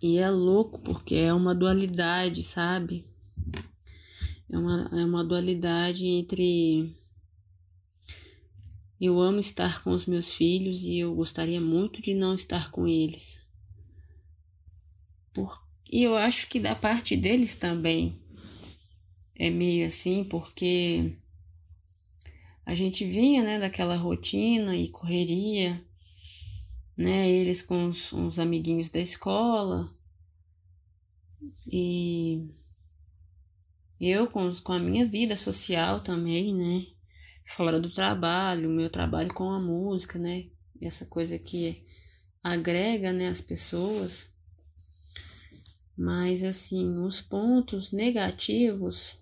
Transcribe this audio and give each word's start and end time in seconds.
E 0.00 0.18
é 0.18 0.30
louco 0.30 0.78
porque 0.78 1.14
é 1.14 1.34
uma 1.34 1.54
dualidade, 1.54 2.42
sabe? 2.42 3.04
É 4.50 4.56
uma, 4.56 4.90
é 4.92 5.04
uma 5.04 5.24
dualidade 5.24 6.06
entre 6.06 6.96
eu 9.00 9.20
amo 9.20 9.38
estar 9.38 9.82
com 9.84 9.90
os 9.90 10.06
meus 10.06 10.32
filhos 10.32 10.84
e 10.84 10.98
eu 10.98 11.14
gostaria 11.14 11.60
muito 11.60 12.02
de 12.02 12.14
não 12.14 12.34
estar 12.34 12.70
com 12.70 12.86
eles. 12.86 13.46
Por, 15.32 15.62
e 15.90 16.02
eu 16.02 16.16
acho 16.16 16.48
que 16.48 16.58
da 16.58 16.74
parte 16.74 17.16
deles 17.16 17.54
também 17.54 18.20
é 19.36 19.50
meio 19.50 19.86
assim, 19.86 20.24
porque 20.24 21.12
a 22.66 22.74
gente 22.74 23.04
vinha, 23.04 23.42
né, 23.44 23.58
daquela 23.58 23.96
rotina 23.96 24.76
e 24.76 24.88
correria, 24.88 25.80
né, 26.98 27.30
eles 27.30 27.62
com 27.62 27.86
os, 27.86 28.12
os 28.12 28.40
amiguinhos 28.40 28.90
da 28.90 28.98
escola 28.98 29.88
e 31.72 32.50
eu 34.00 34.26
com, 34.26 34.52
com 34.62 34.72
a 34.72 34.80
minha 34.80 35.08
vida 35.08 35.36
social 35.36 36.00
também, 36.00 36.52
né, 36.52 36.86
fora 37.46 37.78
do 37.78 37.88
trabalho, 37.88 38.68
meu 38.68 38.90
trabalho 38.90 39.32
com 39.32 39.48
a 39.48 39.60
música, 39.60 40.18
né, 40.18 40.46
essa 40.82 41.06
coisa 41.06 41.38
que 41.38 41.84
agrega, 42.42 43.12
né, 43.12 43.28
as 43.28 43.40
pessoas. 43.40 44.32
Mas 45.96 46.42
assim, 46.42 46.98
os 46.98 47.20
pontos 47.20 47.92
negativos 47.92 49.16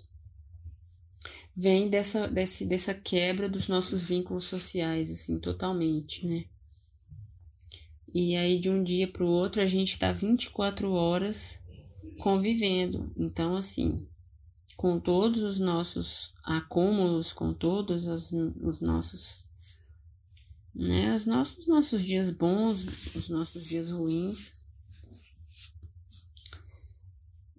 vem 1.54 1.90
dessa, 1.90 2.28
dessa 2.28 2.94
quebra 2.94 3.48
dos 3.48 3.68
nossos 3.68 4.02
vínculos 4.02 4.44
sociais, 4.44 5.10
assim, 5.10 5.38
totalmente, 5.38 6.26
né? 6.26 6.44
E 8.16 8.36
aí, 8.36 8.58
de 8.58 8.70
um 8.70 8.82
dia 8.82 9.06
para 9.06 9.24
o 9.24 9.28
outro, 9.28 9.60
a 9.60 9.66
gente 9.66 9.92
está 9.92 10.12
24 10.12 10.90
horas 10.90 11.58
convivendo. 12.18 13.12
Então, 13.16 13.54
assim, 13.54 14.06
com 14.76 14.98
todos 14.98 15.42
os 15.42 15.58
nossos 15.58 16.32
acúmulos, 16.44 17.32
com 17.32 17.52
todos 17.52 18.08
as, 18.08 18.32
os 18.32 18.80
nossos. 18.80 19.44
Né, 20.74 21.14
os 21.16 21.26
nossos, 21.26 21.66
nossos 21.66 22.04
dias 22.04 22.30
bons, 22.30 23.14
os 23.14 23.28
nossos 23.28 23.64
dias 23.64 23.90
ruins. 23.90 24.54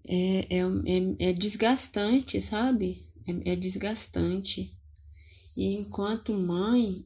É, 0.08 0.58
é, 0.58 0.60
é, 0.60 1.30
é 1.30 1.34
desgastante, 1.34 2.40
sabe? 2.40 3.08
é, 3.28 3.54
é 3.54 3.56
desgastante. 3.56 4.74
E 5.56 5.76
enquanto 5.76 6.34
mãe, 6.34 7.06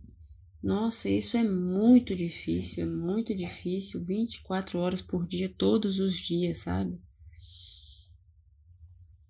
nossa, 0.63 1.09
isso 1.09 1.37
é 1.37 1.43
muito 1.43 2.15
difícil, 2.15 2.83
é 2.83 2.85
muito 2.85 3.33
difícil, 3.33 4.03
24 4.03 4.77
horas 4.79 5.01
por 5.01 5.25
dia, 5.25 5.49
todos 5.49 5.99
os 5.99 6.15
dias, 6.15 6.59
sabe? 6.59 7.01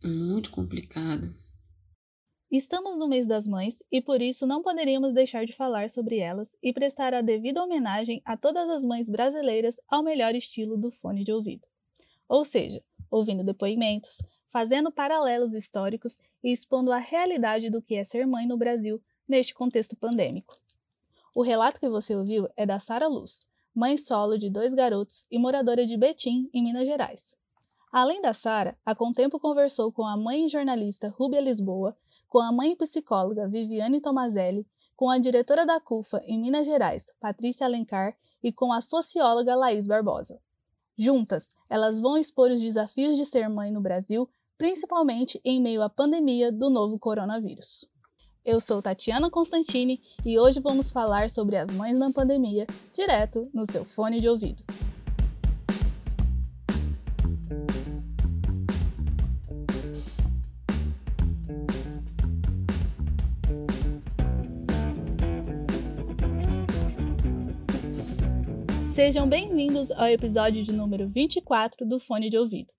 Muito 0.04 0.52
complicado. 0.52 1.34
Estamos 2.52 2.98
no 2.98 3.08
mês 3.08 3.26
das 3.26 3.48
mães 3.48 3.82
e 3.90 4.02
por 4.02 4.22
isso 4.22 4.46
não 4.46 4.62
poderíamos 4.62 5.14
deixar 5.14 5.46
de 5.46 5.54
falar 5.54 5.90
sobre 5.90 6.18
elas 6.18 6.58
e 6.62 6.73
prestar 6.73 7.14
a 7.14 7.22
devida 7.22 7.64
homenagem 7.64 8.22
a 8.26 8.36
todas 8.36 8.70
as 8.70 8.84
mães 8.84 9.08
brasileiras 9.08 9.80
ao 9.88 10.04
melhor 10.04 10.36
estilo 10.36 10.76
do 10.76 10.92
fone 10.92 11.23
de 11.23 11.32
ouvido. 11.32 11.66
Ou 12.28 12.44
seja, 12.44 12.84
ouvindo 13.10 13.42
depoimentos, 13.42 14.18
fazendo 14.50 14.92
paralelos 14.92 15.56
históricos 15.56 16.20
e 16.44 16.52
expondo 16.52 16.92
a 16.92 16.98
realidade 16.98 17.70
do 17.70 17.82
que 17.82 17.95
é 17.95 18.04
ser 18.04 18.28
mãe 18.28 18.45
no 18.45 18.58
Brasil 18.58 19.02
neste 19.26 19.54
contexto 19.54 19.95
pandêmico. 19.95 20.54
O 21.36 21.42
relato 21.42 21.80
que 21.80 21.90
você 21.90 22.16
ouviu 22.16 22.50
é 22.58 22.66
da 22.66 22.78
Sara 22.78 23.08
Luz, 23.08 23.48
mãe 23.74 23.98
solo 23.98 24.38
de 24.38 24.50
dois 24.50 24.74
garotos 24.74 25.26
e 25.32 25.40
moradora 25.40 25.86
de 25.86 25.96
Betim, 25.96 26.50
em 26.54 26.64
Minas 26.64 26.86
Gerais. 26.86 27.38
Além 27.92 28.22
da 28.22 28.34
Sara, 28.34 28.78
a 28.86 28.94
Contempo 28.94 29.40
conversou 29.40 29.92
com 29.92 30.06
a 30.06 30.18
mãe 30.18 30.50
jornalista 30.50 31.08
Rúbia 31.08 31.40
Lisboa, 31.40 31.96
com 32.28 32.40
a 32.40 32.52
mãe 32.52 32.76
psicóloga 32.76 33.48
Viviane 33.48 34.02
Tomazelli, 34.02 34.67
com 34.95 35.10
a 35.10 35.17
diretora 35.17 35.66
da 35.66 35.80
CUFA 35.80 36.22
em 36.26 36.39
Minas 36.39 36.67
Gerais, 36.67 37.14
Patrícia 37.20 37.66
Alencar, 37.66 38.17
e 38.44 38.52
com 38.52 38.73
a 38.73 38.82
socióloga 38.82 39.55
Laís 39.55 39.88
Barbosa. 39.88 40.42
Juntas, 40.98 41.55
elas 41.70 42.00
vão 42.00 42.17
expor 42.17 42.52
os 42.52 42.60
desafios 42.60 43.16
de 43.16 43.23
ser 43.23 43.48
mãe 43.48 43.72
no 43.72 43.82
Brasil 43.82 44.30
principalmente 44.61 45.42
em 45.44 45.60
meio 45.60 45.82
à 45.82 45.89
pandemia 45.89 46.52
do 46.52 46.70
novo 46.70 47.00
coronavírus. 47.00 47.89
Eu 48.44 48.60
sou 48.60 48.82
Tatiana 48.82 49.30
Constantini 49.30 50.02
e 50.26 50.40
hoje 50.40 50.60
vamos 50.60 50.90
falar 50.90 51.30
sobre 51.30 51.56
as 51.58 51.70
mães 51.70 51.96
na 51.96 52.12
pandemia, 52.12 52.66
direto 52.92 53.48
no 53.54 53.72
seu 53.72 53.86
fone 53.86 54.20
de 54.20 54.28
ouvido. 54.28 54.64
Sejam 68.90 69.30
bem-vindos 69.30 69.92
ao 69.92 70.08
episódio 70.08 70.64
de 70.64 70.73
número 70.73 71.08
24 71.08 71.88
do 71.88 72.00
Fone 72.00 72.28
de 72.28 72.40
Ouvido. 72.40 72.73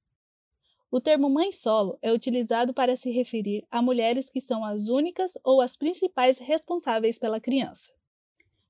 O 0.95 1.01
termo 1.01 1.31
mãe 1.31 1.51
solo 1.53 1.99
é 2.03 2.13
utilizado 2.13 2.75
para 2.75 2.97
se 2.97 3.11
referir 3.11 3.67
a 3.71 3.81
mulheres 3.81 4.29
que 4.29 4.43
são 4.43 4.63
as 4.63 4.91
únicas 4.91 5.39
ou 5.43 5.63
as 5.63 5.75
principais 5.75 6.37
responsáveis 6.37 7.19
pela 7.19 7.41
criança. 7.41 7.91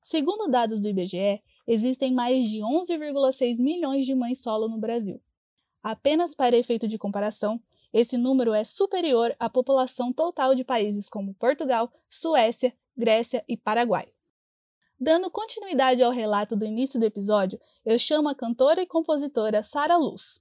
Segundo 0.01 0.49
dados 0.49 0.79
do 0.79 0.89
IBGE, 0.89 1.43
existem 1.67 2.13
mais 2.13 2.49
de 2.49 2.61
11,6 2.61 3.61
milhões 3.61 4.07
de 4.07 4.15
mães 4.15 4.39
solo 4.39 4.69
no 4.69 4.79
Brasil. 4.79 5.21
Apenas 5.83 6.33
para 6.33 6.57
efeito 6.57 6.87
de 6.87 6.97
comparação, 6.97 7.61
esse 7.93 8.17
número 8.17 8.55
é 8.55 8.63
superior 8.63 9.35
à 9.37 9.51
população 9.51 10.13
total 10.13 10.55
de 10.55 10.63
países 10.63 11.09
como 11.09 11.35
Portugal, 11.35 11.93
Suécia, 12.09 12.73
Grécia 12.97 13.45
e 13.49 13.57
Paraguai. 13.57 14.07
Dando 14.97 15.29
continuidade 15.29 16.01
ao 16.05 16.13
relato 16.13 16.55
do 16.55 16.65
início 16.65 17.01
do 17.01 17.05
episódio, 17.05 17.59
eu 17.85 17.99
chamo 17.99 18.29
a 18.29 18.35
cantora 18.35 18.81
e 18.81 18.87
compositora 18.87 19.65
Sara 19.65 19.97
Luz. 19.97 20.41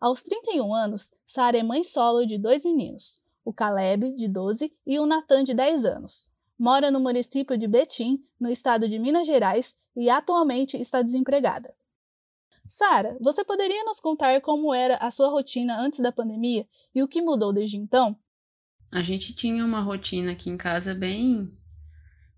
Aos 0.00 0.22
31 0.22 0.74
anos, 0.74 1.12
Sara 1.26 1.56
é 1.56 1.62
mãe 1.62 1.82
solo 1.82 2.26
de 2.26 2.36
dois 2.36 2.64
meninos, 2.64 3.20
o 3.44 3.52
Caleb, 3.52 4.14
de 4.14 4.28
12, 4.28 4.72
e 4.86 4.98
o 4.98 5.06
Natan, 5.06 5.42
de 5.42 5.54
10 5.54 5.84
anos. 5.86 6.28
Mora 6.58 6.90
no 6.90 7.00
município 7.00 7.56
de 7.56 7.66
Betim, 7.66 8.22
no 8.38 8.50
estado 8.50 8.88
de 8.88 8.98
Minas 8.98 9.26
Gerais, 9.26 9.76
e 9.96 10.10
atualmente 10.10 10.76
está 10.76 11.00
desempregada. 11.00 11.74
Sara, 12.68 13.16
você 13.20 13.44
poderia 13.44 13.84
nos 13.84 14.00
contar 14.00 14.40
como 14.40 14.74
era 14.74 14.96
a 14.96 15.10
sua 15.10 15.28
rotina 15.28 15.78
antes 15.80 16.00
da 16.00 16.12
pandemia 16.12 16.66
e 16.94 17.02
o 17.02 17.08
que 17.08 17.22
mudou 17.22 17.52
desde 17.52 17.76
então? 17.76 18.18
A 18.92 19.02
gente 19.02 19.34
tinha 19.34 19.64
uma 19.64 19.80
rotina 19.80 20.32
aqui 20.32 20.50
em 20.50 20.56
casa 20.56 20.94
bem 20.94 21.56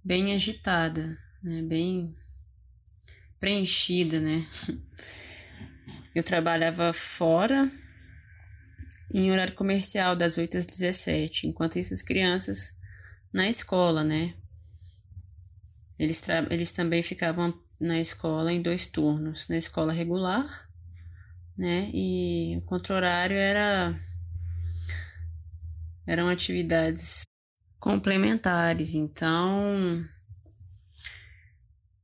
bem 0.04 0.34
agitada, 0.34 1.18
né? 1.42 1.62
Bem 1.62 2.14
preenchida, 3.40 4.20
né? 4.20 4.46
Eu 6.14 6.22
trabalhava 6.22 6.92
fora 6.92 7.70
em 9.12 9.30
horário 9.30 9.54
comercial 9.54 10.14
das 10.14 10.36
8 10.38 10.58
às 10.58 10.66
17, 10.66 11.46
enquanto 11.46 11.78
essas 11.78 12.02
crianças 12.02 12.76
na 13.32 13.48
escola, 13.48 14.04
né? 14.04 14.34
Eles, 15.98 16.22
eles 16.50 16.70
também 16.72 17.02
ficavam 17.02 17.58
na 17.80 17.98
escola 18.00 18.52
em 18.52 18.62
dois 18.62 18.86
turnos, 18.86 19.48
na 19.48 19.56
escola 19.56 19.92
regular, 19.92 20.68
né? 21.56 21.90
E 21.92 22.56
o 22.56 22.62
contra-horário 22.62 23.36
era 23.36 23.98
eram 26.06 26.28
atividades 26.28 27.22
complementares, 27.78 28.94
então 28.94 30.02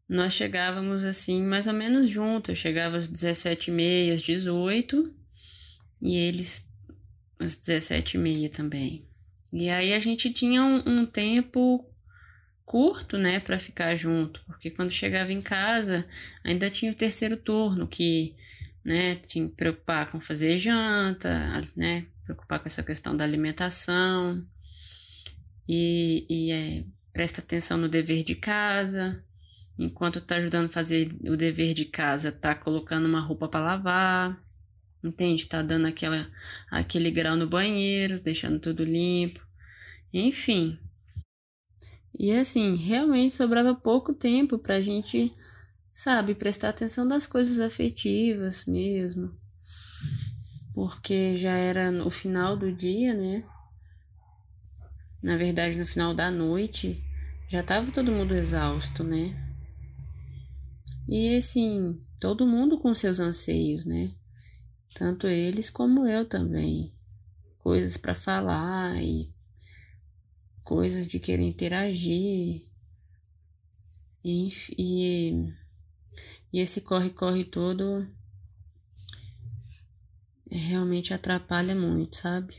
nós 0.09 0.35
chegávamos 0.35 1.03
assim, 1.05 1.43
mais 1.43 1.67
ou 1.67 1.73
menos 1.73 2.11
juntos. 2.11 2.51
Eu 2.51 2.57
chegava 2.57 2.97
às 2.97 3.09
17h30, 3.09 4.13
às 4.13 4.23
18 4.23 5.15
e 6.03 6.17
eles 6.17 6.71
às 7.41 7.57
17h30 7.57 8.51
também. 8.51 9.05
E 9.53 9.69
aí 9.71 9.93
a 9.93 10.01
gente 10.01 10.33
tinha 10.33 10.63
um, 10.63 10.83
um 10.87 11.07
tempo 11.07 11.89
curto, 12.65 13.17
né, 13.17 13.39
para 13.39 13.59
ficar 13.59 13.95
junto, 13.95 14.43
porque 14.47 14.71
quando 14.71 14.91
chegava 14.91 15.33
em 15.33 15.43
casa 15.43 16.07
ainda 16.43 16.71
tinha 16.71 16.91
o 16.91 16.95
terceiro 16.95 17.37
turno 17.37 17.87
que, 17.87 18.35
né, 18.85 19.17
tinha 19.29 19.47
que 19.47 19.55
preocupar 19.55 20.11
com 20.11 20.21
fazer 20.21 20.57
janta, 20.59 21.63
né, 21.77 22.07
preocupar 22.25 22.59
com 22.59 22.67
essa 22.67 22.83
questão 22.83 23.17
da 23.17 23.23
alimentação 23.23 24.45
e, 25.69 26.27
e 26.29 26.51
é, 26.51 26.85
presta 27.13 27.41
atenção 27.41 27.79
no 27.79 27.89
dever 27.89 28.25
de 28.25 28.35
casa, 28.35 29.23
Enquanto 29.79 30.21
tá 30.21 30.37
ajudando 30.37 30.67
a 30.67 30.73
fazer 30.73 31.17
o 31.25 31.37
dever 31.37 31.75
de 31.75 31.85
casa, 31.85 32.31
tá 32.31 32.55
colocando 32.55 33.07
uma 33.07 33.21
roupa 33.21 33.49
para 33.49 33.65
lavar, 33.65 34.41
entende? 35.03 35.47
Tá 35.47 35.63
dando 35.63 35.87
aquela, 35.87 36.31
aquele 36.71 37.11
grau 37.11 37.37
no 37.37 37.49
banheiro, 37.49 38.21
deixando 38.21 38.61
tudo 38.61 38.85
limpo, 38.85 39.45
enfim. 40.13 40.79
E 42.17 42.33
assim, 42.33 42.77
realmente 42.77 43.35
sobrava 43.35 43.75
pouco 43.75 44.15
tempo 44.15 44.57
pra 44.59 44.81
gente, 44.81 45.35
sabe, 45.93 46.35
prestar 46.37 46.69
atenção 46.69 47.09
das 47.09 47.27
coisas 47.27 47.59
afetivas 47.59 48.67
mesmo, 48.67 49.33
porque 50.73 51.37
já 51.37 51.57
era 51.57 51.91
no 51.91 52.09
final 52.11 52.57
do 52.57 52.73
dia, 52.73 53.13
né? 53.13 53.45
Na 55.21 55.37
verdade, 55.37 55.77
no 55.77 55.87
final 55.87 56.15
da 56.15 56.31
noite, 56.31 57.03
já 57.49 57.63
tava 57.63 57.91
todo 57.91 58.13
mundo 58.13 58.35
exausto, 58.35 59.03
né? 59.03 59.44
E 61.07 61.37
assim, 61.37 62.01
todo 62.21 62.47
mundo 62.47 62.79
com 62.79 62.95
seus 62.95 63.21
anseios, 63.21 63.85
né? 63.85 64.11
Tanto 64.95 65.27
eles 65.27 65.69
como 65.69 66.07
eu 66.07 66.27
também. 66.27 66.93
Coisas 67.59 67.97
para 67.97 68.15
falar 68.15 69.03
e 69.03 69.33
coisas 70.63 71.07
de 71.07 71.19
querer 71.19 71.45
interagir. 71.45 72.63
E, 74.25 74.49
e, 74.79 75.53
e 76.53 76.61
esse 76.61 76.81
corre-corre 76.81 77.45
todo 77.45 78.09
realmente 80.51 81.13
atrapalha 81.13 81.75
muito, 81.75 82.17
sabe? 82.17 82.55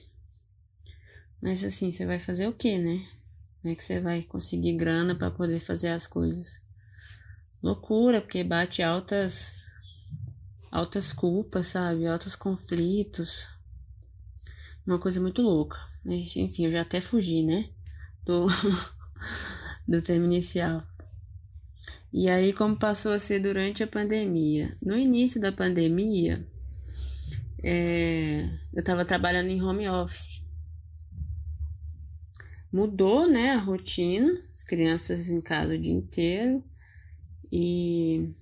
Mas 1.41 1.63
assim, 1.63 1.91
você 1.91 2.05
vai 2.05 2.19
fazer 2.19 2.47
o 2.47 2.53
que, 2.53 2.77
né? 2.77 3.03
Como 3.61 3.71
é 3.71 3.75
que 3.75 3.83
você 3.83 3.99
vai 3.99 4.21
conseguir 4.23 4.73
grana 4.73 5.15
para 5.15 5.31
poder 5.31 5.59
fazer 5.59 5.89
as 5.89 6.05
coisas? 6.05 6.64
Loucura, 7.63 8.21
porque 8.21 8.43
bate 8.43 8.83
altas 8.83 9.65
altas 10.75 11.13
culpas, 11.13 11.67
sabe? 11.67 12.05
Altos 12.05 12.35
conflitos. 12.35 13.47
Uma 14.85 14.99
coisa 14.99 15.21
muito 15.21 15.41
louca. 15.41 15.79
Enfim, 16.05 16.65
eu 16.65 16.71
já 16.71 16.81
até 16.81 16.99
fugi, 16.99 17.43
né? 17.43 17.69
Do, 18.25 18.45
do 19.87 20.01
tema 20.01 20.25
inicial. 20.25 20.83
E 22.11 22.29
aí, 22.29 22.53
como 22.53 22.77
passou 22.77 23.13
a 23.13 23.19
ser 23.19 23.39
durante 23.39 23.83
a 23.83 23.87
pandemia? 23.87 24.77
No 24.81 24.97
início 24.97 25.39
da 25.39 25.51
pandemia, 25.51 26.45
é, 27.63 28.47
eu 28.73 28.79
estava 28.79 29.03
trabalhando 29.03 29.49
em 29.49 29.61
home 29.61 29.87
office. 29.87 30.43
Mudou, 32.71 33.29
né, 33.29 33.51
a 33.51 33.59
rotina, 33.59 34.37
as 34.53 34.63
crianças 34.63 35.29
em 35.29 35.39
casa 35.39 35.75
o 35.75 35.77
dia 35.77 35.93
inteiro 35.93 36.63
e 37.51 38.33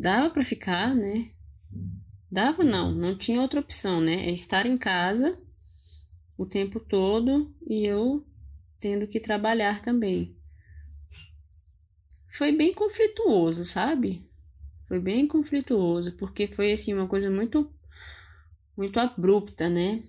dava 0.00 0.30
para 0.30 0.44
ficar, 0.44 0.94
né? 0.94 1.30
Dava 2.30 2.64
não, 2.64 2.92
não 2.92 3.16
tinha 3.16 3.40
outra 3.40 3.60
opção, 3.60 4.00
né? 4.00 4.26
É 4.26 4.30
estar 4.30 4.66
em 4.66 4.76
casa 4.76 5.38
o 6.36 6.44
tempo 6.44 6.80
todo 6.80 7.54
e 7.66 7.84
eu 7.84 8.24
tendo 8.80 9.06
que 9.06 9.20
trabalhar 9.20 9.80
também. 9.80 10.36
Foi 12.28 12.50
bem 12.50 12.74
conflituoso, 12.74 13.64
sabe? 13.64 14.28
Foi 14.88 14.98
bem 14.98 15.26
conflituoso, 15.26 16.12
porque 16.12 16.48
foi 16.48 16.72
assim 16.72 16.92
uma 16.92 17.06
coisa 17.06 17.30
muito 17.30 17.70
muito 18.76 18.98
abrupta, 18.98 19.68
né? 19.68 20.02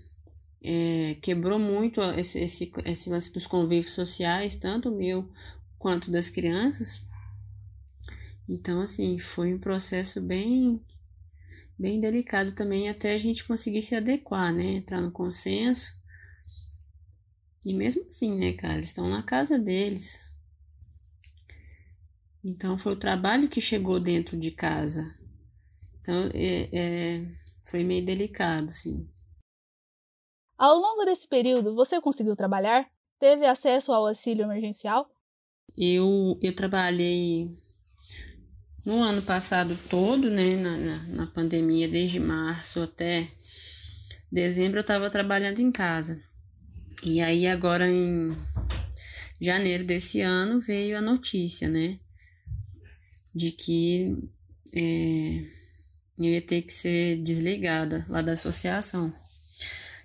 É, 0.64 1.18
quebrou 1.22 1.60
muito 1.60 2.02
esse, 2.02 2.40
esse, 2.40 2.72
esse 2.84 3.10
lance 3.10 3.32
dos 3.32 3.46
convívios 3.46 3.94
sociais, 3.94 4.56
tanto 4.56 4.90
meu 4.90 5.30
quanto 5.78 6.10
das 6.10 6.32
crianças. 6.32 7.00
Então, 8.48 8.80
assim, 8.82 9.18
foi 9.18 9.54
um 9.54 9.60
processo 9.60 10.22
bem, 10.22 10.80
bem 11.78 12.00
delicado 12.00 12.52
também 12.52 12.90
até 12.90 13.14
a 13.14 13.18
gente 13.18 13.44
conseguir 13.44 13.82
se 13.82 13.96
adequar, 13.96 14.54
né? 14.54 14.76
Entrar 14.76 15.02
no 15.02 15.12
consenso. 15.12 16.00
E 17.66 17.74
mesmo 17.74 18.06
assim, 18.08 18.38
né, 18.38 18.54
cara, 18.54 18.76
eles 18.76 18.90
estão 18.90 19.10
na 19.10 19.24
casa 19.24 19.58
deles. 19.58 20.32
Então, 22.44 22.78
foi 22.78 22.94
o 22.94 23.00
trabalho 23.00 23.50
que 23.50 23.60
chegou 23.60 24.00
dentro 24.00 24.38
de 24.38 24.52
casa. 24.52 25.18
Então, 26.00 26.30
é, 26.34 26.70
é 26.72 27.46
foi 27.64 27.84
meio 27.84 28.06
delicado, 28.06 28.72
sim. 28.72 29.10
Ao 30.56 30.76
longo 30.76 31.04
desse 31.04 31.28
período, 31.28 31.74
você 31.74 32.00
conseguiu 32.00 32.36
trabalhar? 32.36 32.88
Teve 33.20 33.48
acesso 33.48 33.92
ao 33.92 34.06
auxílio 34.06 34.46
emergencial? 34.46 35.10
Eu, 35.76 36.38
eu 36.42 36.56
trabalhei 36.56 37.50
no 38.86 39.02
ano 39.02 39.22
passado 39.22 39.78
todo, 39.90 40.30
né, 40.30 40.56
na, 40.58 40.78
na, 40.78 41.04
na 41.04 41.28
pandemia, 41.28 41.88
desde 41.88 42.20
março 42.20 42.82
até 42.82 43.28
dezembro, 44.32 44.78
eu 44.78 44.82
estava 44.82 45.10
trabalhando 45.10 45.60
em 45.60 45.72
casa. 45.72 46.22
E 47.04 47.22
aí, 47.22 47.48
agora 47.48 47.90
em 47.90 48.36
janeiro 49.42 49.84
desse 49.84 50.22
ano, 50.22 50.60
veio 50.60 50.98
a 50.98 51.02
notícia, 51.02 51.68
né, 51.68 52.00
de 53.34 53.52
que. 53.52 54.16
É, 54.76 55.56
eu 56.18 56.32
ia 56.32 56.42
ter 56.42 56.62
que 56.62 56.72
ser 56.72 57.18
desligada 57.18 58.06
lá 58.08 58.22
da 58.22 58.34
associação 58.34 59.14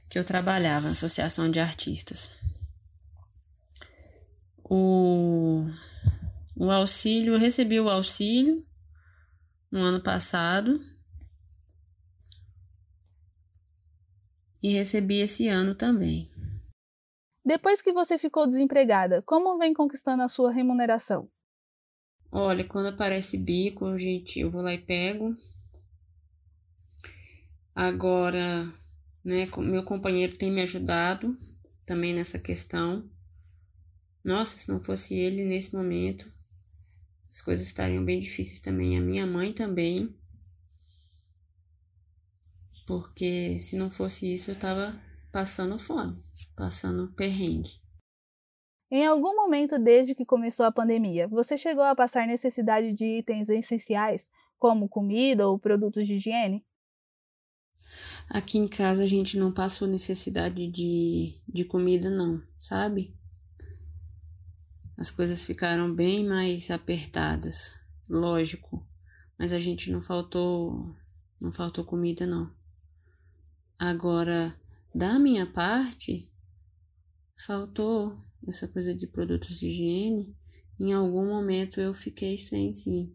que 0.08 0.18
eu 0.18 0.24
trabalhava, 0.24 0.88
Associação 0.88 1.48
de 1.48 1.60
Artistas. 1.60 2.30
O, 4.64 5.64
o 6.56 6.68
auxílio, 6.68 7.34
eu 7.34 7.38
recebi 7.38 7.78
o 7.78 7.88
auxílio 7.88 8.66
no 9.70 9.80
ano 9.80 10.02
passado 10.02 10.80
e 14.62 14.72
recebi 14.72 15.20
esse 15.20 15.48
ano 15.48 15.74
também. 15.74 16.30
Depois 17.44 17.80
que 17.80 17.92
você 17.92 18.18
ficou 18.18 18.46
desempregada, 18.46 19.22
como 19.22 19.58
vem 19.58 19.72
conquistando 19.72 20.22
a 20.22 20.28
sua 20.28 20.52
remuneração? 20.52 21.30
Olha, 22.32 22.64
quando 22.64 22.88
aparece 22.88 23.38
bico, 23.38 23.96
gente, 23.98 24.40
eu 24.40 24.50
vou 24.50 24.62
lá 24.62 24.72
e 24.72 24.78
pego 24.78 25.36
Agora, 27.74 28.70
né, 29.24 29.48
meu 29.58 29.82
companheiro 29.82 30.36
tem 30.36 30.50
me 30.50 30.60
ajudado 30.60 31.34
também 31.86 32.12
nessa 32.12 32.38
questão. 32.38 33.08
Nossa, 34.22 34.58
se 34.58 34.68
não 34.68 34.82
fosse 34.82 35.14
ele 35.14 35.44
nesse 35.44 35.74
momento, 35.74 36.30
as 37.30 37.40
coisas 37.40 37.66
estariam 37.66 38.04
bem 38.04 38.18
difíceis 38.18 38.58
também. 38.58 38.98
A 38.98 39.00
minha 39.00 39.26
mãe 39.26 39.52
também. 39.52 40.12
Porque 42.86 43.56
se 43.60 43.76
não 43.76 43.88
fosse 43.88 44.34
isso, 44.34 44.50
eu 44.50 44.58
tava 44.58 45.00
passando 45.32 45.78
fome, 45.78 46.20
passando 46.56 47.12
perrengue. 47.14 47.70
Em 48.90 49.06
algum 49.06 49.36
momento 49.36 49.78
desde 49.78 50.16
que 50.16 50.26
começou 50.26 50.66
a 50.66 50.72
pandemia, 50.72 51.28
você 51.28 51.56
chegou 51.56 51.84
a 51.84 51.94
passar 51.94 52.26
necessidade 52.26 52.92
de 52.92 53.20
itens 53.20 53.48
essenciais, 53.48 54.28
como 54.58 54.88
comida 54.88 55.48
ou 55.48 55.56
produtos 55.56 56.04
de 56.04 56.14
higiene? 56.14 56.66
Aqui 58.28 58.58
em 58.58 58.66
casa 58.66 59.04
a 59.04 59.06
gente 59.06 59.38
não 59.38 59.52
passou 59.52 59.86
necessidade 59.86 60.66
de, 60.66 61.40
de 61.48 61.64
comida, 61.64 62.10
não, 62.10 62.42
sabe? 62.58 63.14
As 65.00 65.10
coisas 65.10 65.44
ficaram 65.44 65.92
bem 65.92 66.24
mais 66.24 66.70
apertadas, 66.70 67.74
lógico, 68.08 68.86
mas 69.38 69.52
a 69.52 69.58
gente 69.58 69.90
não 69.90 70.00
faltou, 70.00 70.94
não 71.40 71.50
faltou 71.50 71.84
comida, 71.84 72.26
não. 72.26 72.54
Agora, 73.78 74.54
da 74.94 75.18
minha 75.18 75.46
parte, 75.46 76.30
faltou 77.46 78.16
essa 78.46 78.68
coisa 78.68 78.94
de 78.94 79.06
produtos 79.06 79.58
de 79.58 79.66
higiene. 79.66 80.36
Em 80.78 80.92
algum 80.92 81.26
momento 81.26 81.80
eu 81.80 81.94
fiquei 81.94 82.36
sem, 82.36 82.72
sim. 82.72 83.12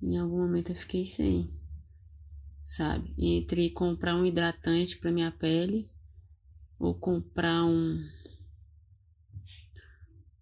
Em 0.00 0.16
algum 0.16 0.38
momento 0.38 0.70
eu 0.70 0.76
fiquei 0.76 1.04
sem 1.04 1.60
sabe? 2.70 3.12
Entre 3.18 3.68
comprar 3.70 4.14
um 4.14 4.24
hidratante 4.24 4.96
para 4.98 5.10
minha 5.10 5.32
pele 5.32 5.90
ou 6.78 6.94
comprar 6.94 7.64
um 7.64 8.00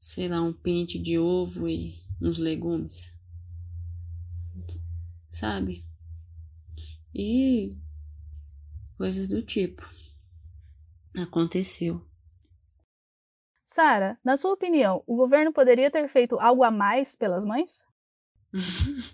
sei 0.09 0.27
lá, 0.27 0.41
um 0.41 0.55
pente 0.55 0.99
de 0.99 1.19
ovo 1.19 1.69
e 1.69 1.95
uns 2.19 2.39
legumes. 2.39 3.13
Sabe? 5.29 5.85
E 7.15 7.77
coisas 8.97 9.29
do 9.29 9.43
tipo. 9.43 9.87
Aconteceu. 11.15 12.03
Sara, 13.67 14.19
na 14.25 14.39
sua 14.39 14.55
opinião, 14.55 15.05
o 15.07 15.15
governo 15.15 15.53
poderia 15.53 15.91
ter 15.91 16.09
feito 16.09 16.39
algo 16.41 16.65
a 16.65 16.71
mais 16.71 17.15
pelas 17.15 17.45
mães? 17.45 17.85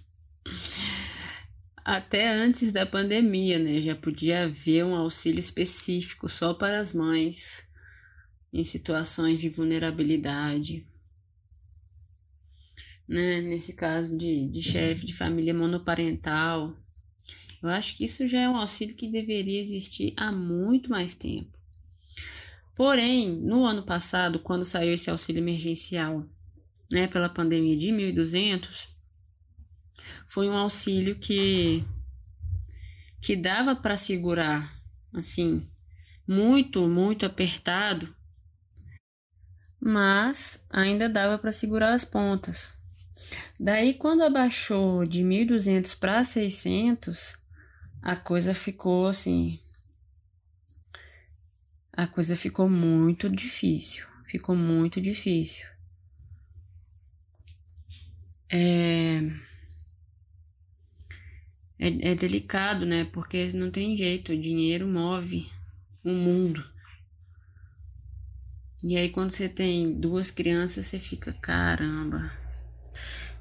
até 1.84 2.28
antes 2.28 2.70
da 2.70 2.86
pandemia, 2.86 3.58
né? 3.58 3.82
Já 3.82 3.96
podia 3.96 4.44
haver 4.44 4.84
um 4.84 4.94
auxílio 4.94 5.40
específico 5.40 6.28
só 6.28 6.54
para 6.54 6.78
as 6.78 6.92
mães 6.92 7.68
em 8.54 8.62
situações 8.62 9.40
de 9.40 9.48
vulnerabilidade. 9.48 10.86
Né? 13.08 13.40
Nesse 13.40 13.72
caso 13.72 14.16
de, 14.16 14.48
de 14.48 14.62
chefe 14.62 15.04
de 15.04 15.12
família 15.12 15.52
monoparental. 15.52 16.72
Eu 17.60 17.68
acho 17.68 17.96
que 17.96 18.04
isso 18.04 18.28
já 18.28 18.42
é 18.42 18.48
um 18.48 18.56
auxílio 18.56 18.94
que 18.94 19.08
deveria 19.08 19.60
existir 19.60 20.14
há 20.16 20.30
muito 20.30 20.88
mais 20.88 21.14
tempo. 21.14 21.50
Porém, 22.76 23.30
no 23.40 23.64
ano 23.64 23.82
passado, 23.82 24.38
quando 24.38 24.64
saiu 24.64 24.94
esse 24.94 25.10
auxílio 25.10 25.40
emergencial, 25.40 26.24
né, 26.92 27.08
pela 27.08 27.28
pandemia 27.28 27.76
de 27.76 27.88
1.200, 27.88 28.88
foi 30.28 30.48
um 30.48 30.56
auxílio 30.56 31.16
que 31.16 31.84
que 33.20 33.34
dava 33.34 33.74
para 33.74 33.96
segurar, 33.96 34.78
assim, 35.14 35.66
muito, 36.28 36.86
muito 36.86 37.24
apertado, 37.24 38.14
mas 39.84 40.64
ainda 40.70 41.10
dava 41.10 41.36
para 41.36 41.52
segurar 41.52 41.92
as 41.92 42.06
pontas. 42.06 42.72
Daí, 43.60 43.92
quando 43.92 44.22
abaixou 44.22 45.04
de 45.04 45.22
1.200 45.22 45.94
para 45.94 46.24
600, 46.24 47.36
a 48.00 48.16
coisa 48.16 48.54
ficou 48.54 49.06
assim. 49.06 49.60
A 51.92 52.06
coisa 52.06 52.34
ficou 52.34 52.66
muito 52.66 53.28
difícil. 53.28 54.06
Ficou 54.24 54.56
muito 54.56 55.02
difícil. 55.02 55.68
É, 58.48 59.20
é, 61.78 62.12
é 62.12 62.14
delicado, 62.14 62.86
né? 62.86 63.04
Porque 63.12 63.52
não 63.52 63.70
tem 63.70 63.94
jeito, 63.94 64.32
o 64.32 64.40
dinheiro 64.40 64.88
move 64.88 65.46
o 66.02 66.10
mundo. 66.10 66.73
E 68.86 68.98
aí, 68.98 69.08
quando 69.08 69.30
você 69.30 69.48
tem 69.48 69.98
duas 69.98 70.30
crianças, 70.30 70.84
você 70.84 71.00
fica: 71.00 71.32
caramba, 71.40 72.30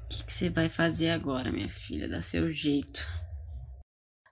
o 0.02 0.08
que, 0.08 0.24
que 0.24 0.32
você 0.32 0.48
vai 0.48 0.70
fazer 0.70 1.10
agora, 1.10 1.52
minha 1.52 1.68
filha? 1.68 2.08
Dá 2.08 2.22
seu 2.22 2.50
jeito. 2.50 3.02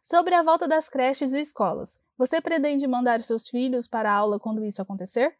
Sobre 0.03 0.35
a 0.35 0.43
volta 0.43 0.67
das 0.67 0.89
creches 0.89 1.35
e 1.35 1.41
escolas, 1.41 2.01
você 2.17 2.41
pretende 2.41 2.87
mandar 2.87 3.21
seus 3.21 3.51
filhos 3.51 3.87
para 3.87 4.11
a 4.11 4.15
aula 4.15 4.41
quando 4.41 4.65
isso 4.65 4.81
acontecer? 4.81 5.37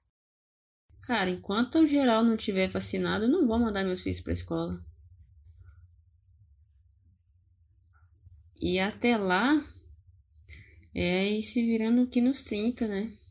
Cara, 1.07 1.31
enquanto 1.31 1.79
o 1.79 1.87
geral 1.87 2.23
não 2.23 2.37
tiver 2.37 2.69
vacinado, 2.69 3.25
eu 3.25 3.31
não 3.31 3.47
vou 3.47 3.59
mandar 3.59 3.83
meus 3.83 4.03
filhos 4.03 4.21
para 4.21 4.33
a 4.33 4.35
escola. 4.35 4.85
E 8.61 8.79
até 8.79 9.17
lá, 9.17 9.67
é 10.95 11.31
ir 11.31 11.43
se 11.43 11.65
virando 11.65 12.03
aqui 12.03 12.21
nos 12.21 12.43
30, 12.43 12.87
né? 12.87 13.22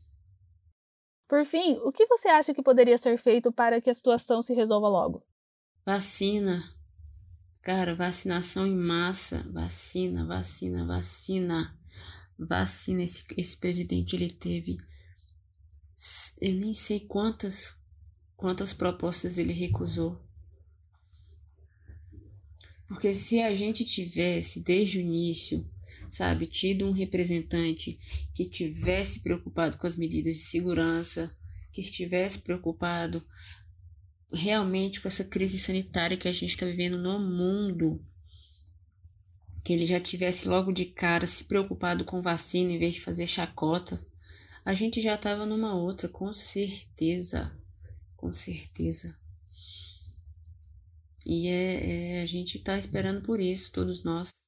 Por 1.28 1.44
fim, 1.44 1.78
o 1.84 1.90
que 1.90 2.06
você 2.06 2.28
acha 2.28 2.52
que 2.52 2.62
poderia 2.62 2.98
ser 2.98 3.18
feito 3.18 3.50
para 3.50 3.80
que 3.80 3.88
a 3.88 3.94
situação 3.94 4.42
se 4.42 4.52
resolva 4.54 4.88
logo? 4.88 5.22
Vacina. 5.84 6.62
Cara, 7.62 7.94
vacinação 7.94 8.66
em 8.66 8.76
massa. 8.76 9.48
Vacina, 9.52 10.24
vacina, 10.26 10.84
vacina. 10.84 11.74
Vacina. 12.38 13.02
Esse, 13.02 13.24
esse 13.36 13.56
presidente, 13.56 14.14
ele 14.14 14.30
teve. 14.30 14.78
Eu 16.40 16.54
nem 16.54 16.74
sei 16.74 17.00
quantas, 17.00 17.76
quantas 18.36 18.72
propostas 18.72 19.38
ele 19.38 19.52
recusou. 19.52 20.20
Porque 22.88 23.14
se 23.14 23.40
a 23.40 23.54
gente 23.54 23.84
tivesse, 23.84 24.60
desde 24.60 24.98
o 24.98 25.00
início, 25.00 25.66
sabe, 26.12 26.46
tido 26.46 26.86
um 26.86 26.92
representante 26.92 27.98
que 28.34 28.44
tivesse 28.44 29.20
preocupado 29.20 29.78
com 29.78 29.86
as 29.86 29.96
medidas 29.96 30.36
de 30.36 30.42
segurança, 30.42 31.34
que 31.72 31.80
estivesse 31.80 32.40
preocupado 32.40 33.26
realmente 34.30 35.00
com 35.00 35.08
essa 35.08 35.24
crise 35.24 35.58
sanitária 35.58 36.16
que 36.18 36.28
a 36.28 36.32
gente 36.32 36.50
está 36.50 36.66
vivendo 36.66 36.98
no 36.98 37.18
mundo, 37.18 37.98
que 39.64 39.72
ele 39.72 39.86
já 39.86 39.98
tivesse 39.98 40.46
logo 40.46 40.70
de 40.70 40.84
cara 40.84 41.26
se 41.26 41.44
preocupado 41.44 42.04
com 42.04 42.20
vacina 42.20 42.72
em 42.72 42.78
vez 42.78 42.94
de 42.94 43.00
fazer 43.00 43.26
chacota, 43.26 43.98
a 44.66 44.74
gente 44.74 45.00
já 45.00 45.14
estava 45.14 45.46
numa 45.46 45.74
outra, 45.74 46.10
com 46.10 46.32
certeza, 46.34 47.58
com 48.18 48.34
certeza. 48.34 49.16
E 51.24 51.48
é, 51.48 52.18
é 52.18 52.22
a 52.22 52.26
gente 52.26 52.58
está 52.58 52.78
esperando 52.78 53.22
por 53.22 53.40
isso, 53.40 53.72
todos 53.72 54.04
nós. 54.04 54.41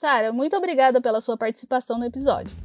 Sara, 0.00 0.32
muito 0.32 0.56
obrigada 0.56 1.00
pela 1.00 1.20
sua 1.20 1.36
participação 1.36 1.98
no 1.98 2.04
episódio. 2.04 2.56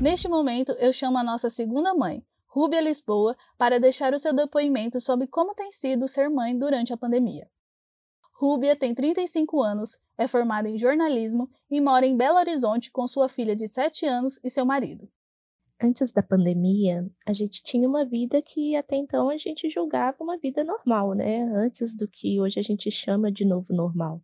Neste 0.00 0.26
momento, 0.26 0.72
eu 0.80 0.92
chamo 0.92 1.16
a 1.16 1.22
nossa 1.22 1.48
segunda 1.48 1.94
mãe, 1.94 2.26
Rúbia 2.48 2.80
Lisboa, 2.80 3.36
para 3.56 3.78
deixar 3.78 4.12
o 4.14 4.18
seu 4.18 4.32
depoimento 4.32 5.00
sobre 5.00 5.28
como 5.28 5.54
tem 5.54 5.70
sido 5.70 6.08
ser 6.08 6.28
mãe 6.28 6.58
durante 6.58 6.92
a 6.92 6.96
pandemia. 6.96 7.48
Rúbia 8.32 8.74
tem 8.74 8.92
35 8.92 9.62
anos, 9.62 10.00
é 10.18 10.26
formada 10.26 10.68
em 10.68 10.76
jornalismo 10.76 11.48
e 11.70 11.80
mora 11.80 12.04
em 12.04 12.16
Belo 12.16 12.38
Horizonte 12.38 12.90
com 12.90 13.06
sua 13.06 13.28
filha 13.28 13.54
de 13.54 13.68
7 13.68 14.06
anos 14.06 14.40
e 14.42 14.50
seu 14.50 14.66
marido. 14.66 15.08
Antes 15.80 16.10
da 16.10 16.22
pandemia, 16.22 17.08
a 17.24 17.32
gente 17.32 17.62
tinha 17.62 17.88
uma 17.88 18.04
vida 18.04 18.42
que 18.42 18.74
até 18.74 18.96
então 18.96 19.30
a 19.30 19.36
gente 19.36 19.70
julgava 19.70 20.16
uma 20.20 20.36
vida 20.36 20.64
normal, 20.64 21.14
né? 21.14 21.42
Antes 21.54 21.94
do 21.94 22.08
que 22.08 22.40
hoje 22.40 22.58
a 22.58 22.62
gente 22.62 22.90
chama 22.90 23.30
de 23.30 23.44
novo 23.44 23.72
normal. 23.72 24.20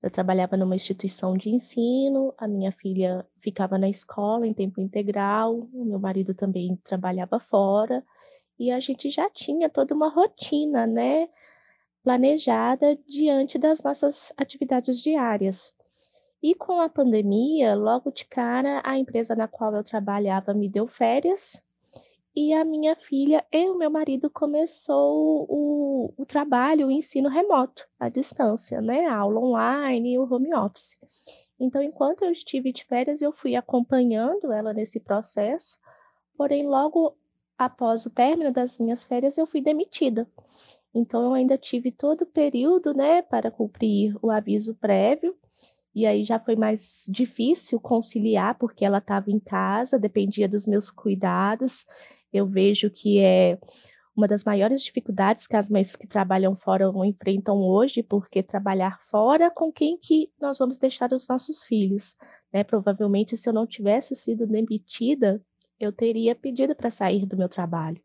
Eu 0.00 0.10
trabalhava 0.10 0.56
numa 0.56 0.76
instituição 0.76 1.36
de 1.36 1.50
ensino, 1.50 2.32
a 2.38 2.46
minha 2.46 2.70
filha 2.70 3.26
ficava 3.40 3.76
na 3.76 3.88
escola 3.88 4.46
em 4.46 4.54
tempo 4.54 4.80
integral, 4.80 5.68
o 5.72 5.84
meu 5.84 5.98
marido 5.98 6.32
também 6.32 6.76
trabalhava 6.84 7.40
fora, 7.40 8.04
e 8.56 8.70
a 8.70 8.78
gente 8.78 9.10
já 9.10 9.28
tinha 9.28 9.68
toda 9.68 9.94
uma 9.94 10.08
rotina, 10.08 10.86
né? 10.86 11.28
planejada 12.08 12.96
diante 13.06 13.58
das 13.58 13.82
nossas 13.82 14.32
atividades 14.38 15.00
diárias. 15.02 15.74
E 16.42 16.54
com 16.54 16.80
a 16.80 16.88
pandemia, 16.88 17.74
logo 17.74 18.12
de 18.12 18.24
cara, 18.24 18.80
a 18.84 18.96
empresa 18.96 19.34
na 19.34 19.48
qual 19.48 19.74
eu 19.74 19.82
trabalhava 19.82 20.54
me 20.54 20.68
deu 20.68 20.86
férias 20.86 21.66
e 22.34 22.52
a 22.52 22.64
minha 22.64 22.94
filha 22.94 23.44
e 23.50 23.68
o 23.68 23.76
meu 23.76 23.90
marido 23.90 24.30
começou 24.30 25.44
o, 25.48 26.14
o 26.16 26.24
trabalho, 26.24 26.86
o 26.86 26.90
ensino 26.90 27.28
remoto, 27.28 27.88
à 27.98 28.08
distância, 28.08 28.80
né? 28.80 29.06
A 29.06 29.16
aula 29.16 29.40
online 29.40 30.16
o 30.16 30.32
home 30.32 30.54
office. 30.54 30.96
Então, 31.58 31.82
enquanto 31.82 32.24
eu 32.24 32.30
estive 32.30 32.72
de 32.72 32.84
férias, 32.84 33.20
eu 33.20 33.32
fui 33.32 33.56
acompanhando 33.56 34.52
ela 34.52 34.72
nesse 34.72 35.00
processo, 35.00 35.80
porém, 36.36 36.68
logo 36.68 37.16
após 37.58 38.06
o 38.06 38.10
término 38.10 38.52
das 38.52 38.78
minhas 38.78 39.02
férias, 39.02 39.36
eu 39.36 39.46
fui 39.46 39.60
demitida. 39.60 40.28
Então, 40.94 41.24
eu 41.24 41.34
ainda 41.34 41.58
tive 41.58 41.90
todo 41.90 42.22
o 42.22 42.26
período, 42.26 42.94
né, 42.94 43.22
para 43.22 43.50
cumprir 43.50 44.16
o 44.22 44.30
aviso 44.30 44.76
prévio, 44.76 45.36
e 45.94 46.06
aí 46.06 46.22
já 46.24 46.38
foi 46.38 46.56
mais 46.56 47.04
difícil 47.08 47.80
conciliar, 47.80 48.56
porque 48.58 48.84
ela 48.84 48.98
estava 48.98 49.30
em 49.30 49.40
casa, 49.40 49.98
dependia 49.98 50.48
dos 50.48 50.66
meus 50.66 50.90
cuidados. 50.90 51.86
Eu 52.32 52.46
vejo 52.46 52.90
que 52.90 53.18
é 53.18 53.58
uma 54.16 54.26
das 54.26 54.44
maiores 54.44 54.82
dificuldades 54.82 55.46
que 55.46 55.56
as 55.56 55.70
mães 55.70 55.94
que 55.94 56.06
trabalham 56.06 56.56
fora 56.56 56.90
enfrentam 57.06 57.56
hoje, 57.58 58.02
porque 58.02 58.42
trabalhar 58.42 58.98
fora 59.10 59.50
com 59.50 59.72
quem 59.72 59.96
que 59.96 60.30
nós 60.40 60.58
vamos 60.58 60.78
deixar 60.78 61.12
os 61.12 61.28
nossos 61.28 61.62
filhos, 61.62 62.16
né? 62.52 62.64
Provavelmente 62.64 63.36
se 63.36 63.48
eu 63.48 63.52
não 63.52 63.66
tivesse 63.66 64.14
sido 64.14 64.46
demitida, 64.46 65.40
eu 65.78 65.92
teria 65.92 66.34
pedido 66.34 66.74
para 66.74 66.90
sair 66.90 67.24
do 67.26 67.36
meu 67.36 67.48
trabalho. 67.48 68.00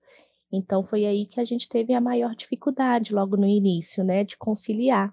Então 0.51 0.85
foi 0.85 1.05
aí 1.05 1.25
que 1.25 1.39
a 1.39 1.45
gente 1.45 1.67
teve 1.67 1.93
a 1.93 2.01
maior 2.01 2.35
dificuldade 2.35 3.13
logo 3.13 3.35
no 3.35 3.47
início, 3.47 4.03
né, 4.03 4.23
de 4.23 4.37
conciliar. 4.37 5.11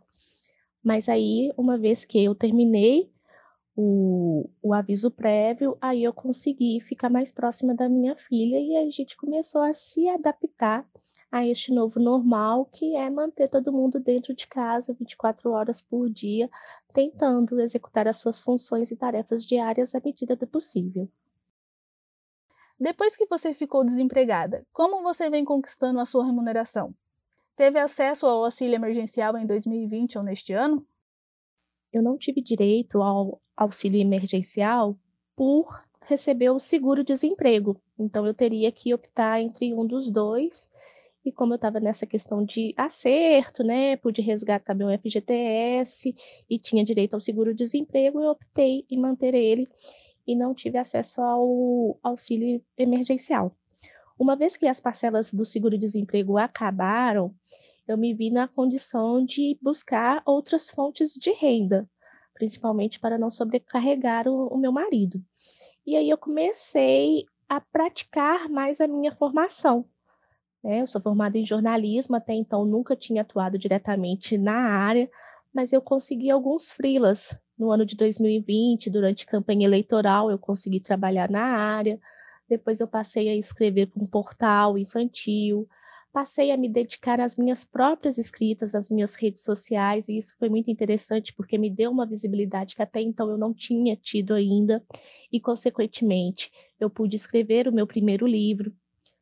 Mas 0.83 1.09
aí, 1.09 1.53
uma 1.57 1.79
vez 1.79 2.05
que 2.05 2.23
eu 2.25 2.35
terminei 2.35 3.13
o, 3.77 4.49
o 4.63 4.75
aviso 4.75 5.11
prévio, 5.11 5.77
aí 5.81 6.05
eu 6.05 6.13
consegui 6.13 6.81
ficar 6.81 7.11
mais 7.11 7.33
próxima 7.33 7.75
da 7.75 7.89
minha 7.89 8.17
filha 8.17 8.59
e 8.59 8.77
a 8.77 8.91
gente 8.91 9.17
começou 9.17 9.63
a 9.63 9.73
se 9.73 10.09
adaptar 10.09 10.87
a 11.31 11.47
este 11.47 11.73
novo 11.73 12.01
normal, 12.01 12.67
que 12.67 12.97
é 12.97 13.09
manter 13.09 13.49
todo 13.49 13.73
mundo 13.73 14.01
dentro 14.01 14.35
de 14.35 14.47
casa 14.49 14.93
24 14.99 15.51
horas 15.51 15.81
por 15.81 16.11
dia, 16.11 16.51
tentando 16.93 17.61
executar 17.61 18.09
as 18.09 18.17
suas 18.17 18.41
funções 18.41 18.91
e 18.91 18.97
tarefas 18.97 19.47
diárias 19.47 19.95
à 19.95 20.01
medida 20.05 20.35
do 20.35 20.47
possível. 20.47 21.09
Depois 22.81 23.17
que 23.17 23.27
você 23.27 23.55
ficou 23.55 23.85
desempregada, 23.85 24.67
como 24.73 25.03
você 25.03 25.31
vem 25.31 25.45
conquistando 25.45 26.01
a 26.01 26.07
sua 26.07 26.25
remuneração? 26.25 26.95
Teve 27.61 27.79
acesso 27.79 28.27
ao 28.27 28.43
auxílio 28.43 28.75
emergencial 28.75 29.37
em 29.37 29.45
2020 29.45 30.17
ou 30.17 30.25
neste 30.25 30.55
ano? 30.55 30.83
Eu 31.93 32.03
não 32.03 32.17
tive 32.17 32.41
direito 32.41 33.03
ao 33.03 33.39
auxílio 33.55 34.01
emergencial 34.01 34.99
por 35.37 35.85
receber 36.07 36.49
o 36.49 36.59
seguro-desemprego. 36.59 37.79
Então, 37.99 38.27
eu 38.27 38.33
teria 38.33 38.73
que 38.73 38.95
optar 38.95 39.43
entre 39.43 39.75
um 39.75 39.87
dos 39.87 40.11
dois. 40.11 40.73
E 41.23 41.31
como 41.31 41.53
eu 41.53 41.57
estava 41.57 41.79
nessa 41.79 42.07
questão 42.07 42.43
de 42.43 42.73
acerto, 42.79 43.63
né, 43.63 43.95
pude 43.99 44.23
resgatar 44.23 44.73
meu 44.73 44.89
FGTS 44.99 46.15
e 46.49 46.59
tinha 46.59 46.83
direito 46.83 47.13
ao 47.13 47.21
seguro-desemprego, 47.21 48.23
eu 48.23 48.31
optei 48.31 48.87
em 48.91 48.99
manter 48.99 49.35
ele 49.35 49.69
e 50.27 50.35
não 50.35 50.55
tive 50.55 50.79
acesso 50.79 51.21
ao 51.21 51.99
auxílio 52.03 52.65
emergencial. 52.79 53.55
Uma 54.21 54.37
vez 54.37 54.55
que 54.55 54.67
as 54.69 54.79
parcelas 54.79 55.33
do 55.33 55.47
seguro-desemprego 55.47 56.37
acabaram, 56.37 57.35
eu 57.89 57.97
me 57.97 58.13
vi 58.13 58.31
na 58.31 58.47
condição 58.47 59.25
de 59.25 59.59
buscar 59.63 60.23
outras 60.27 60.69
fontes 60.69 61.15
de 61.15 61.33
renda, 61.33 61.89
principalmente 62.35 63.01
para 63.01 63.17
não 63.17 63.31
sobrecarregar 63.31 64.29
o, 64.29 64.49
o 64.49 64.59
meu 64.59 64.71
marido. 64.71 65.25
E 65.87 65.97
aí 65.97 66.11
eu 66.11 66.19
comecei 66.19 67.25
a 67.49 67.63
praticar 67.63 68.47
mais 68.51 68.79
a 68.79 68.87
minha 68.87 69.11
formação, 69.11 69.87
Né? 70.63 70.83
Eu 70.83 70.87
sou 70.87 71.01
formada 71.01 71.39
em 71.39 71.47
jornalismo, 71.47 72.15
até 72.15 72.35
então 72.35 72.67
nunca 72.67 72.95
tinha 72.95 73.23
atuado 73.23 73.57
diretamente 73.57 74.37
na 74.37 74.55
área, 74.55 75.11
mas 75.51 75.73
eu 75.73 75.81
consegui 75.81 76.31
alguns 76.31 76.71
freelas 76.71 77.41
no 77.59 77.71
ano 77.71 77.87
de 77.87 77.97
2020, 77.97 78.91
durante 78.91 79.25
campanha 79.25 79.67
eleitoral, 79.67 80.31
eu 80.31 80.39
consegui 80.39 80.79
trabalhar 80.79 81.31
na 81.31 81.43
área. 81.43 81.99
Depois 82.51 82.81
eu 82.81 82.89
passei 82.89 83.29
a 83.29 83.37
escrever 83.37 83.87
para 83.87 84.03
um 84.03 84.07
portal 84.07 84.77
infantil, 84.77 85.69
passei 86.13 86.51
a 86.51 86.57
me 86.57 86.69
dedicar 86.69 87.21
às 87.21 87.37
minhas 87.37 87.65
próprias 87.65 88.19
escritas, 88.19 88.75
às 88.75 88.91
minhas 88.91 89.15
redes 89.15 89.45
sociais, 89.45 90.09
e 90.09 90.19
isso 90.19 90.37
foi 90.37 90.49
muito 90.49 90.69
interessante 90.69 91.33
porque 91.33 91.57
me 91.57 91.71
deu 91.71 91.93
uma 91.93 92.05
visibilidade 92.05 92.75
que 92.75 92.83
até 92.83 93.01
então 93.01 93.31
eu 93.31 93.39
não 93.39 93.55
tinha 93.55 93.97
tido 93.97 94.35
ainda, 94.35 94.85
e 95.33 95.41
consequentemente 95.41 96.51
eu 96.81 96.91
pude 96.91 97.15
escrever 97.15 97.69
o 97.69 97.73
meu 97.73 97.87
primeiro 97.87 98.27
livro, 98.27 98.75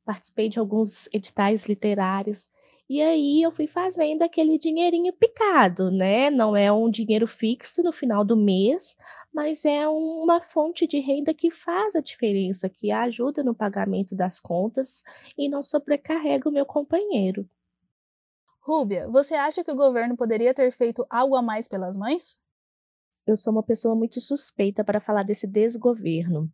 participei 0.06 0.49
de 0.49 0.58
alguns 0.58 1.06
editais 1.12 1.66
literários, 1.66 2.49
e 2.88 3.02
aí 3.02 3.42
eu 3.42 3.52
fui 3.52 3.66
fazendo 3.66 4.23
aquele 4.23 4.58
dinheirinho 4.58 5.12
picado, 5.12 5.90
né? 5.90 6.30
Não 6.30 6.56
é 6.56 6.73
um 6.73 6.88
dinheiro 6.88 7.26
fixo 7.26 7.82
no 7.82 7.92
final 7.92 8.25
do 8.25 8.35
mês, 8.35 8.97
mas 9.38 9.64
é 9.64 9.87
uma 9.87 10.40
fonte 10.40 10.85
de 10.85 10.99
renda 10.99 11.33
que 11.33 11.49
faz 11.49 11.95
a 11.95 12.00
diferença, 12.00 12.68
que 12.68 12.90
ajuda 12.90 13.40
no 13.45 13.54
pagamento 13.54 14.16
das 14.16 14.40
contas 14.40 15.04
e 15.38 15.49
não 15.49 15.62
sobrecarrega 15.62 16.49
o 16.49 16.52
meu 16.52 16.66
companheiro. 16.66 17.49
Rúbia, 18.59 19.09
você 19.09 19.37
acha 19.37 19.62
que 19.62 19.71
o 19.71 19.76
governo 19.76 20.16
poderia 20.16 20.52
ter 20.52 20.73
feito 20.73 21.07
algo 21.09 21.37
a 21.37 21.40
mais 21.40 21.68
pelas 21.68 21.97
mães? 21.97 22.40
Eu 23.25 23.37
sou 23.37 23.52
uma 23.52 23.62
pessoa 23.62 23.95
muito 23.95 24.21
suspeita 24.21 24.83
para 24.83 25.00
falar 25.00 25.23
desse 25.23 25.47
desgoverno 25.47 26.52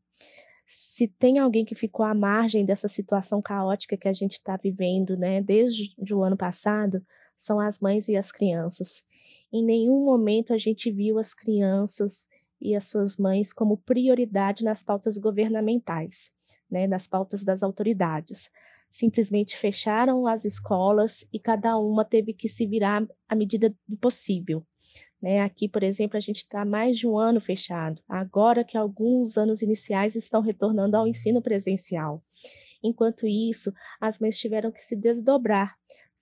se 0.67 1.09
tem 1.09 1.39
alguém 1.39 1.65
que 1.65 1.75
ficou 1.75 2.05
à 2.05 2.15
margem 2.15 2.65
dessa 2.65 2.89
situação 2.89 3.41
caótica 3.41 3.97
que 3.97 4.09
a 4.09 4.13
gente 4.13 4.33
está 4.33 4.57
vivendo, 4.57 5.17
né, 5.17 5.43
desde 5.43 5.95
o 6.15 6.23
ano 6.23 6.37
passado, 6.37 7.05
são 7.37 7.61
as 7.61 7.81
mães 7.81 8.09
e 8.09 8.17
as 8.17 8.33
crianças. 8.33 9.05
Em 9.53 9.63
nenhum 9.63 10.05
momento 10.05 10.55
a 10.55 10.59
gente 10.59 10.91
viu 10.91 11.19
as 11.19 11.35
crianças 11.35 12.29
e 12.61 12.75
as 12.75 12.85
suas 12.85 13.17
mães 13.17 13.53
como 13.53 13.77
prioridade 13.77 14.65
nas 14.65 14.83
pautas 14.83 15.19
governamentais, 15.19 16.33
né, 16.71 16.87
nas 16.87 17.07
pautas 17.07 17.45
das 17.45 17.63
autoridades. 17.63 18.51
Simplesmente 18.91 19.57
fecharam 19.57 20.27
as 20.27 20.45
escolas 20.45 21.29
e 21.33 21.39
cada 21.39 21.77
uma 21.79 22.05
teve 22.05 22.33
que 22.33 22.49
se 22.49 22.67
virar 22.67 23.07
à 23.29 23.35
medida 23.35 23.75
do 23.87 23.97
possível. 23.97 24.65
Né? 25.21 25.41
Aqui, 25.41 25.69
por 25.69 25.83
exemplo, 25.83 26.17
a 26.17 26.21
gente 26.21 26.39
está 26.39 26.65
mais 26.65 26.99
de 26.99 27.09
um 27.09 27.19
ano 27.19 27.41
fechado, 27.41 28.03
agora 28.09 28.63
que 28.63 28.77
alguns 28.77 29.39
anos 29.39 29.63
iniciais 29.63 30.15
estão 30.15 30.43
retornando 30.43 30.97
ao 30.97 31.09
ensino 31.09 31.41
presencial. 31.41 32.23
Enquanto 32.83 33.27
isso, 33.27 33.73
as 33.99 34.21
mães 34.21 34.37
tiveram 34.37 34.71
que 34.71 34.83
se 34.83 34.95
desdobrar, 34.95 35.75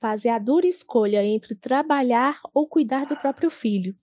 fazer 0.02 0.30
a 0.30 0.38
dura 0.40 0.66
escolha 0.66 1.25
entre 1.25 1.54
trabalhar 1.54 2.40
ou 2.52 2.66
cuidar 2.66 3.06
do 3.06 3.16
próprio 3.16 3.52
filho. 3.52 3.94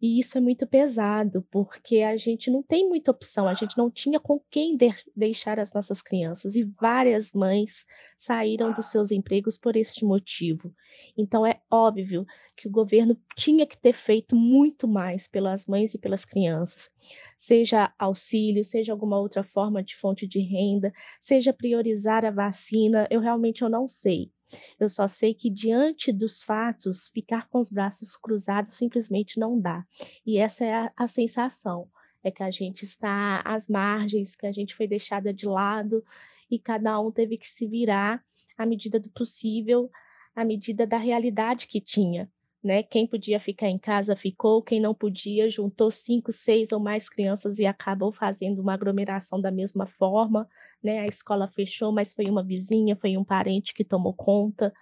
E 0.00 0.18
isso 0.18 0.36
é 0.36 0.40
muito 0.40 0.66
pesado, 0.66 1.46
porque 1.50 1.98
a 1.98 2.16
gente 2.16 2.50
não 2.50 2.62
tem 2.62 2.88
muita 2.88 3.10
opção, 3.10 3.46
a 3.46 3.54
gente 3.54 3.78
não 3.78 3.90
tinha 3.90 4.18
com 4.18 4.40
quem 4.50 4.76
de 4.76 4.90
deixar 5.14 5.58
as 5.58 5.72
nossas 5.72 6.02
crianças, 6.02 6.56
e 6.56 6.62
várias 6.78 7.32
mães 7.32 7.86
saíram 8.16 8.72
dos 8.72 8.86
seus 8.90 9.10
empregos 9.10 9.56
por 9.56 9.76
este 9.76 10.04
motivo. 10.04 10.74
Então 11.16 11.46
é 11.46 11.60
óbvio 11.70 12.26
que 12.56 12.68
o 12.68 12.70
governo 12.70 13.18
tinha 13.36 13.66
que 13.66 13.78
ter 13.78 13.92
feito 13.92 14.36
muito 14.36 14.86
mais 14.88 15.28
pelas 15.28 15.66
mães 15.66 15.94
e 15.94 15.98
pelas 15.98 16.24
crianças, 16.24 16.90
seja 17.38 17.92
auxílio, 17.98 18.64
seja 18.64 18.92
alguma 18.92 19.18
outra 19.18 19.42
forma 19.42 19.82
de 19.82 19.94
fonte 19.96 20.26
de 20.26 20.40
renda, 20.40 20.92
seja 21.20 21.52
priorizar 21.52 22.24
a 22.24 22.30
vacina, 22.30 23.06
eu 23.10 23.20
realmente 23.20 23.62
eu 23.62 23.70
não 23.70 23.86
sei. 23.86 24.33
Eu 24.78 24.88
só 24.88 25.08
sei 25.08 25.34
que 25.34 25.50
diante 25.50 26.12
dos 26.12 26.42
fatos, 26.42 27.08
ficar 27.08 27.48
com 27.48 27.58
os 27.58 27.70
braços 27.70 28.16
cruzados 28.16 28.72
simplesmente 28.72 29.38
não 29.38 29.60
dá. 29.60 29.84
E 30.26 30.38
essa 30.38 30.64
é 30.64 30.74
a, 30.74 30.92
a 30.96 31.06
sensação, 31.06 31.88
é 32.22 32.30
que 32.30 32.42
a 32.42 32.50
gente 32.50 32.82
está 32.82 33.42
às 33.44 33.68
margens, 33.68 34.34
que 34.34 34.46
a 34.46 34.52
gente 34.52 34.74
foi 34.74 34.86
deixada 34.86 35.32
de 35.32 35.46
lado 35.46 36.04
e 36.50 36.58
cada 36.58 36.98
um 37.00 37.10
teve 37.10 37.36
que 37.36 37.48
se 37.48 37.66
virar 37.66 38.24
à 38.56 38.64
medida 38.64 39.00
do 39.00 39.10
possível, 39.10 39.90
à 40.34 40.44
medida 40.44 40.86
da 40.86 40.96
realidade 40.96 41.66
que 41.66 41.80
tinha 41.80 42.30
né? 42.64 42.82
Quem 42.82 43.06
podia 43.06 43.38
ficar 43.38 43.68
em 43.68 43.78
casa 43.78 44.16
ficou, 44.16 44.62
quem 44.62 44.80
não 44.80 44.94
podia 44.94 45.50
juntou 45.50 45.90
cinco, 45.90 46.32
seis 46.32 46.72
ou 46.72 46.80
mais 46.80 47.10
crianças 47.10 47.58
e 47.58 47.66
acabou 47.66 48.10
fazendo 48.10 48.60
uma 48.60 48.72
aglomeração 48.72 49.38
da 49.38 49.50
mesma 49.50 49.86
forma, 49.86 50.48
né? 50.82 51.00
A 51.00 51.06
escola 51.06 51.46
fechou, 51.46 51.92
mas 51.92 52.12
foi 52.14 52.24
uma 52.24 52.42
vizinha, 52.42 52.96
foi 52.96 53.18
um 53.18 53.24
parente 53.24 53.74
que 53.74 53.84
tomou 53.84 54.14
conta. 54.14 54.72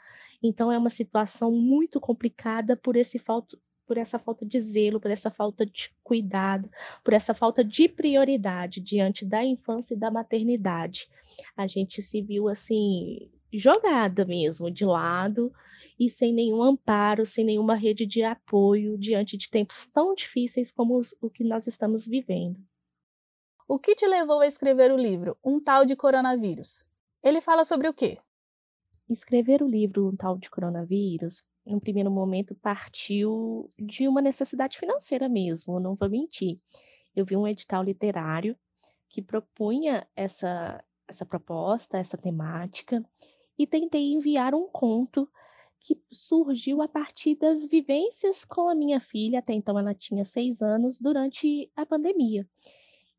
Então 0.40 0.71
é 0.71 0.79
uma 0.79 0.90
situação 0.90 1.51
muito 1.51 2.01
complicada 2.01 2.77
por 2.77 2.95
esse 2.95 3.18
falta 3.18 3.59
por 3.85 3.99
essa 3.99 4.18
falta 4.18 4.47
de 4.47 4.59
zelo, 4.59 4.99
por 4.99 5.11
essa 5.11 5.31
falta 5.31 5.66
de 5.66 5.90
cuidado, 6.03 6.71
por 7.05 7.12
essa 7.12 7.35
falta 7.35 7.62
de 7.62 7.88
prioridade 7.88 8.81
diante 8.81 9.27
da 9.27 9.45
infância 9.45 9.95
e 9.95 9.99
da 9.99 10.11
maternidade. 10.11 11.09
A 11.55 11.66
gente 11.66 12.01
se 12.01 12.23
viu 12.23 12.49
assim 12.49 13.29
jogada 13.53 14.25
mesmo 14.25 14.71
de 14.71 14.87
lado 14.87 15.53
e 16.05 16.11
sem 16.11 16.35
nenhum 16.35 16.61
amparo, 16.61 17.25
sem 17.25 17.45
nenhuma 17.45 17.77
rede 17.77 18.05
de 18.05 18.25
apoio 18.25 18.99
diante 18.99 19.37
de 19.37 19.49
tempos 19.49 19.87
tão 19.87 20.15
difíceis 20.17 20.73
como 20.73 20.99
os, 20.99 21.15
o 21.23 21.31
que 21.31 21.45
nós 21.45 21.69
estamos 21.69 22.05
vivendo. 22.05 22.59
O 23.69 23.79
que 23.79 23.95
te 23.95 24.05
levou 24.05 24.41
a 24.41 24.47
escrever 24.49 24.91
o 24.91 24.97
livro 24.97 25.38
Um 25.45 25.62
Tal 25.62 25.85
de 25.85 25.95
Coronavírus? 25.95 26.85
Ele 27.23 27.41
fala 27.41 27.65
sobre 27.65 27.87
o 27.87 27.95
quê? 27.95 28.19
Escrever 29.09 29.62
o 29.62 29.69
livro 29.69 30.09
Um 30.09 30.17
Tal 30.17 30.37
de 30.37 30.51
Coronavírus, 30.51 31.45
no 31.65 31.81
primeiro 31.81 32.11
momento, 32.11 32.53
partiu 32.57 33.71
de 33.79 34.09
uma 34.09 34.21
necessidade 34.21 34.77
financeira 34.77 35.29
mesmo, 35.29 35.79
não 35.79 35.95
vou 35.95 36.11
mentir. 36.11 36.59
Eu 37.15 37.25
vi 37.25 37.37
um 37.37 37.47
edital 37.47 37.85
literário 37.85 38.59
que 39.09 39.23
propunha 39.23 40.05
essa, 40.17 40.83
essa 41.07 41.25
proposta, 41.25 41.97
essa 41.97 42.19
temática, 42.19 43.05
e 43.57 43.69
tentei 43.69 44.12
enviar 44.12 44.53
um 44.53 44.67
conto 44.67 45.31
que 45.83 46.01
surgiu 46.11 46.81
a 46.81 46.88
partir 46.88 47.35
das 47.35 47.66
vivências 47.66 48.45
com 48.45 48.68
a 48.68 48.75
minha 48.75 49.01
filha, 49.01 49.40
até 49.40 49.53
então 49.53 49.79
ela 49.79 49.95
tinha 49.95 50.25
seis 50.25 50.62
anos, 50.62 51.01
durante 51.01 51.71
a 51.75 51.85
pandemia. 51.85 52.49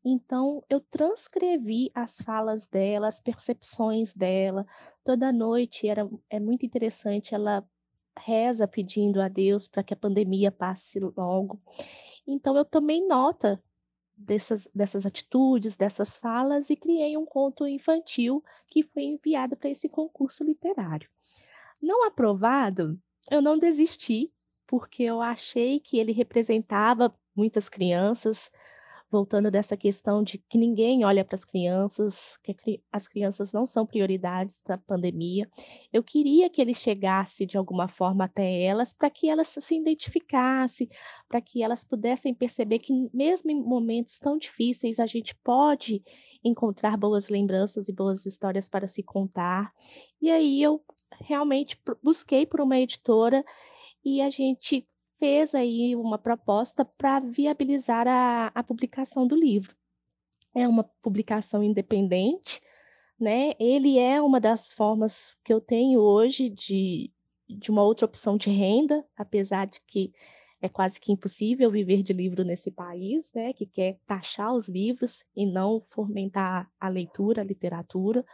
Então, 0.02 0.62
eu 0.68 0.80
transcrevi 0.80 1.90
as 1.94 2.18
falas 2.18 2.66
dela, 2.66 3.06
as 3.06 3.20
percepções 3.20 4.14
dela. 4.14 4.66
Toda 5.02 5.32
noite 5.32 5.88
era, 5.88 6.08
é 6.28 6.40
muito 6.40 6.66
interessante, 6.66 7.34
ela 7.34 7.66
reza 8.18 8.68
pedindo 8.68 9.20
a 9.20 9.28
Deus 9.28 9.66
para 9.66 9.82
que 9.82 9.94
a 9.94 9.96
pandemia 9.96 10.52
passe 10.52 11.00
logo. 11.00 11.60
Então, 12.26 12.56
eu 12.56 12.64
tomei 12.64 13.06
nota 13.06 13.62
dessas, 14.16 14.68
dessas 14.74 15.04
atitudes, 15.04 15.76
dessas 15.76 16.16
falas 16.16 16.70
e 16.70 16.76
criei 16.76 17.16
um 17.16 17.26
conto 17.26 17.66
infantil 17.66 18.42
que 18.66 18.82
foi 18.82 19.04
enviado 19.04 19.56
para 19.56 19.70
esse 19.70 19.88
concurso 19.88 20.44
literário. 20.44 21.08
Não 21.84 22.06
aprovado, 22.06 22.98
eu 23.30 23.42
não 23.42 23.58
desisti, 23.58 24.32
porque 24.66 25.02
eu 25.02 25.20
achei 25.20 25.78
que 25.78 25.98
ele 25.98 26.12
representava 26.12 27.14
muitas 27.36 27.68
crianças, 27.68 28.50
voltando 29.10 29.50
dessa 29.50 29.76
questão 29.76 30.22
de 30.22 30.38
que 30.38 30.56
ninguém 30.56 31.04
olha 31.04 31.22
para 31.22 31.34
as 31.34 31.44
crianças, 31.44 32.38
que 32.38 32.82
as 32.90 33.06
crianças 33.06 33.52
não 33.52 33.66
são 33.66 33.84
prioridades 33.84 34.62
da 34.66 34.78
pandemia. 34.78 35.46
Eu 35.92 36.02
queria 36.02 36.48
que 36.48 36.62
ele 36.62 36.72
chegasse 36.72 37.44
de 37.44 37.58
alguma 37.58 37.86
forma 37.86 38.24
até 38.24 38.62
elas, 38.62 38.94
para 38.94 39.10
que 39.10 39.28
elas 39.28 39.48
se 39.48 39.76
identificassem, 39.76 40.88
para 41.28 41.42
que 41.42 41.62
elas 41.62 41.84
pudessem 41.84 42.32
perceber 42.32 42.78
que, 42.78 42.92
mesmo 43.12 43.50
em 43.50 43.62
momentos 43.62 44.18
tão 44.18 44.38
difíceis, 44.38 44.98
a 44.98 45.06
gente 45.06 45.36
pode 45.44 46.02
encontrar 46.42 46.96
boas 46.96 47.28
lembranças 47.28 47.90
e 47.90 47.92
boas 47.92 48.24
histórias 48.24 48.70
para 48.70 48.86
se 48.86 49.02
contar. 49.02 49.70
E 50.20 50.30
aí 50.30 50.62
eu 50.62 50.82
realmente 51.20 51.80
busquei 52.02 52.46
por 52.46 52.60
uma 52.60 52.78
editora 52.78 53.44
e 54.04 54.20
a 54.20 54.30
gente 54.30 54.86
fez 55.18 55.54
aí 55.54 55.94
uma 55.96 56.18
proposta 56.18 56.84
para 56.84 57.20
viabilizar 57.20 58.06
a, 58.06 58.52
a 58.54 58.62
publicação 58.62 59.26
do 59.26 59.36
livro. 59.36 59.74
É 60.54 60.68
uma 60.68 60.84
publicação 61.02 61.62
independente, 61.62 62.60
né? 63.18 63.54
Ele 63.58 63.98
é 63.98 64.20
uma 64.20 64.40
das 64.40 64.72
formas 64.72 65.34
que 65.44 65.52
eu 65.52 65.60
tenho 65.60 66.00
hoje 66.00 66.48
de, 66.48 67.12
de 67.48 67.70
uma 67.70 67.82
outra 67.82 68.06
opção 68.06 68.36
de 68.36 68.50
renda, 68.50 69.04
apesar 69.16 69.66
de 69.66 69.80
que 69.86 70.12
é 70.64 70.68
quase 70.68 70.98
que 70.98 71.12
impossível 71.12 71.70
viver 71.70 72.02
de 72.02 72.14
livro 72.14 72.42
nesse 72.42 72.70
país, 72.70 73.30
né, 73.34 73.52
que 73.52 73.66
quer 73.66 73.98
taxar 74.06 74.54
os 74.54 74.66
livros 74.66 75.22
e 75.36 75.44
não 75.44 75.84
fomentar 75.90 76.70
a 76.80 76.88
leitura, 76.88 77.42
a 77.42 77.44
literatura, 77.44 78.24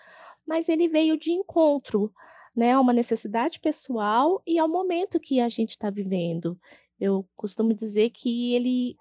mas 0.46 0.68
ele 0.68 0.86
veio 0.86 1.18
de 1.18 1.32
encontro 1.32 2.12
né, 2.54 2.72
a 2.72 2.80
uma 2.80 2.92
necessidade 2.92 3.60
pessoal 3.60 4.42
e 4.46 4.58
ao 4.58 4.68
momento 4.68 5.20
que 5.20 5.40
a 5.40 5.48
gente 5.48 5.70
está 5.70 5.90
vivendo. 5.90 6.58
Eu 6.98 7.26
costumo 7.36 7.72
dizer 7.72 8.10
que 8.10 8.54
ele 8.54 8.96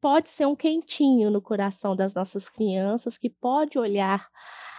pode 0.00 0.28
ser 0.28 0.46
um 0.46 0.56
quentinho 0.56 1.30
no 1.30 1.40
coração 1.40 1.94
das 1.94 2.14
nossas 2.14 2.48
crianças, 2.48 3.18
que 3.18 3.30
pode 3.30 3.78
olhar 3.78 4.28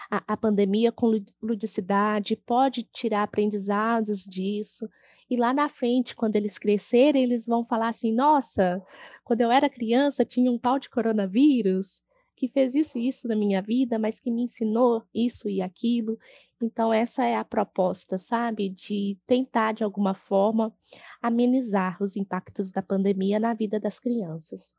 a, 0.10 0.24
a 0.28 0.38
pandemia 0.38 0.92
com 0.92 1.22
ludicidade, 1.42 2.36
pode 2.36 2.84
tirar 2.84 3.24
aprendizados 3.24 4.24
disso. 4.24 4.90
E 5.30 5.38
lá 5.38 5.54
na 5.54 5.70
frente, 5.70 6.16
quando 6.16 6.36
eles 6.36 6.58
crescerem, 6.58 7.24
eles 7.24 7.46
vão 7.46 7.64
falar 7.64 7.90
assim: 7.90 8.14
nossa, 8.14 8.82
quando 9.24 9.42
eu 9.42 9.52
era 9.52 9.70
criança 9.70 10.26
tinha 10.26 10.52
um 10.52 10.58
tal 10.58 10.80
de 10.80 10.90
coronavírus 10.90 12.02
que 12.40 12.48
fez 12.48 12.74
isso 12.74 12.98
e 12.98 13.10
isso 13.10 13.28
na 13.28 13.36
minha 13.36 13.62
vida, 13.62 14.00
mas 14.00 14.18
que 14.18 14.32
me 14.32 14.44
ensinou 14.44 15.04
isso 15.14 15.50
e 15.50 15.62
aquilo. 15.62 16.18
Então, 16.62 16.94
essa 16.94 17.26
é 17.26 17.36
a 17.36 17.44
proposta, 17.44 18.18
sabe? 18.18 18.70
De 18.70 19.20
tentar, 19.26 19.74
de 19.74 19.84
alguma 19.84 20.14
forma, 20.14 20.74
amenizar 21.22 22.02
os 22.02 22.16
impactos 22.16 22.72
da 22.72 22.82
pandemia 22.82 23.40
na 23.42 23.54
vida 23.54 23.78
das 23.78 24.00
crianças. 24.00 24.74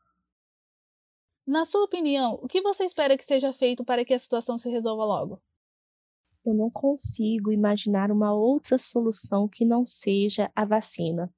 Na 1.45 1.63
sua 1.63 1.83
opinião, 1.83 2.39
o 2.41 2.47
que 2.47 2.61
você 2.61 2.83
espera 2.83 3.15
que 3.15 3.23
seja 3.23 3.53
feito 3.53 3.85
para 3.85 4.03
que 4.03 4.13
a 4.13 4.19
situação 4.19 4.57
se 4.57 4.69
resolva 4.69 5.05
logo? 5.05 5.39
Eu 6.43 6.55
não 6.55 6.71
consigo 6.71 7.51
imaginar 7.51 8.11
uma 8.11 8.33
outra 8.33 8.79
solução 8.79 9.47
que 9.47 9.63
não 9.63 9.85
seja 9.85 10.51
a 10.55 10.65
vacina. 10.65 11.31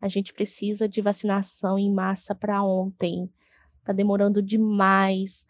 A 0.00 0.08
gente 0.08 0.32
precisa 0.32 0.88
de 0.88 1.02
vacinação 1.02 1.78
em 1.78 1.92
massa 1.92 2.34
para 2.34 2.64
ontem 2.64 3.30
está 3.80 3.92
demorando 3.92 4.40
demais, 4.42 5.46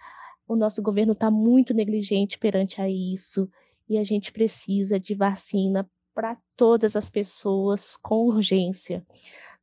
o 0.48 0.56
nosso 0.56 0.82
governo 0.82 1.12
está 1.12 1.30
muito 1.30 1.72
negligente 1.72 2.38
perante 2.38 2.80
a 2.80 2.88
isso, 2.88 3.48
e 3.88 3.98
a 3.98 4.04
gente 4.04 4.32
precisa 4.32 4.98
de 4.98 5.14
vacina 5.14 5.88
para 6.14 6.36
todas 6.56 6.96
as 6.96 7.08
pessoas 7.08 7.96
com 7.96 8.26
urgência. 8.26 9.04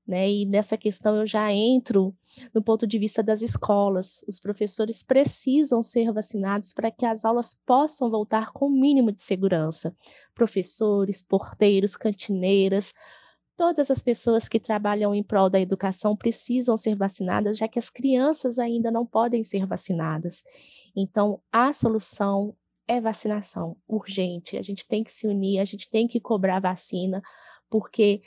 Né? 0.07 0.31
E 0.31 0.45
nessa 0.45 0.77
questão 0.77 1.17
eu 1.17 1.27
já 1.27 1.51
entro 1.51 2.15
no 2.53 2.61
ponto 2.61 2.87
de 2.87 2.97
vista 2.97 3.21
das 3.21 3.41
escolas. 3.41 4.23
Os 4.25 4.39
professores 4.39 5.03
precisam 5.03 5.83
ser 5.83 6.13
vacinados 6.13 6.73
para 6.73 6.89
que 6.89 7.05
as 7.05 7.25
aulas 7.25 7.53
possam 7.65 8.09
voltar 8.09 8.53
com 8.53 8.67
o 8.67 8.71
mínimo 8.71 9.11
de 9.11 9.21
segurança. 9.21 9.93
Professores, 10.33 11.21
porteiros, 11.21 11.97
cantineiras, 11.97 12.93
Todas 13.57 13.89
as 13.89 14.03
pessoas 14.03 14.47
que 14.47 14.59
trabalham 14.59 15.15
em 15.15 15.23
prol 15.23 15.49
da 15.49 15.59
educação 15.59 16.15
precisam 16.15 16.77
ser 16.77 16.95
vacinadas, 16.95 17.57
já 17.57 17.67
que 17.67 17.79
as 17.79 17.89
crianças 17.89 18.59
ainda 18.59 18.91
não 18.91 19.03
podem 19.03 19.41
ser 19.41 19.65
vacinadas. 19.65 20.43
Então, 20.95 21.41
a 21.51 21.73
solução 21.73 22.55
é 22.87 23.01
vacinação 23.01 23.75
urgente. 23.87 24.57
A 24.57 24.61
gente 24.61 24.87
tem 24.87 25.03
que 25.03 25.11
se 25.11 25.27
unir, 25.27 25.59
a 25.59 25.65
gente 25.65 25.89
tem 25.89 26.07
que 26.07 26.19
cobrar 26.19 26.59
vacina, 26.59 27.21
porque 27.67 28.21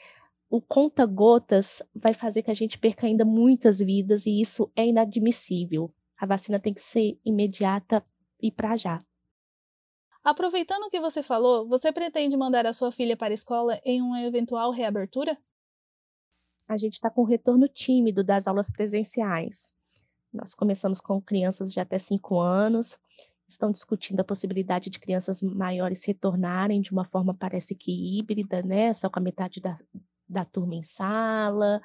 o 0.50 0.60
conta-gotas 0.60 1.80
vai 1.94 2.12
fazer 2.12 2.42
que 2.42 2.50
a 2.50 2.54
gente 2.54 2.76
perca 2.76 3.06
ainda 3.06 3.24
muitas 3.24 3.78
vidas 3.78 4.26
e 4.26 4.40
isso 4.40 4.70
é 4.74 4.84
inadmissível. 4.84 5.94
A 6.18 6.26
vacina 6.26 6.58
tem 6.58 6.74
que 6.74 6.80
ser 6.80 7.18
imediata 7.24 8.04
e 8.42 8.50
para 8.50 8.76
já. 8.76 9.00
Aproveitando 10.22 10.84
o 10.84 10.90
que 10.90 11.00
você 11.00 11.22
falou, 11.22 11.66
você 11.66 11.90
pretende 11.90 12.36
mandar 12.36 12.66
a 12.66 12.72
sua 12.72 12.92
filha 12.92 13.16
para 13.16 13.32
a 13.32 13.34
escola 13.34 13.80
em 13.84 14.02
uma 14.02 14.20
eventual 14.20 14.70
reabertura? 14.70 15.36
A 16.68 16.76
gente 16.76 16.94
está 16.94 17.10
com 17.10 17.22
um 17.22 17.26
retorno 17.26 17.66
tímido 17.66 18.22
das 18.22 18.46
aulas 18.46 18.70
presenciais. 18.70 19.74
Nós 20.32 20.54
começamos 20.54 21.00
com 21.00 21.20
crianças 21.20 21.72
de 21.72 21.80
até 21.80 21.98
5 21.98 22.38
anos, 22.38 22.98
estão 23.48 23.72
discutindo 23.72 24.20
a 24.20 24.24
possibilidade 24.24 24.90
de 24.90 24.98
crianças 24.98 25.42
maiores 25.42 26.04
retornarem 26.04 26.80
de 26.80 26.92
uma 26.92 27.04
forma, 27.04 27.34
parece 27.34 27.74
que 27.74 28.18
híbrida, 28.18 28.62
né? 28.62 28.92
Só 28.92 29.08
com 29.08 29.18
a 29.18 29.22
metade 29.22 29.60
da, 29.60 29.78
da 30.28 30.44
turma 30.44 30.74
em 30.74 30.82
sala, 30.82 31.82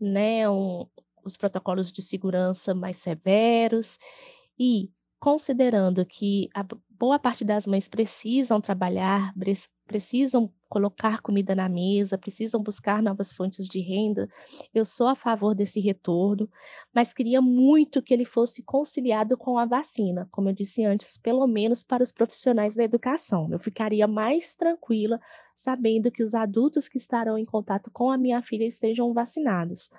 né? 0.00 0.48
Um, 0.48 0.86
os 1.24 1.36
protocolos 1.36 1.92
de 1.92 2.00
segurança 2.00 2.74
mais 2.74 2.96
severos. 2.96 3.98
E 4.58 4.90
considerando 5.18 6.06
que 6.06 6.48
a 6.54 6.64
boa 7.04 7.18
parte 7.18 7.44
das 7.44 7.66
mães 7.66 7.86
precisam 7.86 8.62
trabalhar, 8.62 9.34
precisam 9.86 10.50
colocar 10.70 11.20
comida 11.20 11.54
na 11.54 11.68
mesa, 11.68 12.16
precisam 12.16 12.62
buscar 12.62 13.02
novas 13.02 13.30
fontes 13.30 13.68
de 13.68 13.78
renda, 13.78 14.26
eu 14.72 14.86
sou 14.86 15.08
a 15.08 15.14
favor 15.14 15.54
desse 15.54 15.80
retorno, 15.80 16.48
mas 16.94 17.12
queria 17.12 17.42
muito 17.42 18.02
que 18.02 18.14
ele 18.14 18.24
fosse 18.24 18.62
conciliado 18.62 19.36
com 19.36 19.58
a 19.58 19.66
vacina, 19.66 20.26
como 20.32 20.48
eu 20.48 20.54
disse 20.54 20.82
antes, 20.82 21.18
pelo 21.18 21.46
menos 21.46 21.82
para 21.82 22.02
os 22.02 22.10
profissionais 22.10 22.74
da 22.74 22.82
educação. 22.84 23.50
Eu 23.52 23.58
ficaria 23.58 24.08
mais 24.08 24.54
tranquila 24.54 25.20
sabendo 25.54 26.10
que 26.10 26.22
os 26.22 26.34
adultos 26.34 26.88
que 26.88 26.96
estarão 26.96 27.36
em 27.36 27.44
contato 27.44 27.90
com 27.90 28.10
a 28.10 28.16
minha 28.16 28.40
filha 28.40 28.64
estejam 28.64 29.12
vacinados. 29.12 29.90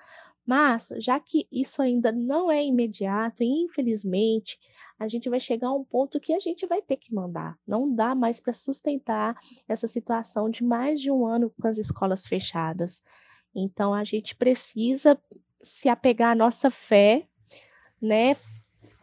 Mas, 0.43 0.89
já 0.97 1.19
que 1.19 1.47
isso 1.51 1.83
ainda 1.83 2.11
não 2.11 2.51
é 2.51 2.63
imediato, 2.63 3.43
e 3.43 3.63
infelizmente, 3.63 4.59
a 4.97 5.07
gente 5.07 5.29
vai 5.29 5.39
chegar 5.39 5.67
a 5.67 5.73
um 5.73 5.83
ponto 5.83 6.19
que 6.19 6.33
a 6.33 6.39
gente 6.39 6.65
vai 6.65 6.81
ter 6.81 6.97
que 6.97 7.13
mandar. 7.13 7.57
Não 7.67 7.93
dá 7.93 8.15
mais 8.15 8.39
para 8.39 8.53
sustentar 8.53 9.37
essa 9.67 9.87
situação 9.87 10.49
de 10.49 10.63
mais 10.63 11.01
de 11.01 11.11
um 11.11 11.25
ano 11.25 11.51
com 11.59 11.67
as 11.67 11.77
escolas 11.77 12.25
fechadas. 12.25 13.03
Então 13.53 13.93
a 13.93 14.03
gente 14.03 14.35
precisa 14.35 15.19
se 15.61 15.89
apegar 15.89 16.31
à 16.31 16.35
nossa 16.35 16.69
fé, 16.69 17.27
né? 18.01 18.35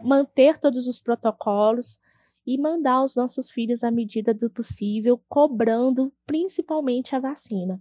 Manter 0.00 0.58
todos 0.58 0.86
os 0.86 1.00
protocolos 1.00 2.00
e 2.46 2.58
mandar 2.58 3.04
os 3.04 3.14
nossos 3.14 3.50
filhos 3.50 3.84
à 3.84 3.90
medida 3.90 4.34
do 4.34 4.50
possível, 4.50 5.22
cobrando 5.28 6.12
principalmente 6.26 7.14
a 7.14 7.20
vacina. 7.20 7.80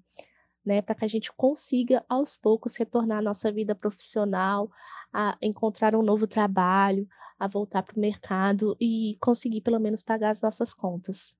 Né, 0.64 0.80
para 0.80 0.94
que 0.94 1.04
a 1.04 1.08
gente 1.08 1.34
consiga 1.34 2.06
aos 2.08 2.38
poucos 2.38 2.76
retornar 2.76 3.18
à 3.18 3.22
nossa 3.22 3.52
vida 3.52 3.74
profissional, 3.74 4.70
a 5.12 5.36
encontrar 5.42 5.96
um 5.96 6.04
novo 6.04 6.28
trabalho, 6.28 7.08
a 7.40 7.48
voltar 7.48 7.82
para 7.82 7.98
o 7.98 8.00
mercado 8.00 8.78
e 8.80 9.18
conseguir 9.20 9.62
pelo 9.62 9.80
menos 9.80 10.04
pagar 10.04 10.30
as 10.30 10.40
nossas 10.40 10.72
contas. 10.72 11.36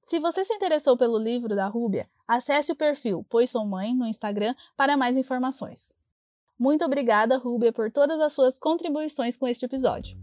Se 0.00 0.20
você 0.20 0.44
se 0.44 0.54
interessou 0.54 0.96
pelo 0.96 1.18
livro 1.18 1.56
da 1.56 1.66
Rúbia, 1.66 2.08
acesse 2.26 2.70
o 2.70 2.76
perfil 2.76 3.26
Pois 3.28 3.50
Sou 3.50 3.66
Mãe 3.66 3.92
no 3.92 4.06
Instagram 4.06 4.54
para 4.76 4.96
mais 4.96 5.16
informações. 5.16 5.98
Muito 6.56 6.84
obrigada, 6.84 7.36
Rúbia, 7.36 7.72
por 7.72 7.90
todas 7.90 8.20
as 8.20 8.32
suas 8.32 8.58
contribuições 8.58 9.36
com 9.36 9.46
este 9.46 9.64
episódio. 9.64 10.16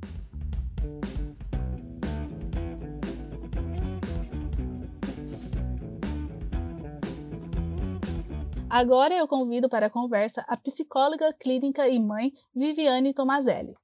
Agora 8.70 9.14
eu 9.14 9.28
convido 9.28 9.70
para 9.70 9.86
a 9.86 9.90
conversa 9.90 10.44
a 10.48 10.58
psicóloga 10.58 11.32
clínica 11.34 11.88
e 11.88 12.00
mãe 12.00 12.34
Viviane 12.54 13.14
Tomazelli. 13.14 13.76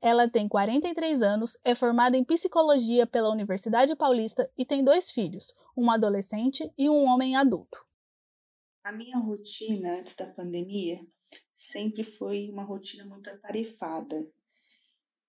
Ela 0.00 0.28
tem 0.30 0.48
43 0.48 1.22
anos, 1.22 1.58
é 1.64 1.74
formada 1.74 2.16
em 2.16 2.24
psicologia 2.24 3.04
pela 3.04 3.30
Universidade 3.30 3.96
Paulista 3.96 4.48
e 4.56 4.64
tem 4.64 4.84
dois 4.84 5.10
filhos, 5.10 5.52
uma 5.76 5.94
adolescente 5.94 6.72
e 6.78 6.88
um 6.88 7.04
homem 7.06 7.36
adulto. 7.36 7.84
A 8.84 8.92
minha 8.92 9.18
rotina 9.18 9.98
antes 9.98 10.14
da 10.14 10.26
pandemia 10.28 11.04
sempre 11.52 12.04
foi 12.04 12.48
uma 12.48 12.62
rotina 12.62 13.04
muito 13.04 13.28
atarefada. 13.28 14.30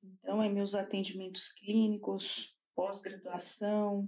Então, 0.04 0.41
é 0.41 0.48
meus 0.48 0.76
atendimentos 0.76 1.50
clínicos, 1.52 2.56
pós-graduação, 2.76 4.08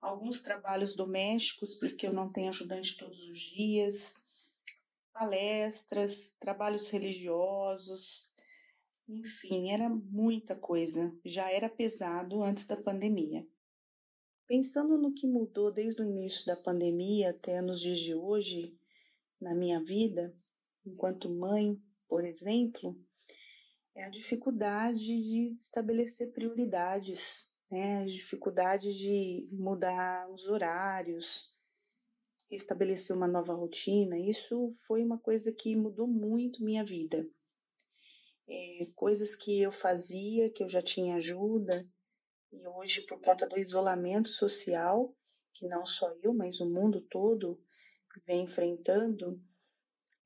alguns 0.00 0.40
trabalhos 0.40 0.94
domésticos, 0.94 1.72
porque 1.72 2.06
eu 2.06 2.12
não 2.12 2.30
tenho 2.30 2.48
ajudante 2.48 2.98
todos 2.98 3.22
os 3.22 3.38
dias, 3.38 4.12
palestras, 5.14 6.32
trabalhos 6.40 6.90
religiosos, 6.90 8.34
enfim, 9.08 9.70
era 9.70 9.88
muita 9.88 10.56
coisa, 10.56 11.16
já 11.24 11.50
era 11.52 11.68
pesado 11.68 12.42
antes 12.42 12.64
da 12.64 12.76
pandemia. 12.76 13.46
Pensando 14.46 14.98
no 14.98 15.14
que 15.14 15.26
mudou 15.26 15.72
desde 15.72 16.02
o 16.02 16.04
início 16.04 16.44
da 16.46 16.56
pandemia 16.56 17.30
até 17.30 17.62
nos 17.62 17.80
dias 17.80 18.00
de 18.00 18.14
hoje, 18.14 18.76
na 19.40 19.54
minha 19.54 19.82
vida, 19.82 20.36
enquanto 20.84 21.30
mãe, 21.30 21.80
por 22.08 22.24
exemplo, 22.24 22.98
é 23.94 24.04
a 24.04 24.10
dificuldade 24.10 24.98
de 24.98 25.56
estabelecer 25.60 26.32
prioridades, 26.32 27.54
né? 27.70 28.02
a 28.02 28.06
dificuldade 28.06 28.92
de 28.92 29.46
mudar 29.52 30.28
os 30.30 30.46
horários, 30.48 31.53
estabelecer 32.54 33.14
uma 33.14 33.28
nova 33.28 33.54
rotina. 33.54 34.18
Isso 34.18 34.68
foi 34.86 35.02
uma 35.02 35.18
coisa 35.18 35.52
que 35.52 35.76
mudou 35.76 36.06
muito 36.06 36.64
minha 36.64 36.84
vida 36.84 37.28
é, 38.48 38.86
coisas 38.94 39.34
que 39.34 39.60
eu 39.60 39.72
fazia, 39.72 40.50
que 40.50 40.62
eu 40.62 40.68
já 40.68 40.82
tinha 40.82 41.16
ajuda, 41.16 41.86
e 42.52 42.66
hoje, 42.66 43.00
por 43.02 43.20
conta 43.20 43.46
do 43.46 43.58
isolamento 43.58 44.28
social, 44.28 45.14
que 45.52 45.66
não 45.66 45.84
só 45.84 46.14
eu, 46.22 46.32
mas 46.32 46.60
o 46.60 46.66
mundo 46.66 47.00
todo 47.00 47.60
vem 48.26 48.42
enfrentando 48.42 49.42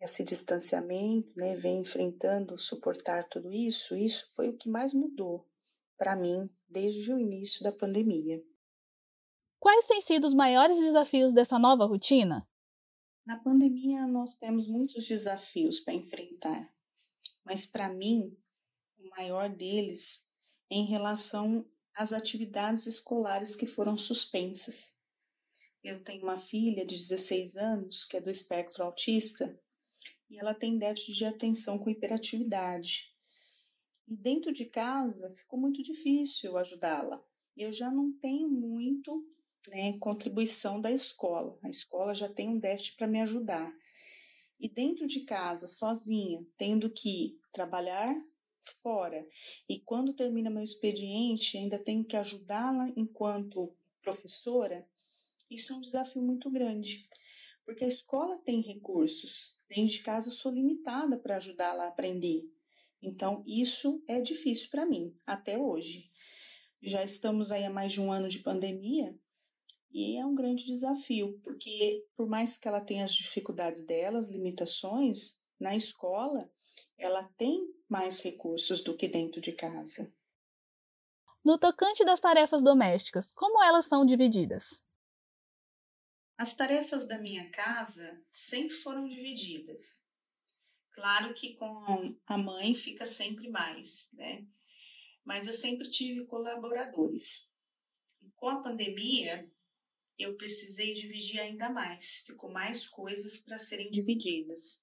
esse 0.01 0.23
distanciamento, 0.23 1.33
né, 1.37 1.57
vem 1.57 1.81
enfrentando 1.81 2.57
suportar 2.59 3.29
tudo 3.29 3.53
isso, 3.53 3.97
isso 3.97 4.27
foi 4.35 4.49
o 4.49 4.57
que 4.57 4.69
mais 4.69 4.93
mudou 4.93 5.49
para 5.97 6.15
mim 6.15 6.49
desde 6.69 7.13
o 7.13 7.19
início 7.19 7.63
da 7.65 7.73
pandemia. 7.73 8.43
Quais 9.59 9.87
têm 9.87 10.01
sido 10.01 10.27
os 10.27 10.35
maiores 10.35 10.79
desafios 10.79 11.33
dessa 11.33 11.59
nova 11.59 11.85
rotina? 11.85 12.49
Na 13.27 13.37
pandemia, 13.37 14.07
nós 14.07 14.37
temos 14.37 14.67
muitos 14.67 15.07
desafios 15.07 15.81
para 15.81 15.95
enfrentar. 15.95 16.73
Mas 17.45 17.67
para 17.67 17.93
mim, 17.93 18.37
o 18.99 19.09
maior 19.11 19.49
deles 19.49 20.23
é 20.71 20.77
em 20.77 20.87
relação 20.87 21.69
as 21.95 22.13
atividades 22.13 22.87
escolares 22.87 23.57
que 23.57 23.67
foram 23.67 23.97
suspensas. 23.97 24.97
Eu 25.83 26.03
tenho 26.05 26.23
uma 26.23 26.37
filha 26.37 26.85
de 26.85 26.95
16 26.95 27.57
anos 27.57 28.05
que 28.05 28.17
é 28.17 28.21
do 28.21 28.31
espectro 28.31 28.85
autista 28.85 29.61
e 30.31 30.39
ela 30.39 30.55
tem 30.55 30.79
déficit 30.79 31.15
de 31.15 31.25
atenção 31.25 31.79
com 31.79 31.91
hiperatividade. 31.91 33.13
E 34.07 34.17
dentro 34.17 34.53
de 34.53 34.65
casa 34.67 35.31
ficou 35.31 35.59
muito 35.59 35.83
difícil 35.83 36.57
ajudá-la. 36.57 37.23
Eu 37.57 37.73
já 37.73 37.91
não 37.91 38.13
tenho 38.13 38.49
muito 38.49 39.27
né, 39.69 39.97
contribuição 39.99 40.81
da 40.81 40.91
escola. 40.91 41.59
A 41.63 41.69
escola 41.69 42.15
já 42.15 42.29
tem 42.29 42.49
um 42.49 42.59
déficit 42.59 42.97
para 42.97 43.07
me 43.07 43.21
ajudar. 43.21 43.73
E 44.61 44.69
dentro 44.69 45.07
de 45.07 45.21
casa, 45.21 45.67
sozinha, 45.67 46.45
tendo 46.57 46.91
que 46.91 47.39
trabalhar 47.53 48.13
fora, 48.83 49.27
e 49.69 49.79
quando 49.79 50.13
termina 50.13 50.51
meu 50.51 50.63
expediente, 50.63 51.57
ainda 51.57 51.79
tenho 51.79 52.05
que 52.05 52.17
ajudá-la 52.17 52.93
enquanto 52.97 53.75
professora, 54.03 54.87
isso 55.51 55.73
é 55.73 55.77
um 55.77 55.81
desafio 55.81 56.21
muito 56.21 56.51
grande, 56.51 57.09
porque 57.65 57.85
a 57.85 57.89
escola 57.89 58.37
tem 58.39 58.61
recursos, 58.61 59.63
dentro 59.69 59.93
de 59.93 60.01
casa 60.01 60.29
eu 60.29 60.33
sou 60.33 60.53
limitada 60.53 61.19
para 61.19 61.37
ajudá-la 61.37 61.85
a 61.85 61.89
aprender. 61.89 62.43
Então, 63.01 63.45
isso 63.47 64.03
é 64.09 64.21
difícil 64.21 64.71
para 64.71 64.85
mim, 64.85 65.17
até 65.25 65.57
hoje. 65.57 66.11
Já 66.83 67.05
estamos 67.05 67.53
aí 67.53 67.65
há 67.65 67.71
mais 67.71 67.93
de 67.93 68.01
um 68.01 68.11
ano 68.11 68.29
de 68.29 68.41
pandemia 68.41 69.17
e 69.91 70.17
é 70.17 70.25
um 70.25 70.35
grande 70.35 70.65
desafio, 70.65 71.39
porque 71.43 72.07
por 72.15 72.29
mais 72.29 72.59
que 72.59 72.69
ela 72.69 72.81
tenha 72.81 73.05
as 73.05 73.15
dificuldades 73.15 73.83
dela, 73.83 74.19
as 74.19 74.29
limitações, 74.29 75.39
na 75.59 75.75
escola 75.75 76.51
ela 76.97 77.25
tem 77.37 77.73
mais 77.89 78.21
recursos 78.21 78.81
do 78.83 78.97
que 78.97 79.09
dentro 79.09 79.41
de 79.41 79.53
casa. 79.53 80.13
No 81.45 81.57
tocante 81.57 82.05
das 82.05 82.21
tarefas 82.21 82.63
domésticas, 82.63 83.31
como 83.33 83.63
elas 83.63 83.87
são 83.87 84.05
divididas? 84.05 84.85
As 86.37 86.55
tarefas 86.55 87.07
da 87.07 87.19
minha 87.19 87.51
casa 87.51 88.23
sempre 88.31 88.75
foram 88.75 89.09
divididas. 89.09 90.07
Claro 90.91 91.33
que 91.33 91.55
com 91.55 92.17
a 92.27 92.37
mãe 92.37 92.75
fica 92.75 93.07
sempre 93.07 93.49
mais, 93.49 94.11
né? 94.13 94.47
Mas 95.25 95.47
eu 95.47 95.53
sempre 95.53 95.89
tive 95.89 96.27
colaboradores. 96.27 97.53
Com 98.35 98.49
a 98.49 98.61
pandemia, 98.61 99.51
eu 100.19 100.37
precisei 100.37 100.95
dividir 100.95 101.41
ainda 101.41 101.71
mais. 101.71 102.23
Ficou 102.27 102.51
mais 102.51 102.87
coisas 102.87 103.39
para 103.39 103.59
serem 103.59 103.91
divididas. 103.91 104.83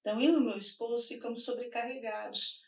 Então, 0.00 0.20
eu 0.20 0.38
e 0.38 0.40
meu 0.40 0.56
esposo 0.56 1.08
ficamos 1.08 1.44
sobrecarregados, 1.44 2.62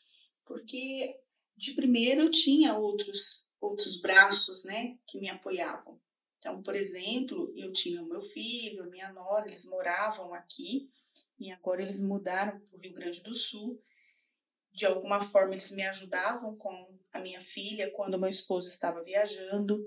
porque 0.44 1.18
de 1.56 1.72
primeiro 1.72 2.22
eu 2.22 2.30
tinha 2.30 2.76
outros 2.76 3.50
outros 3.62 4.00
braços, 4.00 4.64
né, 4.64 4.98
que 5.06 5.18
me 5.20 5.28
apoiavam. 5.28 6.00
Então, 6.38 6.60
por 6.60 6.74
exemplo, 6.74 7.52
eu 7.56 7.72
tinha 7.72 8.02
o 8.02 8.08
meu 8.08 8.20
filho, 8.20 8.90
minha 8.90 9.12
nora, 9.12 9.46
eles 9.46 9.64
moravam 9.66 10.34
aqui 10.34 10.90
e 11.38 11.52
agora 11.52 11.80
eles 11.80 12.00
mudaram 12.00 12.58
para 12.58 12.76
o 12.76 12.80
Rio 12.80 12.92
Grande 12.92 13.20
do 13.20 13.32
Sul. 13.32 13.80
De 14.72 14.84
alguma 14.84 15.20
forma, 15.20 15.54
eles 15.54 15.70
me 15.70 15.82
ajudavam 15.82 16.56
com 16.56 16.98
a 17.12 17.20
minha 17.20 17.40
filha 17.40 17.92
quando 17.92 18.18
meu 18.18 18.28
esposo 18.28 18.66
estava 18.66 19.00
viajando. 19.00 19.80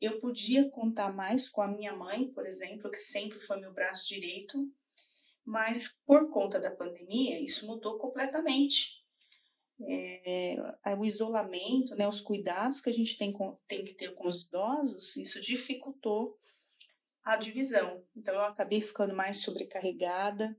Eu 0.00 0.18
podia 0.18 0.70
contar 0.70 1.14
mais 1.14 1.48
com 1.48 1.60
a 1.60 1.68
minha 1.68 1.94
mãe, 1.94 2.32
por 2.32 2.46
exemplo, 2.46 2.90
que 2.90 2.98
sempre 2.98 3.38
foi 3.38 3.60
meu 3.60 3.72
braço 3.72 4.08
direito, 4.08 4.56
mas 5.44 5.88
por 6.06 6.30
conta 6.30 6.58
da 6.58 6.70
pandemia, 6.70 7.40
isso 7.40 7.66
mudou 7.66 7.98
completamente 7.98 9.00
é, 9.88 10.56
o 10.98 11.04
isolamento, 11.04 11.94
né, 11.94 12.06
os 12.06 12.20
cuidados 12.20 12.80
que 12.80 12.90
a 12.90 12.92
gente 12.92 13.16
tem, 13.16 13.32
com, 13.32 13.58
tem 13.66 13.84
que 13.84 13.94
ter 13.94 14.14
com 14.14 14.28
os 14.28 14.44
idosos, 14.44 15.16
isso 15.16 15.40
dificultou 15.40 16.38
a 17.24 17.36
divisão. 17.36 18.04
Então, 18.16 18.34
eu 18.34 18.42
acabei 18.42 18.80
ficando 18.80 19.14
mais 19.14 19.42
sobrecarregada, 19.42 20.56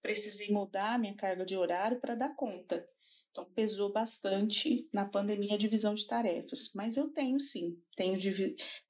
precisei 0.00 0.50
mudar 0.50 0.98
minha 0.98 1.16
carga 1.16 1.44
de 1.44 1.56
horário 1.56 2.00
para 2.00 2.14
dar 2.14 2.34
conta. 2.34 2.86
Então, 3.32 3.46
pesou 3.46 3.90
bastante 3.90 4.86
na 4.92 5.06
pandemia 5.06 5.54
a 5.54 5.58
divisão 5.58 5.94
de 5.94 6.06
tarefas. 6.06 6.70
Mas 6.74 6.98
eu 6.98 7.08
tenho 7.08 7.40
sim, 7.40 7.82
tenho, 7.96 8.18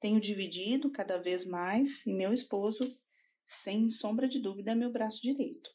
tenho 0.01 0.19
dividido 0.19 0.91
cada 0.91 1.17
vez 1.17 1.45
mais, 1.45 2.05
e 2.05 2.13
meu 2.13 2.33
esposo, 2.33 2.83
sem 3.41 3.87
sombra 3.87 4.27
de 4.27 4.39
dúvida, 4.39 4.71
é 4.71 4.75
meu 4.75 4.91
braço 4.91 5.21
direito. 5.21 5.71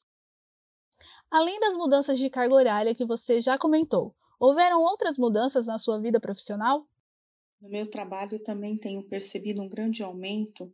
Além 1.31 1.59
das 1.61 1.75
mudanças 1.77 2.19
de 2.19 2.29
carga 2.29 2.55
horária 2.55 2.95
que 2.95 3.07
você 3.07 3.41
já 3.41 3.57
comentou, 3.57 4.15
houveram 4.39 4.83
outras 4.83 5.17
mudanças 5.17 5.67
na 5.67 5.79
sua 5.79 5.99
vida 5.99 6.21
profissional? 6.21 6.87
No 7.63 7.71
meu 7.71 7.87
trabalho, 7.87 8.35
eu 8.35 8.45
também 8.45 8.77
tenho 8.77 9.03
percebido 9.03 9.63
um 9.63 9.69
grande 9.69 10.03
aumento 10.03 10.71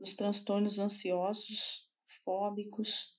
dos 0.00 0.14
transtornos 0.14 0.78
ansiosos, 0.78 1.90
fóbicos, 2.24 3.14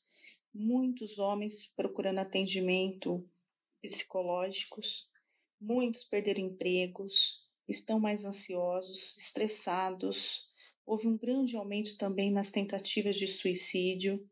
muitos 0.52 1.20
homens 1.20 1.68
procurando 1.76 2.20
atendimento 2.20 3.24
psicológicos, 3.92 5.08
muitos 5.60 6.04
perderam 6.04 6.42
empregos, 6.42 7.46
estão 7.68 8.00
mais 8.00 8.24
ansiosos, 8.24 9.18
estressados. 9.18 10.50
Houve 10.86 11.08
um 11.08 11.18
grande 11.18 11.58
aumento 11.58 11.98
também 11.98 12.32
nas 12.32 12.52
tentativas 12.52 13.16
de 13.16 13.28
suicídio. 13.28 14.28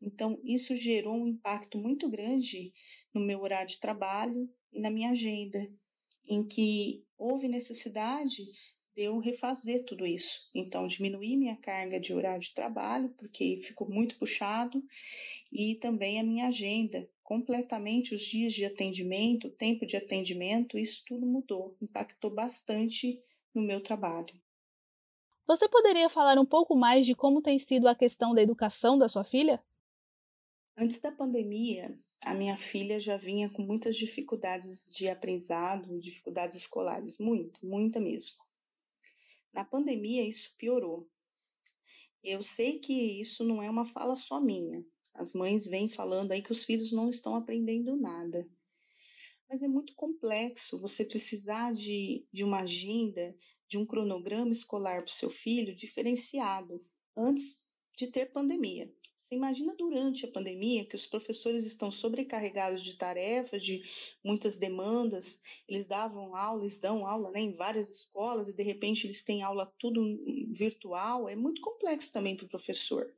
Então, 0.00 0.40
isso 0.44 0.74
gerou 0.74 1.14
um 1.14 1.28
impacto 1.28 1.78
muito 1.78 2.08
grande 2.08 2.72
no 3.12 3.20
meu 3.20 3.40
horário 3.40 3.68
de 3.68 3.78
trabalho 3.78 4.48
e 4.72 4.80
na 4.80 4.90
minha 4.90 5.10
agenda, 5.10 5.70
em 6.26 6.46
que 6.46 7.04
houve 7.16 7.48
necessidade 7.48 8.44
de 8.94 9.02
eu 9.02 9.18
refazer 9.18 9.84
tudo 9.84 10.06
isso. 10.06 10.50
Então, 10.54 10.86
diminuir 10.86 11.36
minha 11.36 11.56
carga 11.56 12.00
de 12.00 12.14
horário 12.14 12.40
de 12.40 12.54
trabalho, 12.54 13.10
porque 13.10 13.58
ficou 13.62 13.88
muito 13.88 14.18
puxado, 14.18 14.82
e 15.52 15.74
também 15.76 16.18
a 16.18 16.24
minha 16.24 16.48
agenda. 16.48 17.08
Completamente 17.26 18.14
os 18.14 18.22
dias 18.22 18.52
de 18.52 18.64
atendimento, 18.64 19.48
o 19.48 19.50
tempo 19.50 19.84
de 19.84 19.96
atendimento, 19.96 20.78
isso 20.78 21.02
tudo 21.04 21.26
mudou, 21.26 21.76
impactou 21.82 22.30
bastante 22.30 23.20
no 23.52 23.60
meu 23.60 23.80
trabalho. 23.80 24.32
Você 25.44 25.68
poderia 25.68 26.08
falar 26.08 26.38
um 26.38 26.46
pouco 26.46 26.76
mais 26.76 27.04
de 27.04 27.16
como 27.16 27.42
tem 27.42 27.58
sido 27.58 27.88
a 27.88 27.96
questão 27.96 28.32
da 28.32 28.40
educação 28.40 28.96
da 28.96 29.08
sua 29.08 29.24
filha? 29.24 29.60
Antes 30.78 31.00
da 31.00 31.10
pandemia, 31.10 31.92
a 32.24 32.32
minha 32.32 32.56
filha 32.56 33.00
já 33.00 33.16
vinha 33.16 33.52
com 33.52 33.62
muitas 33.62 33.96
dificuldades 33.96 34.94
de 34.94 35.08
aprendizado, 35.08 35.98
dificuldades 35.98 36.56
escolares, 36.56 37.18
muita, 37.18 37.58
muita 37.60 37.98
mesmo. 37.98 38.36
Na 39.52 39.64
pandemia, 39.64 40.22
isso 40.22 40.54
piorou. 40.56 41.10
Eu 42.22 42.40
sei 42.40 42.78
que 42.78 43.20
isso 43.20 43.42
não 43.42 43.60
é 43.60 43.68
uma 43.68 43.84
fala 43.84 44.14
só 44.14 44.40
minha. 44.40 44.86
As 45.18 45.32
mães 45.32 45.66
vêm 45.66 45.88
falando 45.88 46.32
aí 46.32 46.42
que 46.42 46.52
os 46.52 46.64
filhos 46.64 46.92
não 46.92 47.08
estão 47.08 47.34
aprendendo 47.34 47.96
nada. 47.96 48.48
Mas 49.48 49.62
é 49.62 49.68
muito 49.68 49.94
complexo 49.94 50.80
você 50.80 51.04
precisar 51.04 51.72
de, 51.72 52.26
de 52.32 52.44
uma 52.44 52.60
agenda, 52.60 53.34
de 53.68 53.78
um 53.78 53.86
cronograma 53.86 54.50
escolar 54.50 55.02
para 55.02 55.10
o 55.10 55.14
seu 55.14 55.30
filho 55.30 55.74
diferenciado 55.74 56.80
antes 57.16 57.66
de 57.96 58.08
ter 58.08 58.26
pandemia. 58.26 58.92
Você 59.16 59.34
imagina 59.34 59.74
durante 59.74 60.24
a 60.24 60.30
pandemia 60.30 60.84
que 60.84 60.94
os 60.94 61.04
professores 61.04 61.64
estão 61.64 61.90
sobrecarregados 61.90 62.84
de 62.84 62.94
tarefas, 62.94 63.60
de 63.60 63.82
muitas 64.22 64.56
demandas, 64.56 65.40
eles 65.66 65.88
davam 65.88 66.36
aula, 66.36 66.62
eles 66.62 66.78
dão 66.78 67.04
aula 67.04 67.32
né, 67.32 67.40
em 67.40 67.52
várias 67.52 67.90
escolas 67.90 68.48
e 68.48 68.54
de 68.54 68.62
repente 68.62 69.04
eles 69.04 69.24
têm 69.24 69.42
aula 69.42 69.66
tudo 69.80 70.00
virtual, 70.50 71.28
é 71.28 71.34
muito 71.34 71.60
complexo 71.60 72.12
também 72.12 72.36
para 72.36 72.46
o 72.46 72.48
professor. 72.48 73.12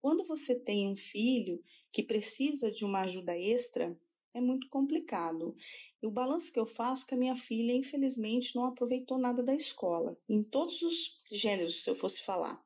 Quando 0.00 0.24
você 0.24 0.54
tem 0.54 0.88
um 0.88 0.96
filho 0.96 1.62
que 1.92 2.02
precisa 2.02 2.70
de 2.70 2.84
uma 2.84 3.00
ajuda 3.00 3.36
extra, 3.38 3.98
é 4.34 4.40
muito 4.40 4.68
complicado. 4.68 5.54
E 6.02 6.06
o 6.06 6.10
balanço 6.10 6.52
que 6.52 6.60
eu 6.60 6.66
faço 6.66 7.04
é 7.04 7.08
que 7.08 7.14
a 7.14 7.18
minha 7.18 7.36
filha, 7.36 7.72
infelizmente, 7.72 8.54
não 8.54 8.64
aproveitou 8.64 9.18
nada 9.18 9.42
da 9.42 9.54
escola, 9.54 10.16
em 10.28 10.42
todos 10.42 10.82
os 10.82 11.22
gêneros, 11.30 11.82
se 11.82 11.90
eu 11.90 11.94
fosse 11.94 12.22
falar. 12.22 12.62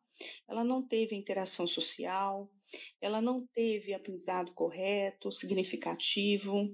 Ela 0.49 0.63
não 0.65 0.83
teve 0.87 1.17
interação 1.17 1.67
social, 1.67 2.51
ela 3.01 3.21
não 3.21 3.47
teve 3.47 3.93
aprendizado 3.93 4.53
correto, 4.53 5.33
significativo, 5.33 6.71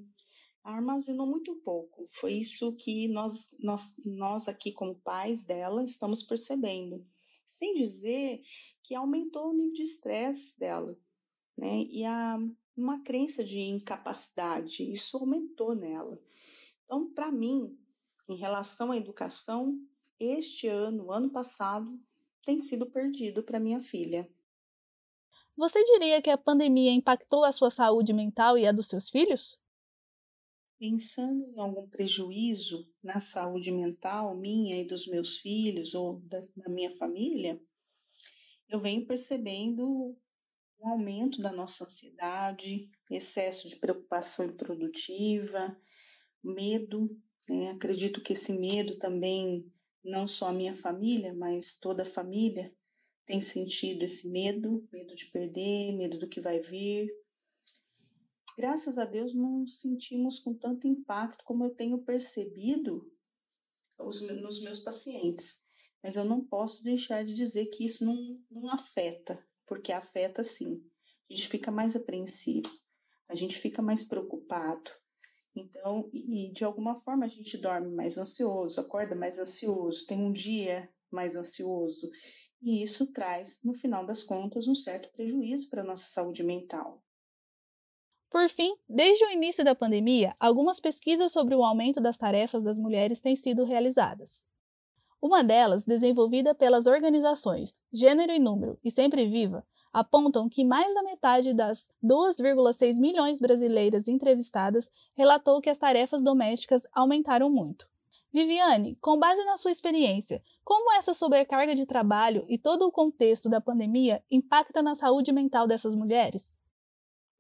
armazenou 0.63 1.27
muito 1.27 1.55
pouco. 1.57 2.05
Foi 2.09 2.35
isso 2.35 2.77
que 2.77 3.09
nós, 3.09 3.49
nós, 3.59 3.95
nós 4.05 4.49
aqui, 4.49 4.73
como 4.73 5.01
pais 5.01 5.45
dela, 5.45 5.83
estamos 5.85 6.23
percebendo. 6.23 7.07
Sem 7.49 7.73
dizer 7.73 8.43
que 8.83 8.95
aumentou 8.95 9.49
o 9.49 9.55
nível 9.55 9.73
de 9.73 9.83
estresse 9.83 10.61
dela, 10.61 10.95
né? 11.57 11.83
E 11.89 12.05
a, 12.05 12.39
uma 12.77 13.03
crença 13.03 13.43
de 13.43 13.59
incapacidade, 13.59 14.89
isso 14.89 15.17
aumentou 15.17 15.75
nela. 15.75 16.21
Então, 16.85 17.11
para 17.11 17.33
mim, 17.33 17.75
em 18.29 18.37
relação 18.37 18.93
à 18.93 18.99
educação, 18.99 19.81
este 20.21 20.69
ano, 20.69 21.11
ano 21.11 21.31
passado, 21.31 21.99
tem 22.45 22.59
sido 22.59 22.85
perdido 22.85 23.43
para 23.43 23.59
minha 23.59 23.81
filha. 23.81 24.31
Você 25.57 25.83
diria 25.85 26.21
que 26.21 26.29
a 26.29 26.37
pandemia 26.37 26.93
impactou 26.93 27.45
a 27.45 27.53
sua 27.53 27.71
saúde 27.71 28.13
mental 28.13 28.59
e 28.59 28.67
a 28.67 28.73
dos 28.73 28.89
seus 28.89 29.09
filhos? 29.09 29.59
Pensando 30.79 31.45
em 31.45 31.59
algum 31.59 31.89
prejuízo 31.89 32.89
na 33.03 33.21
saúde 33.21 33.73
mental 33.73 34.37
minha 34.37 34.81
e 34.81 34.87
dos 34.87 35.07
meus 35.07 35.39
filhos 35.39 35.95
ou 35.95 36.21
da, 36.21 36.41
da 36.57 36.69
minha 36.69 36.91
família, 36.91 37.61
eu 38.69 38.79
venho 38.79 39.07
percebendo 39.07 40.17
um 40.81 40.89
aumento 40.89 41.41
da 41.43 41.53
nossa 41.53 41.85
ansiedade, 41.85 42.89
excesso 43.11 43.69
de 43.69 43.77
preocupação 43.77 44.45
improdutiva, 44.45 45.77
medo. 46.43 47.19
Né? 47.49 47.71
Acredito 47.71 48.21
que 48.21 48.33
esse 48.33 48.53
medo 48.53 48.97
também, 48.99 49.71
não 50.05 50.29
só 50.29 50.49
a 50.49 50.53
minha 50.53 50.75
família, 50.75 51.35
mas 51.35 51.73
toda 51.73 52.03
a 52.03 52.07
família 52.07 52.73
tem 53.27 53.41
sentido 53.41 54.05
esse 54.05 54.29
medo, 54.29 54.87
medo 54.93 55.15
de 55.15 55.27
perder, 55.27 55.93
medo 55.93 56.19
do 56.19 56.29
que 56.29 56.41
vai 56.41 56.61
vir. 56.61 57.11
Graças 58.59 58.99
a 58.99 59.05
Deus 59.05 59.33
não 59.33 59.65
sentimos 59.69 60.41
com 60.41 60.53
tanto 60.53 60.89
impacto 60.89 61.45
como 61.45 61.65
eu 61.65 61.71
tenho 61.71 62.03
percebido 62.03 63.09
os, 63.97 64.21
nos 64.21 64.61
meus 64.61 64.81
pacientes. 64.81 65.61
Mas 66.03 66.17
eu 66.17 66.25
não 66.25 66.45
posso 66.45 66.83
deixar 66.83 67.23
de 67.23 67.35
dizer 67.35 67.67
que 67.67 67.85
isso 67.85 68.05
não, 68.05 68.43
não 68.51 68.69
afeta 68.69 69.47
porque 69.65 69.93
afeta 69.93 70.43
sim. 70.43 70.83
A 71.31 71.35
gente 71.35 71.49
fica 71.49 71.71
mais 71.71 71.95
apreensivo, 71.95 72.69
a 73.29 73.35
gente 73.37 73.61
fica 73.61 73.81
mais 73.81 74.03
preocupado. 74.03 74.91
Então, 75.55 76.11
e 76.13 76.51
de 76.51 76.65
alguma 76.65 76.97
forma 76.97 77.27
a 77.27 77.29
gente 77.29 77.57
dorme 77.59 77.95
mais 77.95 78.19
ansioso, 78.19 78.81
acorda 78.81 79.15
mais 79.15 79.39
ansioso, 79.39 80.05
tem 80.05 80.19
um 80.19 80.33
dia 80.33 80.93
mais 81.13 81.37
ansioso, 81.37 82.11
e 82.61 82.83
isso 82.83 83.07
traz, 83.13 83.61
no 83.63 83.73
final 83.73 84.05
das 84.05 84.25
contas, 84.25 84.67
um 84.67 84.75
certo 84.75 85.13
prejuízo 85.13 85.71
para 85.71 85.83
a 85.83 85.87
nossa 85.87 86.07
saúde 86.07 86.43
mental. 86.43 87.05
Por 88.31 88.47
fim, 88.49 88.77
desde 88.87 89.25
o 89.25 89.31
início 89.31 89.65
da 89.65 89.75
pandemia, 89.75 90.35
algumas 90.39 90.79
pesquisas 90.79 91.33
sobre 91.33 91.55
o 91.55 91.65
aumento 91.65 92.01
das 92.01 92.19
tarefas 92.19 92.63
das 92.63 92.77
mulheres 92.77 93.21
têm 93.21 93.35
sido 93.35 93.65
realizadas. 93.65 94.47
Uma 95.21 95.43
delas, 95.43 95.85
desenvolvida 95.85 96.55
pelas 96.55 96.87
organizações 96.87 97.81
Gênero 97.93 98.31
e 98.31 98.39
Número 98.39 98.79
e 98.85 98.91
Sempre 98.91 99.27
Viva, 99.27 99.67
apontam 99.93 100.49
que 100.49 100.65
mais 100.65 100.95
da 100.95 101.03
metade 101.03 101.55
das 101.55 101.89
2,6 102.05 103.01
milhões 103.01 103.41
brasileiras 103.41 104.07
entrevistadas 104.07 104.91
relatou 105.15 105.61
que 105.61 105.71
as 105.71 105.79
tarefas 105.79 106.23
domésticas 106.23 106.87
aumentaram 106.93 107.51
muito. 107.51 107.89
Viviane, 108.31 108.95
com 109.01 109.19
base 109.19 109.43
na 109.45 109.57
sua 109.57 109.71
experiência, 109.71 110.43
como 110.63 110.93
essa 110.93 111.15
sobrecarga 111.15 111.75
de 111.75 111.87
trabalho 111.87 112.45
e 112.47 112.59
todo 112.59 112.87
o 112.87 112.93
contexto 112.93 113.49
da 113.49 113.61
pandemia 113.61 114.23
impacta 114.31 114.83
na 114.83 114.95
saúde 114.95 115.33
mental 115.33 115.67
dessas 115.67 115.95
mulheres? 115.95 116.63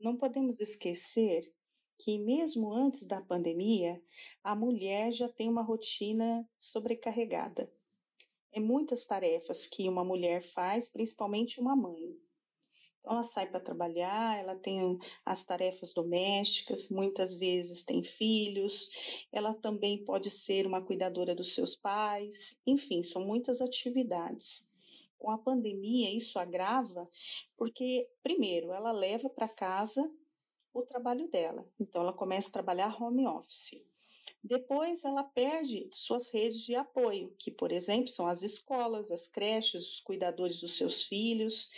Não 0.00 0.16
podemos 0.16 0.60
esquecer 0.60 1.42
que, 1.98 2.18
mesmo 2.20 2.72
antes 2.72 3.04
da 3.04 3.20
pandemia, 3.20 4.00
a 4.44 4.54
mulher 4.54 5.10
já 5.10 5.28
tem 5.28 5.48
uma 5.48 5.62
rotina 5.62 6.48
sobrecarregada. 6.56 7.72
É 8.52 8.60
muitas 8.60 9.04
tarefas 9.04 9.66
que 9.66 9.88
uma 9.88 10.04
mulher 10.04 10.40
faz, 10.40 10.88
principalmente 10.88 11.60
uma 11.60 11.74
mãe. 11.74 12.16
Então, 13.00 13.12
ela 13.12 13.24
sai 13.24 13.50
para 13.50 13.58
trabalhar, 13.58 14.38
ela 14.38 14.54
tem 14.54 14.98
as 15.24 15.42
tarefas 15.42 15.92
domésticas, 15.92 16.88
muitas 16.88 17.34
vezes 17.34 17.82
tem 17.82 18.02
filhos, 18.02 18.90
ela 19.32 19.52
também 19.52 20.04
pode 20.04 20.30
ser 20.30 20.64
uma 20.64 20.80
cuidadora 20.80 21.34
dos 21.34 21.54
seus 21.54 21.74
pais, 21.74 22.56
enfim, 22.64 23.02
são 23.02 23.26
muitas 23.26 23.60
atividades. 23.60 24.67
Com 25.18 25.30
a 25.30 25.38
pandemia, 25.38 26.14
isso 26.14 26.38
agrava, 26.38 27.08
porque, 27.56 28.08
primeiro, 28.22 28.72
ela 28.72 28.92
leva 28.92 29.28
para 29.28 29.48
casa 29.48 30.10
o 30.72 30.82
trabalho 30.82 31.28
dela. 31.28 31.66
Então, 31.78 32.02
ela 32.02 32.12
começa 32.12 32.48
a 32.48 32.52
trabalhar 32.52 33.02
home 33.02 33.26
office. 33.26 33.84
Depois, 34.42 35.04
ela 35.04 35.24
perde 35.24 35.88
suas 35.92 36.30
redes 36.30 36.60
de 36.60 36.74
apoio, 36.74 37.34
que, 37.38 37.50
por 37.50 37.72
exemplo, 37.72 38.08
são 38.08 38.26
as 38.26 38.42
escolas, 38.42 39.10
as 39.10 39.26
creches, 39.26 39.94
os 39.94 40.00
cuidadores 40.00 40.60
dos 40.60 40.76
seus 40.76 41.04
filhos, 41.04 41.68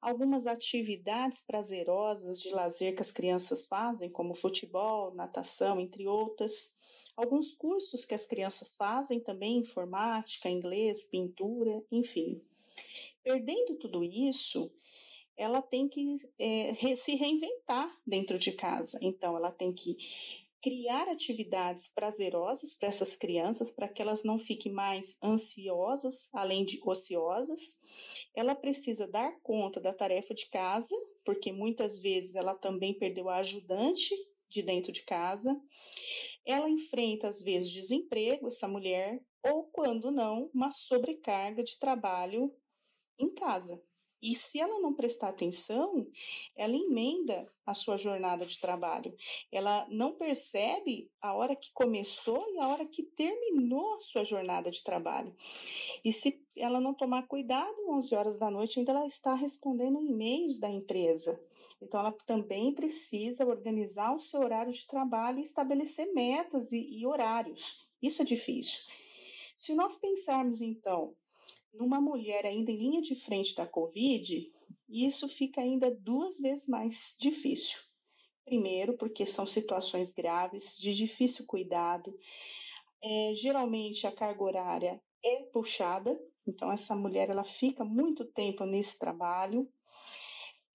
algumas 0.00 0.46
atividades 0.46 1.42
prazerosas 1.42 2.40
de 2.40 2.50
lazer 2.50 2.94
que 2.94 3.02
as 3.02 3.10
crianças 3.10 3.66
fazem, 3.66 4.08
como 4.08 4.34
futebol, 4.34 5.12
natação, 5.14 5.80
entre 5.80 6.06
outras. 6.06 6.70
Alguns 7.16 7.52
cursos 7.54 8.04
que 8.04 8.14
as 8.14 8.26
crianças 8.26 8.76
fazem 8.76 9.18
também, 9.18 9.58
informática, 9.58 10.48
inglês, 10.48 11.04
pintura, 11.04 11.82
enfim. 11.90 12.40
Perdendo 13.22 13.76
tudo 13.76 14.04
isso, 14.04 14.72
ela 15.36 15.60
tem 15.60 15.88
que 15.88 16.16
é, 16.38 16.74
se 16.96 17.14
reinventar 17.14 17.94
dentro 18.06 18.38
de 18.38 18.52
casa. 18.52 18.98
Então, 19.02 19.36
ela 19.36 19.50
tem 19.50 19.72
que 19.72 19.96
criar 20.62 21.08
atividades 21.08 21.88
prazerosas 21.88 22.74
para 22.74 22.88
essas 22.88 23.14
crianças, 23.14 23.70
para 23.70 23.88
que 23.88 24.02
elas 24.02 24.24
não 24.24 24.36
fiquem 24.36 24.72
mais 24.72 25.16
ansiosas, 25.22 26.28
além 26.32 26.64
de 26.64 26.80
ociosas. 26.84 27.76
Ela 28.34 28.54
precisa 28.54 29.06
dar 29.06 29.38
conta 29.42 29.80
da 29.80 29.92
tarefa 29.92 30.34
de 30.34 30.46
casa, 30.48 30.94
porque 31.24 31.52
muitas 31.52 32.00
vezes 32.00 32.34
ela 32.34 32.54
também 32.54 32.98
perdeu 32.98 33.28
a 33.28 33.36
ajudante 33.36 34.12
de 34.48 34.62
dentro 34.62 34.90
de 34.90 35.02
casa. 35.02 35.56
Ela 36.44 36.68
enfrenta, 36.68 37.28
às 37.28 37.42
vezes, 37.42 37.70
desemprego, 37.70 38.48
essa 38.48 38.66
mulher, 38.66 39.20
ou, 39.44 39.64
quando 39.64 40.10
não, 40.10 40.50
uma 40.52 40.70
sobrecarga 40.70 41.62
de 41.62 41.78
trabalho 41.78 42.52
em 43.18 43.32
casa. 43.34 43.80
E 44.22 44.34
se 44.34 44.58
ela 44.58 44.80
não 44.80 44.94
prestar 44.94 45.28
atenção, 45.28 46.06
ela 46.56 46.74
emenda 46.74 47.48
a 47.66 47.74
sua 47.74 47.96
jornada 47.96 48.46
de 48.46 48.58
trabalho. 48.58 49.14
Ela 49.52 49.86
não 49.90 50.12
percebe 50.12 51.10
a 51.20 51.34
hora 51.34 51.54
que 51.54 51.70
começou 51.72 52.44
e 52.52 52.58
a 52.58 52.68
hora 52.68 52.86
que 52.86 53.02
terminou 53.02 53.94
a 53.94 54.00
sua 54.00 54.24
jornada 54.24 54.70
de 54.70 54.82
trabalho. 54.82 55.34
E 56.04 56.12
se 56.12 56.42
ela 56.56 56.80
não 56.80 56.94
tomar 56.94 57.26
cuidado, 57.26 57.90
11 57.90 58.14
horas 58.14 58.38
da 58.38 58.50
noite 58.50 58.78
ainda 58.78 58.92
ela 58.92 59.06
está 59.06 59.34
respondendo 59.34 60.00
e-mails 60.00 60.58
da 60.58 60.70
empresa. 60.70 61.38
Então, 61.80 62.00
ela 62.00 62.12
também 62.24 62.74
precisa 62.74 63.44
organizar 63.44 64.14
o 64.14 64.18
seu 64.18 64.40
horário 64.40 64.72
de 64.72 64.86
trabalho 64.86 65.38
e 65.38 65.42
estabelecer 65.42 66.10
metas 66.14 66.72
e, 66.72 66.80
e 66.80 67.06
horários. 67.06 67.86
Isso 68.02 68.22
é 68.22 68.24
difícil. 68.24 68.80
Se 69.54 69.74
nós 69.74 69.94
pensarmos, 69.94 70.60
então, 70.60 71.14
numa 71.76 72.00
mulher 72.00 72.44
ainda 72.44 72.70
em 72.70 72.76
linha 72.76 73.02
de 73.02 73.14
frente 73.14 73.54
da 73.54 73.66
Covid, 73.66 74.50
isso 74.88 75.28
fica 75.28 75.60
ainda 75.60 75.90
duas 75.90 76.38
vezes 76.38 76.66
mais 76.66 77.16
difícil. 77.18 77.78
Primeiro, 78.44 78.96
porque 78.96 79.26
são 79.26 79.44
situações 79.44 80.12
graves, 80.12 80.76
de 80.78 80.94
difícil 80.94 81.44
cuidado. 81.46 82.16
É, 83.02 83.32
geralmente 83.34 84.06
a 84.06 84.12
carga 84.12 84.42
horária 84.42 85.02
é 85.24 85.42
puxada, 85.52 86.18
então 86.46 86.70
essa 86.70 86.94
mulher 86.94 87.28
ela 87.28 87.44
fica 87.44 87.84
muito 87.84 88.24
tempo 88.24 88.64
nesse 88.64 88.98
trabalho, 88.98 89.68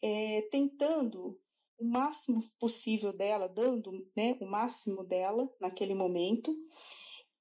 é, 0.01 0.41
tentando 0.51 1.39
o 1.79 1.85
máximo 1.85 2.43
possível 2.59 3.11
dela, 3.11 3.47
dando 3.47 3.91
né, 4.15 4.37
o 4.41 4.45
máximo 4.45 5.03
dela 5.03 5.49
naquele 5.59 5.95
momento. 5.95 6.55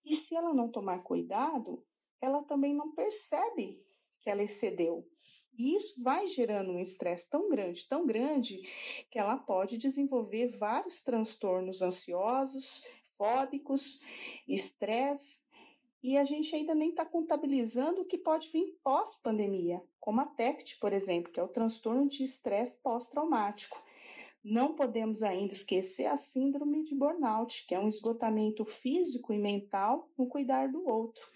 E 0.04 0.14
se 0.14 0.34
ela 0.34 0.54
não 0.54 0.70
tomar 0.70 1.02
cuidado, 1.02 1.84
ela 2.20 2.42
também 2.42 2.74
não 2.74 2.92
percebe 2.92 3.80
que 4.20 4.28
ela 4.28 4.42
excedeu. 4.42 5.06
E 5.58 5.74
isso 5.74 6.02
vai 6.02 6.26
gerando 6.26 6.70
um 6.72 6.80
estresse 6.80 7.28
tão 7.28 7.48
grande, 7.48 7.86
tão 7.86 8.06
grande, 8.06 8.62
que 9.10 9.18
ela 9.18 9.36
pode 9.36 9.76
desenvolver 9.76 10.46
vários 10.58 11.00
transtornos 11.00 11.82
ansiosos, 11.82 12.82
fóbicos, 13.16 14.00
estresse, 14.48 15.40
e 16.02 16.16
a 16.16 16.24
gente 16.24 16.54
ainda 16.54 16.74
nem 16.74 16.90
está 16.90 17.04
contabilizando 17.04 18.00
o 18.00 18.06
que 18.06 18.16
pode 18.16 18.48
vir 18.48 18.74
pós-pandemia, 18.82 19.82
como 20.00 20.22
a 20.22 20.26
TECT, 20.26 20.78
por 20.78 20.94
exemplo, 20.94 21.30
que 21.30 21.38
é 21.38 21.42
o 21.42 21.48
transtorno 21.48 22.08
de 22.08 22.22
estresse 22.22 22.76
pós-traumático. 22.76 23.84
Não 24.42 24.74
podemos 24.74 25.22
ainda 25.22 25.52
esquecer 25.52 26.06
a 26.06 26.16
síndrome 26.16 26.82
de 26.84 26.94
burnout, 26.94 27.66
que 27.66 27.74
é 27.74 27.78
um 27.78 27.88
esgotamento 27.88 28.64
físico 28.64 29.32
e 29.34 29.38
mental 29.38 30.08
no 30.16 30.26
cuidar 30.26 30.68
do 30.68 30.88
outro. 30.88 31.26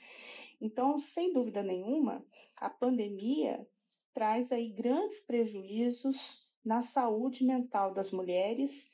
Então, 0.61 0.97
sem 0.97 1.33
dúvida 1.33 1.63
nenhuma, 1.63 2.25
a 2.59 2.71
pandemia 2.71 3.69
traz 4.15 4.51
aí 4.51 4.71
grandes 4.71 5.21
prejuízos 5.21 6.51
na 6.65 6.81
saúde 6.81 7.45
mental 7.45 7.93
das 7.93 8.11
mulheres 8.11 8.89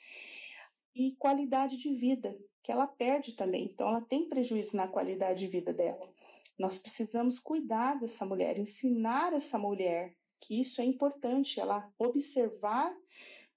e 0.93 1.13
qualidade 1.13 1.77
de 1.77 1.95
vida, 1.95 2.37
que 2.65 2.73
ela 2.73 2.89
perde 2.89 3.35
também. 3.35 3.65
Então, 3.67 3.89
ela 3.89 4.01
tem 4.01 4.29
prejuízo 4.29 4.77
na 4.77 4.89
qualidade 4.89 5.41
de 5.41 5.49
vida 5.49 5.73
dela. 5.73 6.13
Nós 6.59 6.79
precisamos 6.79 7.39
cuidar 7.39 7.95
dessa 7.95 8.27
mulher, 8.27 8.59
ensinar 8.59 9.33
essa 9.33 9.57
mulher 9.57 10.17
que 10.41 10.61
isso 10.61 10.81
é 10.81 10.85
importante, 10.85 11.61
ela 11.61 11.93
observar 11.99 12.93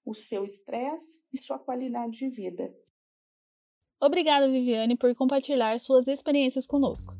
o 0.04 0.14
seu 0.14 0.44
estresse 0.44 1.22
e 1.32 1.38
sua 1.38 1.58
qualidade 1.58 2.18
de 2.18 2.28
vida. 2.28 2.74
Obrigada, 4.00 4.48
Viviane, 4.48 4.96
por 4.96 5.14
compartilhar 5.14 5.78
suas 5.80 6.08
experiências 6.08 6.66
conosco. 6.66 7.14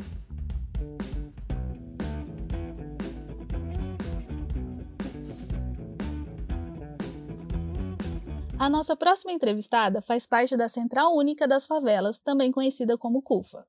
A 8.58 8.68
nossa 8.70 8.96
próxima 8.96 9.32
entrevistada 9.32 10.00
faz 10.00 10.26
parte 10.26 10.56
da 10.56 10.68
Central 10.68 11.14
Única 11.14 11.46
das 11.46 11.66
Favelas, 11.66 12.18
também 12.18 12.50
conhecida 12.50 12.96
como 12.96 13.20
CUFA. 13.20 13.66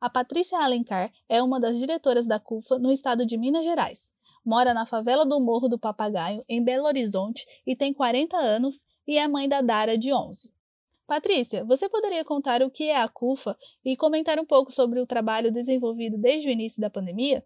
A 0.00 0.08
Patrícia 0.08 0.58
Alencar 0.58 1.12
é 1.28 1.42
uma 1.42 1.58
das 1.58 1.76
diretoras 1.76 2.26
da 2.26 2.38
CUFA 2.38 2.78
no 2.78 2.92
estado 2.92 3.26
de 3.26 3.36
Minas 3.36 3.64
Gerais. 3.64 4.14
Mora 4.44 4.72
na 4.72 4.86
favela 4.86 5.26
do 5.26 5.40
Morro 5.40 5.68
do 5.68 5.78
Papagaio, 5.78 6.44
em 6.48 6.62
Belo 6.62 6.86
Horizonte, 6.86 7.44
e 7.66 7.76
tem 7.76 7.92
40 7.92 8.36
anos 8.36 8.86
e 9.06 9.18
é 9.18 9.26
mãe 9.26 9.48
da 9.48 9.60
Dara, 9.60 9.96
de 9.96 10.12
11. 10.12 10.52
Patrícia, 11.06 11.64
você 11.64 11.88
poderia 11.88 12.24
contar 12.24 12.62
o 12.62 12.70
que 12.70 12.84
é 12.84 13.00
a 13.00 13.08
CUFA 13.08 13.56
e 13.82 13.96
comentar 13.96 14.38
um 14.38 14.44
pouco 14.44 14.70
sobre 14.70 15.00
o 15.00 15.06
trabalho 15.06 15.50
desenvolvido 15.50 16.18
desde 16.18 16.48
o 16.48 16.52
início 16.52 16.80
da 16.82 16.90
pandemia? 16.90 17.42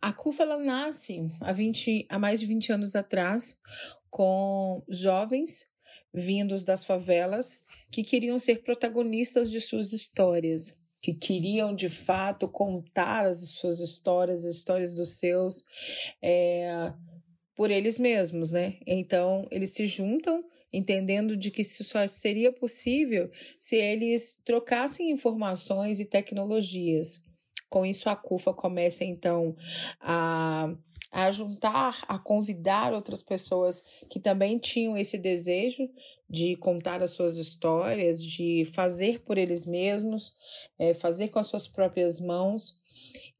A 0.00 0.12
CUFA 0.12 0.44
ela 0.44 0.58
nasce 0.58 1.26
há, 1.40 1.52
20, 1.52 2.06
há 2.08 2.18
mais 2.18 2.38
de 2.38 2.46
20 2.46 2.72
anos 2.72 2.94
atrás 2.94 3.60
com 4.08 4.82
jovens 4.88 5.70
vindos 6.14 6.64
das 6.64 6.84
favelas 6.84 7.64
que 7.90 8.04
queriam 8.04 8.38
ser 8.38 8.62
protagonistas 8.62 9.50
de 9.50 9.60
suas 9.60 9.92
histórias, 9.92 10.78
que 11.02 11.12
queriam 11.12 11.74
de 11.74 11.88
fato 11.88 12.46
contar 12.46 13.26
as 13.26 13.40
suas 13.50 13.80
histórias, 13.80 14.44
as 14.44 14.54
histórias 14.54 14.94
dos 14.94 15.18
seus, 15.18 15.64
é, 16.22 16.92
por 17.56 17.72
eles 17.72 17.98
mesmos, 17.98 18.52
né? 18.52 18.78
Então 18.86 19.46
eles 19.50 19.70
se 19.70 19.84
juntam 19.86 20.44
entendendo 20.72 21.36
de 21.36 21.50
que 21.50 21.62
isso 21.62 21.82
só 21.84 22.06
seria 22.06 22.52
possível 22.52 23.30
se 23.60 23.76
eles 23.76 24.40
trocassem 24.44 25.10
informações 25.10 25.98
e 26.00 26.04
tecnologias. 26.04 27.26
Com 27.72 27.86
isso, 27.86 28.10
a 28.10 28.14
CUFA 28.14 28.52
começa 28.52 29.02
então 29.02 29.56
a, 29.98 30.74
a 31.10 31.30
juntar, 31.30 32.04
a 32.06 32.18
convidar 32.18 32.92
outras 32.92 33.22
pessoas 33.22 33.82
que 34.10 34.20
também 34.20 34.58
tinham 34.58 34.94
esse 34.94 35.16
desejo 35.16 35.88
de 36.28 36.54
contar 36.56 37.02
as 37.02 37.12
suas 37.12 37.38
histórias, 37.38 38.22
de 38.22 38.66
fazer 38.74 39.22
por 39.22 39.38
eles 39.38 39.64
mesmos, 39.64 40.36
é, 40.78 40.92
fazer 40.92 41.28
com 41.28 41.38
as 41.38 41.46
suas 41.46 41.66
próprias 41.66 42.20
mãos. 42.20 42.78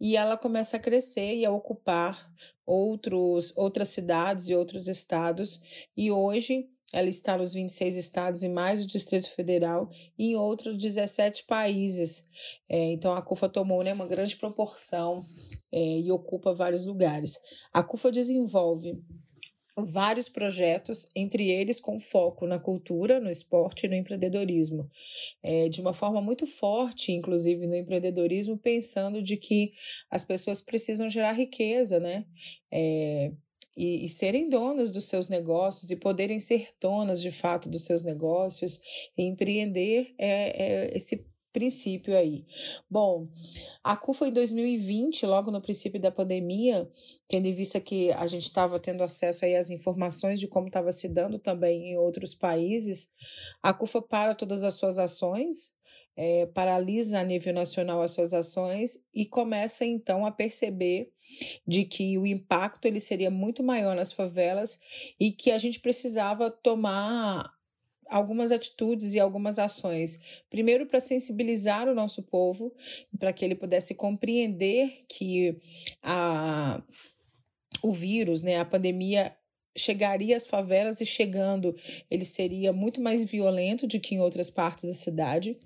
E 0.00 0.16
ela 0.16 0.38
começa 0.38 0.78
a 0.78 0.80
crescer 0.80 1.36
e 1.36 1.44
a 1.44 1.50
ocupar 1.50 2.32
outros, 2.64 3.52
outras 3.54 3.90
cidades 3.90 4.48
e 4.48 4.54
outros 4.54 4.88
estados. 4.88 5.60
E 5.94 6.10
hoje 6.10 6.70
ela 6.92 7.08
está 7.08 7.36
nos 7.38 7.52
26 7.54 7.96
estados 7.96 8.42
e 8.42 8.48
mais 8.48 8.84
o 8.84 8.86
Distrito 8.86 9.30
Federal 9.30 9.90
e 10.18 10.32
em 10.32 10.36
outros 10.36 10.76
17 10.76 11.44
países. 11.44 12.28
É, 12.68 12.92
então, 12.92 13.14
a 13.14 13.22
CUFA 13.22 13.48
tomou 13.48 13.82
né, 13.82 13.92
uma 13.92 14.06
grande 14.06 14.36
proporção 14.36 15.24
é, 15.72 16.00
e 16.00 16.12
ocupa 16.12 16.52
vários 16.52 16.86
lugares. 16.86 17.38
A 17.72 17.82
CUFA 17.82 18.12
desenvolve 18.12 19.00
vários 19.76 20.28
projetos, 20.28 21.08
entre 21.16 21.48
eles 21.48 21.80
com 21.80 21.98
foco 21.98 22.46
na 22.46 22.58
cultura, 22.58 23.18
no 23.18 23.30
esporte 23.30 23.86
e 23.86 23.88
no 23.88 23.94
empreendedorismo. 23.94 24.90
É, 25.42 25.68
de 25.68 25.80
uma 25.80 25.94
forma 25.94 26.20
muito 26.20 26.46
forte, 26.46 27.12
inclusive 27.12 27.66
no 27.66 27.74
empreendedorismo, 27.74 28.58
pensando 28.58 29.22
de 29.22 29.36
que 29.36 29.72
as 30.10 30.24
pessoas 30.24 30.60
precisam 30.60 31.08
gerar 31.08 31.32
riqueza, 31.32 31.98
né? 31.98 32.26
É, 32.70 33.32
e, 33.76 34.04
e, 34.04 34.08
serem 34.08 34.48
donas 34.48 34.90
dos 34.90 35.04
seus 35.04 35.28
negócios 35.28 35.90
e 35.90 35.96
poderem 35.96 36.38
ser 36.38 36.68
donas 36.80 37.20
de 37.22 37.30
fato 37.30 37.68
dos 37.68 37.84
seus 37.84 38.02
negócios 38.02 38.80
e 39.16 39.22
empreender 39.22 40.14
é, 40.18 40.90
é 40.90 40.96
esse 40.96 41.26
princípio 41.52 42.16
aí. 42.16 42.46
Bom, 42.90 43.28
a 43.84 43.94
CUFA 43.96 44.28
em 44.28 44.32
2020, 44.32 45.26
logo 45.26 45.50
no 45.50 45.60
princípio 45.60 46.00
da 46.00 46.10
pandemia, 46.10 46.90
tendo 47.28 47.46
em 47.46 47.54
vista 47.54 47.78
que 47.80 48.10
a 48.12 48.26
gente 48.26 48.44
estava 48.44 48.80
tendo 48.80 49.02
acesso 49.02 49.44
aí 49.44 49.54
às 49.54 49.70
informações 49.70 50.40
de 50.40 50.48
como 50.48 50.68
estava 50.68 50.90
se 50.90 51.08
dando 51.08 51.38
também 51.38 51.92
em 51.92 51.98
outros 51.98 52.34
países, 52.34 53.08
a 53.62 53.72
CUFA 53.72 54.00
para 54.00 54.34
todas 54.34 54.64
as 54.64 54.74
suas 54.74 54.98
ações, 54.98 55.72
é, 56.16 56.46
paralisa 56.46 57.20
a 57.20 57.24
nível 57.24 57.54
nacional 57.54 58.02
as 58.02 58.12
suas 58.12 58.34
ações 58.34 58.98
e 59.14 59.24
começa 59.24 59.84
então 59.84 60.26
a 60.26 60.30
perceber 60.30 61.10
de 61.66 61.84
que 61.84 62.18
o 62.18 62.26
impacto 62.26 62.86
ele 62.86 63.00
seria 63.00 63.30
muito 63.30 63.62
maior 63.62 63.96
nas 63.96 64.12
favelas 64.12 64.78
e 65.18 65.32
que 65.32 65.50
a 65.50 65.58
gente 65.58 65.80
precisava 65.80 66.50
tomar 66.50 67.50
algumas 68.08 68.52
atitudes 68.52 69.14
e 69.14 69.20
algumas 69.20 69.58
ações. 69.58 70.20
Primeiro, 70.50 70.86
para 70.86 71.00
sensibilizar 71.00 71.88
o 71.88 71.94
nosso 71.94 72.22
povo, 72.22 72.74
para 73.18 73.32
que 73.32 73.44
ele 73.44 73.54
pudesse 73.54 73.94
compreender 73.94 75.04
que 75.08 75.56
a, 76.02 76.82
o 77.82 77.90
vírus, 77.90 78.42
né, 78.42 78.58
a 78.58 78.64
pandemia 78.64 79.34
chegaria 79.76 80.36
às 80.36 80.46
favelas 80.46 81.00
e 81.00 81.06
chegando 81.06 81.74
ele 82.10 82.24
seria 82.24 82.72
muito 82.72 83.00
mais 83.00 83.24
violento 83.24 83.86
do 83.86 83.98
que 84.00 84.14
em 84.14 84.20
outras 84.20 84.50
partes 84.50 84.84
da 84.84 84.94
cidade. 84.94 85.58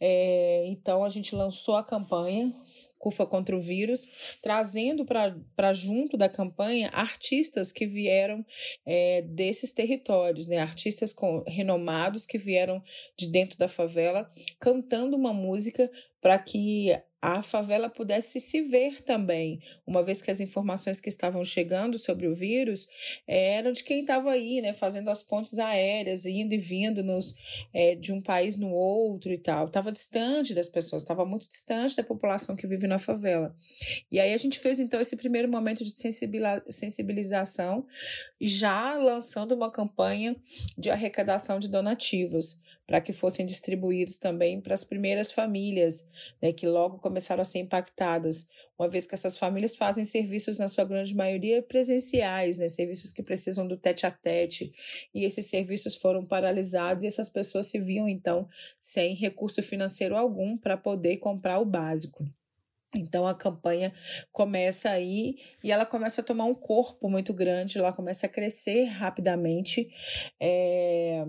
É, 0.00 0.64
então 0.66 1.04
a 1.04 1.08
gente 1.08 1.34
lançou 1.34 1.76
a 1.76 1.84
campanha 1.84 2.54
CUFA 2.98 3.26
contra 3.26 3.56
o 3.56 3.60
vírus, 3.60 4.08
trazendo 4.42 5.04
para 5.04 5.72
junto 5.72 6.16
da 6.16 6.28
campanha 6.28 6.90
artistas 6.92 7.70
que 7.70 7.86
vieram 7.86 8.44
é, 8.84 9.22
desses 9.22 9.72
territórios, 9.72 10.48
né? 10.48 10.58
artistas 10.58 11.12
com, 11.12 11.44
renomados 11.46 12.26
que 12.26 12.38
vieram 12.38 12.82
de 13.16 13.28
dentro 13.28 13.56
da 13.58 13.68
favela, 13.68 14.28
cantando 14.58 15.16
uma 15.16 15.32
música 15.32 15.90
para 16.20 16.38
que 16.38 16.90
a 17.20 17.42
favela 17.42 17.88
pudesse 17.88 18.38
se 18.38 18.62
ver 18.62 19.02
também, 19.02 19.60
uma 19.86 20.02
vez 20.02 20.20
que 20.20 20.30
as 20.30 20.40
informações 20.40 21.00
que 21.00 21.08
estavam 21.08 21.44
chegando 21.44 21.98
sobre 21.98 22.26
o 22.26 22.34
vírus 22.34 22.86
eram 23.26 23.72
de 23.72 23.82
quem 23.82 24.00
estava 24.00 24.30
aí, 24.30 24.60
né, 24.60 24.72
fazendo 24.72 25.08
as 25.08 25.22
pontes 25.22 25.58
aéreas, 25.58 26.26
indo 26.26 26.54
e 26.54 26.58
vindo 26.58 27.02
nos, 27.02 27.34
é, 27.72 27.94
de 27.94 28.12
um 28.12 28.20
país 28.20 28.56
no 28.56 28.70
outro 28.70 29.32
e 29.32 29.38
tal. 29.38 29.66
Estava 29.66 29.90
distante 29.90 30.54
das 30.54 30.68
pessoas, 30.68 31.02
estava 31.02 31.24
muito 31.24 31.48
distante 31.48 31.96
da 31.96 32.04
população 32.04 32.54
que 32.54 32.66
vive 32.66 32.86
na 32.86 32.98
favela. 32.98 33.54
E 34.10 34.20
aí 34.20 34.32
a 34.32 34.38
gente 34.38 34.58
fez 34.58 34.78
então 34.78 35.00
esse 35.00 35.16
primeiro 35.16 35.48
momento 35.48 35.84
de 35.84 35.92
sensibilização, 36.68 37.86
já 38.40 38.94
lançando 38.94 39.52
uma 39.52 39.70
campanha 39.70 40.36
de 40.76 40.90
arrecadação 40.90 41.58
de 41.58 41.68
donativos 41.68 42.60
para 42.86 43.00
que 43.00 43.12
fossem 43.12 43.44
distribuídos 43.44 44.18
também 44.18 44.60
para 44.60 44.74
as 44.74 44.84
primeiras 44.84 45.32
famílias, 45.32 46.08
né, 46.40 46.52
que 46.52 46.66
logo 46.66 46.98
começaram 46.98 47.42
a 47.42 47.44
ser 47.44 47.58
impactadas, 47.58 48.48
uma 48.78 48.88
vez 48.88 49.06
que 49.06 49.14
essas 49.14 49.36
famílias 49.36 49.74
fazem 49.74 50.04
serviços, 50.04 50.58
na 50.58 50.68
sua 50.68 50.84
grande 50.84 51.14
maioria, 51.14 51.62
presenciais, 51.62 52.58
né, 52.58 52.68
serviços 52.68 53.12
que 53.12 53.22
precisam 53.22 53.66
do 53.66 53.76
tete 53.76 54.06
a 54.06 54.10
tete, 54.10 54.70
e 55.14 55.24
esses 55.24 55.46
serviços 55.46 55.96
foram 55.96 56.24
paralisados 56.24 57.02
e 57.02 57.06
essas 57.06 57.28
pessoas 57.28 57.66
se 57.66 57.80
viam, 57.80 58.08
então, 58.08 58.48
sem 58.80 59.14
recurso 59.14 59.62
financeiro 59.62 60.16
algum 60.16 60.56
para 60.56 60.76
poder 60.76 61.16
comprar 61.16 61.58
o 61.58 61.64
básico. 61.64 62.24
Então 62.94 63.26
a 63.26 63.34
campanha 63.34 63.92
começa 64.32 64.88
aí 64.90 65.36
e 65.62 65.72
ela 65.72 65.84
começa 65.84 66.20
a 66.20 66.24
tomar 66.24 66.44
um 66.44 66.54
corpo 66.54 67.10
muito 67.10 67.34
grande, 67.34 67.78
ela 67.78 67.92
começa 67.92 68.26
a 68.26 68.28
crescer 68.28 68.84
rapidamente. 68.84 69.88
É, 70.40 71.26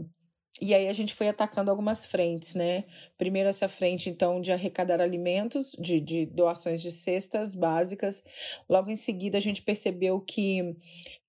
e 0.59 0.73
aí 0.73 0.87
a 0.87 0.93
gente 0.93 1.13
foi 1.13 1.27
atacando 1.27 1.69
algumas 1.69 2.05
frentes, 2.05 2.55
né? 2.55 2.83
Primeiro 3.17 3.49
essa 3.49 3.67
frente, 3.67 4.09
então, 4.09 4.41
de 4.41 4.51
arrecadar 4.51 4.99
alimentos, 4.99 5.75
de, 5.79 5.99
de 5.99 6.25
doações 6.25 6.81
de 6.81 6.91
cestas 6.91 7.53
básicas. 7.53 8.23
Logo 8.67 8.89
em 8.89 8.95
seguida, 8.95 9.37
a 9.37 9.41
gente 9.41 9.61
percebeu 9.61 10.19
que 10.19 10.75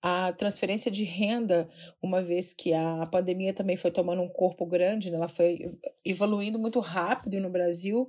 a 0.01 0.33
transferência 0.33 0.91
de 0.91 1.05
renda, 1.05 1.69
uma 2.01 2.23
vez 2.23 2.55
que 2.55 2.73
a 2.73 3.07
pandemia 3.07 3.53
também 3.53 3.77
foi 3.77 3.91
tomando 3.91 4.23
um 4.23 4.29
corpo 4.29 4.65
grande, 4.65 5.11
né? 5.11 5.17
ela 5.17 5.29
foi 5.29 5.77
evoluindo 6.05 6.59
muito 6.59 6.79
rápido 6.81 7.41
no 7.41 7.51
Brasil 7.51 8.09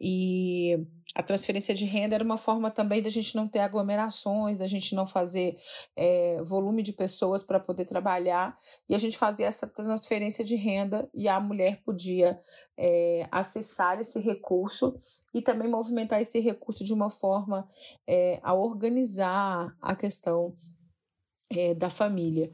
e 0.00 0.84
a 1.14 1.22
transferência 1.22 1.74
de 1.74 1.84
renda 1.84 2.14
era 2.14 2.24
uma 2.24 2.38
forma 2.38 2.70
também 2.70 3.02
da 3.02 3.10
gente 3.10 3.34
não 3.34 3.48
ter 3.48 3.60
aglomerações, 3.60 4.58
da 4.58 4.66
gente 4.66 4.94
não 4.94 5.06
fazer 5.06 5.56
é, 5.96 6.40
volume 6.42 6.82
de 6.82 6.92
pessoas 6.92 7.42
para 7.42 7.58
poder 7.58 7.86
trabalhar, 7.86 8.56
e 8.88 8.94
a 8.94 8.98
gente 8.98 9.16
fazia 9.16 9.46
essa 9.46 9.66
transferência 9.66 10.44
de 10.44 10.54
renda 10.54 11.08
e 11.14 11.28
a 11.28 11.40
mulher 11.40 11.82
podia 11.82 12.40
é, 12.76 13.26
acessar 13.32 14.00
esse 14.00 14.20
recurso 14.20 14.96
e 15.34 15.42
também 15.42 15.68
movimentar 15.68 16.20
esse 16.20 16.40
recurso 16.40 16.84
de 16.84 16.92
uma 16.92 17.10
forma 17.10 17.66
é, 18.06 18.38
a 18.42 18.54
organizar 18.54 19.76
a 19.80 19.96
questão 19.96 20.54
é, 21.50 21.74
da 21.74 21.88
família. 21.88 22.50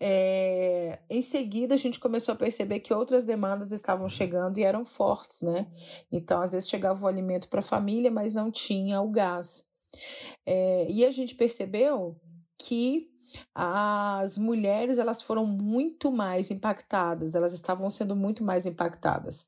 É, 0.00 0.98
em 1.08 1.22
seguida, 1.22 1.74
a 1.74 1.78
gente 1.78 2.00
começou 2.00 2.32
a 2.32 2.36
perceber 2.36 2.80
que 2.80 2.92
outras 2.92 3.24
demandas 3.24 3.70
estavam 3.72 4.08
chegando 4.08 4.58
e 4.58 4.64
eram 4.64 4.84
fortes, 4.84 5.42
né? 5.42 5.66
Então, 6.10 6.40
às 6.40 6.52
vezes 6.52 6.68
chegava 6.68 7.04
o 7.04 7.08
alimento 7.08 7.48
para 7.48 7.60
a 7.60 7.62
família, 7.62 8.10
mas 8.10 8.34
não 8.34 8.50
tinha 8.50 9.00
o 9.00 9.10
gás. 9.10 9.66
É, 10.44 10.90
e 10.90 11.04
a 11.04 11.10
gente 11.10 11.34
percebeu 11.34 12.16
que 12.58 13.11
as 13.54 14.38
mulheres 14.38 14.98
elas 14.98 15.22
foram 15.22 15.46
muito 15.46 16.10
mais 16.10 16.50
impactadas, 16.50 17.34
elas 17.34 17.52
estavam 17.52 17.88
sendo 17.90 18.14
muito 18.16 18.44
mais 18.44 18.66
impactadas. 18.66 19.46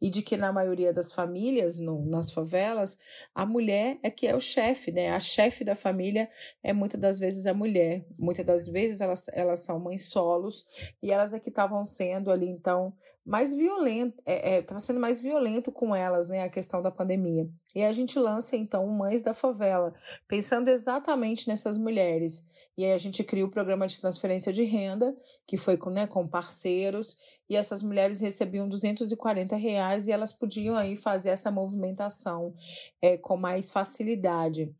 E 0.00 0.10
de 0.10 0.22
que 0.22 0.36
na 0.36 0.52
maioria 0.52 0.92
das 0.92 1.12
famílias, 1.12 1.78
no, 1.78 2.04
nas 2.04 2.30
favelas, 2.30 2.98
a 3.34 3.46
mulher 3.46 3.98
é 4.02 4.10
que 4.10 4.26
é 4.26 4.34
o 4.34 4.40
chefe, 4.40 4.92
né? 4.92 5.10
A 5.10 5.20
chefe 5.20 5.64
da 5.64 5.74
família 5.74 6.28
é 6.62 6.72
muitas 6.72 7.00
das 7.00 7.18
vezes 7.18 7.46
a 7.46 7.54
mulher. 7.54 8.04
Muitas 8.18 8.44
das 8.44 8.68
vezes 8.68 9.00
elas, 9.00 9.26
elas 9.32 9.60
são 9.60 9.78
mães 9.78 10.08
solos 10.08 10.64
e 11.02 11.10
elas 11.10 11.32
é 11.32 11.40
que 11.40 11.48
estavam 11.48 11.84
sendo 11.84 12.30
ali, 12.30 12.48
então, 12.48 12.92
mais 13.24 13.54
violento, 13.54 14.22
estava 14.26 14.76
é, 14.76 14.76
é, 14.76 14.78
sendo 14.78 15.00
mais 15.00 15.18
violento 15.18 15.72
com 15.72 15.94
elas, 15.96 16.28
né, 16.28 16.42
a 16.42 16.48
questão 16.48 16.82
da 16.82 16.90
pandemia. 16.90 17.48
E 17.74 17.82
a 17.82 17.90
gente 17.90 18.18
lança, 18.18 18.54
então, 18.54 18.86
Mães 18.86 19.22
da 19.22 19.32
Favela, 19.32 19.94
pensando 20.28 20.68
exatamente 20.68 21.48
nessas 21.48 21.78
mulheres. 21.78 22.46
E 22.76 22.84
aí 22.84 22.92
a 22.92 22.98
gente 22.98 23.24
cria 23.24 23.44
o 23.44 23.50
programa 23.50 23.86
de 23.86 23.98
transferência 23.98 24.52
de 24.52 24.64
renda, 24.64 25.16
que 25.46 25.56
foi 25.56 25.76
com, 25.78 25.90
né, 25.90 26.06
com 26.06 26.28
parceiros, 26.28 27.16
e 27.48 27.56
essas 27.56 27.82
mulheres 27.82 28.20
recebiam 28.20 28.68
240 28.68 29.56
reais 29.56 30.06
e 30.06 30.12
elas 30.12 30.32
podiam 30.32 30.76
aí 30.76 30.94
fazer 30.96 31.30
essa 31.30 31.50
movimentação 31.50 32.54
é, 33.00 33.16
com 33.16 33.36
mais 33.36 33.70
facilidade. 33.70 34.74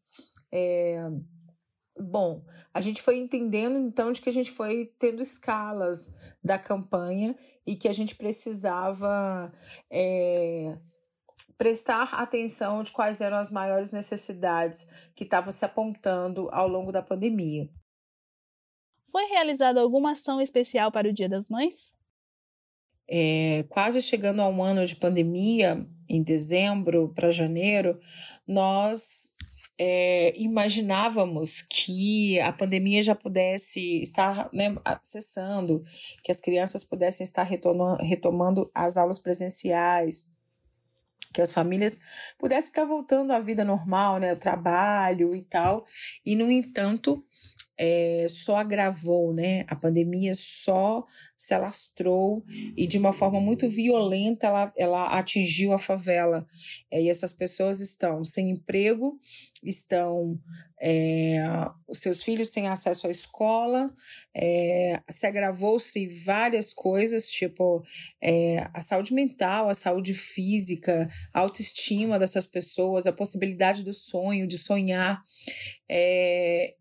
É, 0.53 1.11
Bom, 1.97 2.45
a 2.73 2.81
gente 2.81 3.01
foi 3.01 3.19
entendendo 3.19 3.79
então 3.79 4.11
de 4.11 4.21
que 4.21 4.29
a 4.29 4.33
gente 4.33 4.51
foi 4.51 4.93
tendo 4.99 5.23
escalas 5.23 6.35
da 6.43 6.59
campanha 6.59 7.37
e 7.65 7.77
que 7.77 7.87
a 7.87 7.93
gente 7.93 8.17
precisava 8.17 9.53
é, 9.89 10.77
prestar 11.57 12.15
atenção 12.15 12.83
de 12.83 12.91
quais 12.91 13.21
eram 13.21 13.37
as 13.37 13.53
maiores 13.53 13.93
necessidades 13.93 15.11
que 15.15 15.23
estavam 15.23 15.53
se 15.53 15.65
apontando 15.65 16.49
ao 16.51 16.67
longo 16.67 16.91
da 16.91 17.01
pandemia. 17.01 17.69
Foi 19.07 19.25
realizada 19.27 19.81
alguma 19.81 20.13
ação 20.13 20.41
especial 20.41 20.91
para 20.91 21.09
o 21.09 21.13
Dia 21.13 21.29
das 21.29 21.49
Mães? 21.49 21.95
É, 23.09 23.65
quase 23.69 24.01
chegando 24.01 24.41
a 24.41 24.49
um 24.49 24.63
ano 24.63 24.85
de 24.85 24.97
pandemia, 24.97 25.87
em 26.09 26.23
dezembro 26.23 27.13
para 27.15 27.31
janeiro, 27.31 28.01
nós 28.47 29.35
é, 29.79 30.33
imaginávamos 30.37 31.63
que 31.63 32.39
a 32.41 32.53
pandemia 32.53 33.03
já 33.03 33.15
pudesse 33.15 34.01
estar 34.01 34.49
né, 34.53 34.75
que 36.23 36.31
as 36.31 36.41
crianças 36.41 36.85
pudessem 36.85 37.25
estar 37.25 37.43
retomando 37.43 38.71
as 38.75 38.97
aulas 38.97 39.19
presenciais, 39.19 40.25
que 41.33 41.43
as 41.43 41.53
famílias 41.53 41.99
pudessem 42.39 42.69
estar 42.69 42.85
voltando 42.85 43.33
à 43.33 43.41
vida 43.41 43.65
normal, 43.65 44.19
né, 44.19 44.33
o 44.33 44.39
trabalho 44.39 45.35
e 45.35 45.43
tal. 45.43 45.85
E, 46.25 46.37
no 46.37 46.51
entanto, 46.51 47.25
é, 47.77 48.27
só 48.29 48.57
agravou, 48.57 49.33
né? 49.33 49.65
A 49.69 49.75
pandemia 49.75 50.33
só 50.35 51.05
se 51.37 51.53
alastrou 51.53 52.45
e 52.77 52.87
de 52.87 52.97
uma 52.97 53.13
forma 53.13 53.41
muito 53.41 53.69
violenta 53.69 54.47
ela, 54.47 54.73
ela 54.77 55.19
atingiu 55.19 55.73
a 55.73 55.79
favela. 55.79 56.47
É, 56.91 57.03
e 57.03 57.11
essas 57.11 57.33
pessoas 57.33 57.81
estão 57.81 58.25
sem 58.25 58.51
emprego, 58.51 59.19
estão 59.63 60.39
é, 60.81 61.43
os 61.89 61.99
seus 61.99 62.23
filhos 62.23 62.51
sem 62.51 62.69
acesso 62.69 63.07
à 63.07 63.11
escola, 63.11 63.93
é, 64.35 65.01
se 65.11 65.27
agravou-se 65.27 66.07
várias 66.25 66.73
coisas, 66.73 67.31
tipo 67.31 67.83
é, 68.23 68.69
a 68.73 68.81
saúde 68.81 69.13
mental, 69.13 69.69
a 69.69 69.75
saúde 69.75 70.15
física, 70.15 71.09
a 71.33 71.41
autoestima 71.41 72.19
dessas 72.19 72.47
pessoas, 72.47 73.07
a 73.07 73.13
possibilidade 73.13 73.83
do 73.83 73.93
sonho, 73.93 74.47
de 74.47 74.59
sonhar. 74.59 75.21
É, 75.89 76.75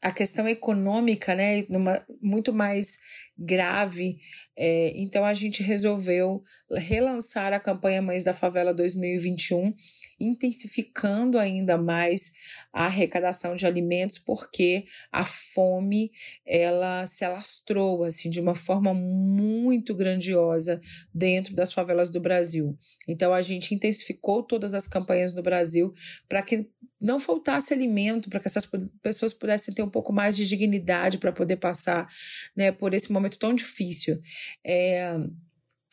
a 0.00 0.12
questão 0.12 0.46
econômica, 0.46 1.34
né, 1.34 1.64
numa, 1.68 2.04
muito 2.22 2.52
mais 2.52 2.98
grave. 3.36 4.18
É, 4.56 4.92
então 4.96 5.24
a 5.24 5.34
gente 5.34 5.62
resolveu 5.62 6.42
relançar 6.70 7.52
a 7.52 7.60
campanha 7.60 8.02
Mães 8.02 8.24
da 8.24 8.34
Favela 8.34 8.74
2021, 8.74 9.74
intensificando 10.20 11.38
ainda 11.38 11.76
mais 11.78 12.32
a 12.78 12.84
arrecadação 12.84 13.56
de 13.56 13.66
alimentos, 13.66 14.20
porque 14.20 14.84
a 15.10 15.24
fome 15.24 16.12
ela 16.46 17.04
se 17.08 17.24
alastrou 17.24 18.04
assim 18.04 18.30
de 18.30 18.40
uma 18.40 18.54
forma 18.54 18.94
muito 18.94 19.92
grandiosa 19.96 20.80
dentro 21.12 21.56
das 21.56 21.72
favelas 21.72 22.08
do 22.08 22.20
Brasil. 22.20 22.78
Então 23.08 23.34
a 23.34 23.42
gente 23.42 23.74
intensificou 23.74 24.44
todas 24.44 24.74
as 24.74 24.86
campanhas 24.86 25.34
no 25.34 25.42
Brasil 25.42 25.92
para 26.28 26.40
que 26.40 26.70
não 27.00 27.18
faltasse 27.18 27.74
alimento, 27.74 28.30
para 28.30 28.38
que 28.38 28.46
essas 28.46 28.70
pessoas 29.02 29.34
pudessem 29.34 29.74
ter 29.74 29.82
um 29.82 29.90
pouco 29.90 30.12
mais 30.12 30.36
de 30.36 30.46
dignidade 30.46 31.18
para 31.18 31.32
poder 31.32 31.56
passar 31.56 32.08
né, 32.54 32.70
por 32.70 32.94
esse 32.94 33.10
momento 33.10 33.40
tão 33.40 33.52
difícil. 33.52 34.20
É, 34.64 35.16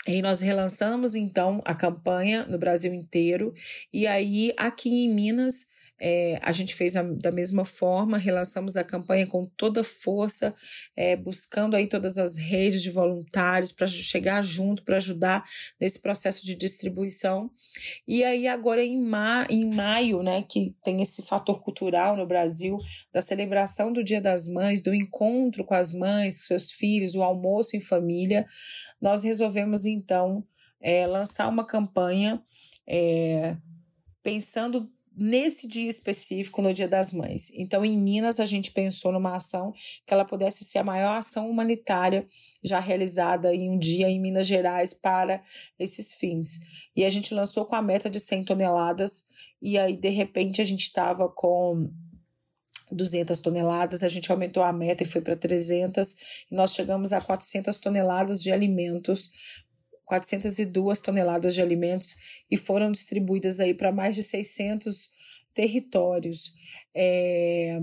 e 0.08 0.22
nós 0.22 0.40
relançamos 0.40 1.16
então 1.16 1.64
a 1.66 1.74
campanha 1.74 2.46
no 2.46 2.60
Brasil 2.60 2.94
inteiro, 2.94 3.56
e 3.92 4.06
aí 4.06 4.54
aqui 4.56 4.90
em 4.90 5.12
Minas 5.12 5.74
é, 6.00 6.38
a 6.41 6.52
gente 6.52 6.76
fez 6.76 6.96
a, 6.96 7.04
da 7.04 7.32
mesma 7.32 7.64
forma, 7.64 8.18
relançamos 8.18 8.76
a 8.76 8.84
campanha 8.84 9.26
com 9.26 9.46
toda 9.46 9.84
força, 9.84 10.54
é, 10.96 11.16
buscando 11.16 11.76
aí 11.76 11.88
todas 11.88 12.18
as 12.18 12.36
redes 12.38 12.82
de 12.82 12.89
voluntários 12.89 13.72
para 13.72 13.88
chegar 13.88 14.43
junto, 14.43 14.84
para 14.84 14.98
ajudar 14.98 15.43
nesse 15.80 16.02
processo 16.02 16.46
de 16.46 16.56
distribuição. 16.56 17.50
E 18.08 18.24
aí, 18.24 18.48
agora 18.48 18.84
em, 18.84 19.02
ma 19.02 19.46
em 19.50 19.74
maio, 19.74 20.22
né, 20.22 20.43
que 20.43 20.76
tem 20.84 21.02
esse 21.02 21.22
fator 21.22 21.62
cultural 21.62 22.18
no 22.18 22.28
Brasil, 22.28 22.78
da 23.14 23.22
celebração 23.22 23.93
do 23.93 24.04
Dia 24.04 24.20
das 24.20 24.48
Mães, 24.48 24.82
do 24.82 24.93
encontro 24.93 25.64
com 25.64 25.74
as 25.74 25.93
mães, 25.93 26.39
com 26.41 26.48
seus 26.48 26.72
filhos, 26.72 27.16
o 27.16 27.24
almoço 27.24 27.76
em 27.76 27.82
família, 27.82 28.46
nós 29.02 29.24
resolvemos 29.24 29.86
então 29.86 30.46
é, 30.82 31.08
lançar 31.08 31.48
uma 31.48 31.66
campanha. 31.66 32.41
É, 32.88 33.58
pensando 34.26 34.91
nesse 35.18 35.68
dia 35.68 35.89
específico, 35.89 36.61
no 36.61 36.74
Dia 36.74 36.88
das 36.88 37.13
Mães. 37.13 37.49
Então, 37.53 37.86
em 37.86 37.97
Minas, 37.97 38.39
a 38.39 38.45
gente 38.45 38.72
pensou 38.72 39.11
numa 39.11 39.36
ação 39.36 39.74
que 40.05 40.13
ela 40.13 40.26
pudesse 40.26 40.66
ser 40.66 40.80
a 40.80 40.84
maior 40.84 41.18
ação 41.18 41.49
humanitária 41.49 42.26
já 42.63 42.80
realizada 42.80 43.53
em 43.53 43.70
um 43.70 43.78
dia 43.78 44.09
em 44.09 44.20
Minas 44.20 44.47
Gerais 44.47 44.93
para 44.93 45.41
esses 45.80 46.13
fins. 46.13 46.59
E 46.95 47.05
a 47.05 47.09
gente 47.09 47.34
lançou 47.34 47.66
com 47.66 47.76
a 47.76 47.82
meta 47.82 48.09
de 48.09 48.20
100 48.20 48.43
toneladas, 48.43 49.24
e 49.61 49.78
aí, 49.78 49.95
de 49.95 50.09
repente, 50.09 50.61
a 50.61 50.66
gente 50.66 50.84
estava 50.84 51.30
com 51.30 51.89
200 52.91 53.39
toneladas, 53.39 54.03
a 54.03 54.07
gente 54.07 54.32
aumentou 54.32 54.63
a 54.63 54.72
meta 54.72 55.03
e 55.03 55.05
foi 55.05 55.22
para 55.22 55.36
300, 55.36 56.16
e 56.51 56.55
nós 56.55 56.74
chegamos 56.74 57.13
a 57.13 57.22
400 57.22 57.78
toneladas 57.78 58.41
de 58.41 58.51
alimentos 58.51 59.32
402 60.06 61.01
toneladas 61.01 61.53
de 61.53 61.62
alimentos 61.62 62.16
e 62.49 62.56
foram 62.56 62.91
distribuídas 62.91 63.60
aí 63.60 63.74
para 63.74 63.91
mais 63.91 64.16
de 64.16 64.24
600 64.24 65.10
territórios. 65.53 66.53
É, 66.93 67.80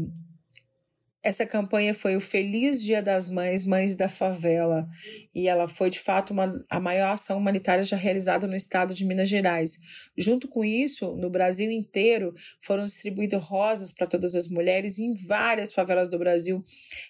essa 1.22 1.46
campanha 1.46 1.94
foi 1.94 2.16
o 2.16 2.20
Feliz 2.20 2.82
Dia 2.82 3.00
das 3.00 3.28
Mães, 3.28 3.64
Mães 3.64 3.94
da 3.94 4.08
Favela, 4.08 4.88
e 5.32 5.46
ela 5.46 5.68
foi 5.68 5.88
de 5.88 6.00
fato 6.00 6.32
uma, 6.32 6.64
a 6.68 6.80
maior 6.80 7.12
ação 7.12 7.38
humanitária 7.38 7.84
já 7.84 7.96
realizada 7.96 8.46
no 8.46 8.56
estado 8.56 8.92
de 8.92 9.04
Minas 9.04 9.28
Gerais. 9.28 9.78
Junto 10.18 10.48
com 10.48 10.64
isso, 10.64 11.14
no 11.14 11.30
Brasil 11.30 11.70
inteiro, 11.70 12.34
foram 12.60 12.84
distribuídas 12.84 13.42
rosas 13.44 13.92
para 13.92 14.06
todas 14.06 14.34
as 14.34 14.48
mulheres 14.48 14.98
em 14.98 15.14
várias 15.14 15.72
favelas 15.72 16.08
do 16.08 16.18
Brasil. 16.18 16.62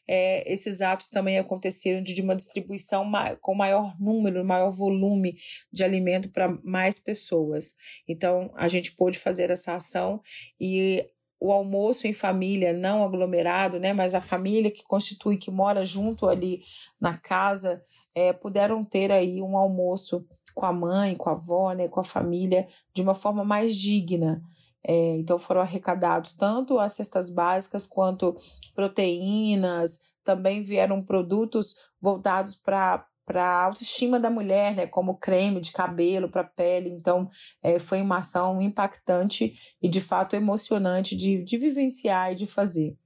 É, 0.07 0.53
esses 0.53 0.83
atos 0.83 1.09
também 1.09 1.39
aconteceram 1.39 2.03
de, 2.03 2.13
de 2.13 2.21
uma 2.21 2.37
distribuição 2.37 3.05
ma 3.07 3.35
com 3.37 3.55
maior 3.55 3.99
número, 3.99 4.45
maior 4.45 4.71
volume 4.71 5.35
de 5.73 5.83
alimento 5.83 6.29
para 6.29 6.49
mais 6.63 6.99
pessoas. 6.99 7.75
Então, 8.07 8.53
a 8.57 8.69
gente 8.69 8.93
pôde 8.93 9.19
fazer 9.19 9.51
essa 9.51 9.75
ação 9.75 10.21
e 10.61 11.03
o 11.43 11.51
almoço 11.51 12.07
em 12.07 12.13
família, 12.13 12.73
não 12.73 13.03
aglomerado, 13.03 13.81
né, 13.81 13.93
mas 13.93 14.15
a 14.15 14.21
família 14.21 14.71
que 14.71 14.85
constitui, 14.85 15.37
que 15.37 15.51
mora 15.51 15.85
junto 15.85 16.29
ali 16.29 16.63
na 17.01 17.19
casa, 17.19 17.83
é, 18.15 18.33
puderam 18.33 18.85
ter 18.85 19.11
aí 19.11 19.43
um 19.43 19.57
almoço 19.57 20.25
com 20.55 20.65
a 20.65 20.73
mãe, 20.73 21.17
com 21.17 21.29
a 21.29 21.33
avó, 21.33 21.73
né, 21.73 21.89
com 21.89 21.99
a 21.99 22.05
família, 22.05 22.65
de 22.95 23.03
uma 23.03 23.13
forma 23.13 23.43
mais 23.43 23.75
digna. 23.75 24.41
É, 24.87 25.17
então 25.17 25.37
foram 25.37 25.61
arrecadados 25.61 26.33
tanto 26.33 26.79
as 26.79 26.93
cestas 26.93 27.29
básicas 27.29 27.89
quanto 27.89 28.37
proteínas, 28.73 30.13
também 30.23 30.63
vieram 30.63 31.03
produtos 31.03 31.75
voltados 32.01 32.55
para 32.55 33.05
para 33.25 33.43
a 33.43 33.65
autoestima 33.65 34.19
da 34.19 34.31
mulher, 34.31 34.75
né, 34.75 34.87
como 34.87 35.17
creme 35.17 35.61
de 35.61 35.73
cabelo 35.73 36.31
para 36.31 36.45
pele. 36.45 36.91
Então, 36.91 37.29
é, 37.63 37.79
foi 37.79 38.01
uma 38.01 38.19
ação 38.19 38.61
impactante 38.61 39.55
e, 39.81 39.89
de 39.89 40.01
fato, 40.01 40.35
emocionante 40.35 41.17
de, 41.17 41.43
de 41.43 41.57
vivenciar 41.57 42.33
e 42.33 42.35
de 42.35 42.47
fazer. 42.47 42.97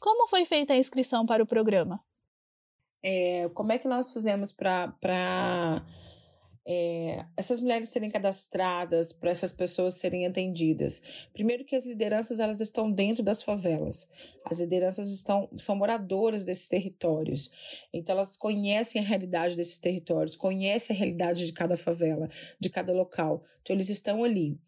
Como 0.00 0.28
foi 0.28 0.44
feita 0.44 0.72
a 0.72 0.76
inscrição 0.76 1.26
para 1.26 1.42
o 1.42 1.46
programa? 1.46 2.00
É, 3.02 3.48
como 3.54 3.72
é 3.72 3.78
que 3.78 3.88
nós 3.88 4.12
fizemos 4.12 4.52
para 4.52 5.82
é, 6.70 7.24
essas 7.34 7.60
mulheres 7.60 7.88
serem 7.88 8.10
cadastradas, 8.10 9.10
para 9.10 9.30
essas 9.30 9.52
pessoas 9.52 9.94
serem 9.94 10.26
atendidas? 10.26 11.02
Primeiro 11.32 11.64
que 11.64 11.74
as 11.74 11.86
lideranças 11.86 12.40
elas 12.40 12.60
estão 12.60 12.92
dentro 12.92 13.22
das 13.22 13.42
favelas. 13.42 14.12
As 14.44 14.60
lideranças 14.60 15.10
estão, 15.10 15.48
são 15.56 15.74
moradoras 15.74 16.44
desses 16.44 16.68
territórios. 16.68 17.50
Então 17.90 18.14
elas 18.14 18.36
conhecem 18.36 19.00
a 19.00 19.04
realidade 19.04 19.56
desses 19.56 19.78
territórios, 19.78 20.36
conhecem 20.36 20.94
a 20.94 20.98
realidade 20.98 21.46
de 21.46 21.54
cada 21.54 21.74
favela, 21.74 22.28
de 22.60 22.68
cada 22.68 22.92
local. 22.92 23.42
Então 23.62 23.74
eles 23.74 23.88
estão 23.88 24.22
ali. 24.22 24.60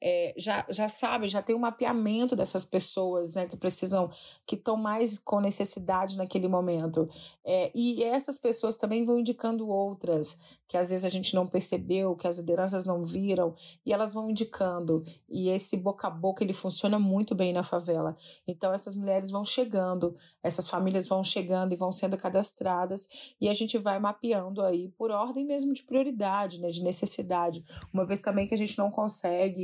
É, 0.00 0.34
já, 0.36 0.64
já 0.68 0.88
sabem, 0.88 1.28
já 1.28 1.42
tem 1.42 1.54
um 1.54 1.60
mapeamento 1.60 2.34
dessas 2.34 2.64
pessoas 2.64 3.34
né, 3.34 3.46
que 3.46 3.56
precisam, 3.56 4.10
que 4.46 4.54
estão 4.54 4.76
mais 4.76 5.18
com 5.18 5.40
necessidade 5.40 6.16
naquele 6.16 6.48
momento. 6.48 7.08
É, 7.44 7.70
e 7.74 8.02
essas 8.02 8.38
pessoas 8.38 8.76
também 8.76 9.04
vão 9.04 9.18
indicando 9.18 9.68
outras 9.68 10.38
que 10.68 10.76
às 10.76 10.90
vezes 10.90 11.06
a 11.06 11.08
gente 11.08 11.34
não 11.34 11.46
percebeu, 11.46 12.14
que 12.14 12.28
as 12.28 12.38
lideranças 12.38 12.84
não 12.84 13.02
viram, 13.02 13.54
e 13.86 13.92
elas 13.92 14.12
vão 14.12 14.28
indicando. 14.28 15.02
E 15.28 15.48
esse 15.48 15.78
boca 15.78 16.08
a 16.08 16.10
boca 16.10 16.44
ele 16.44 16.52
funciona 16.52 16.98
muito 16.98 17.34
bem 17.34 17.54
na 17.54 17.62
favela. 17.62 18.14
Então 18.46 18.72
essas 18.72 18.94
mulheres 18.94 19.30
vão 19.30 19.44
chegando, 19.44 20.14
essas 20.42 20.68
famílias 20.68 21.08
vão 21.08 21.24
chegando 21.24 21.72
e 21.72 21.76
vão 21.76 21.90
sendo 21.90 22.18
cadastradas, 22.18 23.08
e 23.40 23.48
a 23.48 23.54
gente 23.54 23.78
vai 23.78 23.98
mapeando 23.98 24.62
aí 24.62 24.90
por 24.90 25.10
ordem 25.10 25.46
mesmo 25.46 25.72
de 25.72 25.82
prioridade, 25.84 26.60
né, 26.60 26.68
de 26.68 26.82
necessidade. 26.82 27.64
Uma 27.92 28.04
vez 28.04 28.20
também 28.20 28.46
que 28.46 28.54
a 28.54 28.58
gente 28.58 28.76
não 28.76 28.90
consegue 28.90 29.57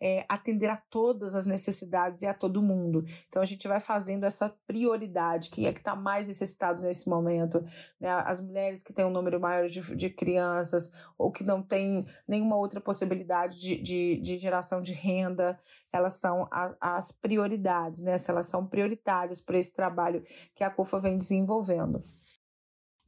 é, 0.00 0.24
atender 0.28 0.68
a 0.68 0.76
todas 0.76 1.34
as 1.34 1.46
necessidades 1.46 2.22
e 2.22 2.26
a 2.26 2.34
todo 2.34 2.62
mundo. 2.62 3.04
Então 3.28 3.40
a 3.40 3.44
gente 3.44 3.66
vai 3.68 3.80
fazendo 3.80 4.24
essa 4.24 4.54
prioridade, 4.66 5.50
que 5.50 5.66
é 5.66 5.72
que 5.72 5.78
está 5.78 5.94
mais 5.94 6.26
necessitado 6.26 6.82
nesse 6.82 7.08
momento. 7.08 7.64
Né? 8.00 8.10
As 8.10 8.40
mulheres 8.40 8.82
que 8.82 8.92
têm 8.92 9.04
um 9.04 9.10
número 9.10 9.40
maior 9.40 9.66
de, 9.66 9.96
de 9.96 10.10
crianças 10.10 10.92
ou 11.16 11.30
que 11.30 11.44
não 11.44 11.62
têm 11.62 12.06
nenhuma 12.26 12.56
outra 12.56 12.80
possibilidade 12.80 13.60
de, 13.60 13.76
de, 13.80 14.20
de 14.20 14.38
geração 14.38 14.80
de 14.80 14.92
renda, 14.92 15.58
elas 15.92 16.14
são 16.14 16.48
a, 16.50 16.74
as 16.80 17.12
prioridades, 17.12 18.02
né? 18.02 18.16
elas 18.28 18.46
são 18.46 18.66
prioritárias 18.66 19.40
para 19.40 19.58
esse 19.58 19.72
trabalho 19.72 20.22
que 20.54 20.64
a 20.64 20.70
CUFA 20.70 20.98
vem 20.98 21.16
desenvolvendo. 21.16 22.02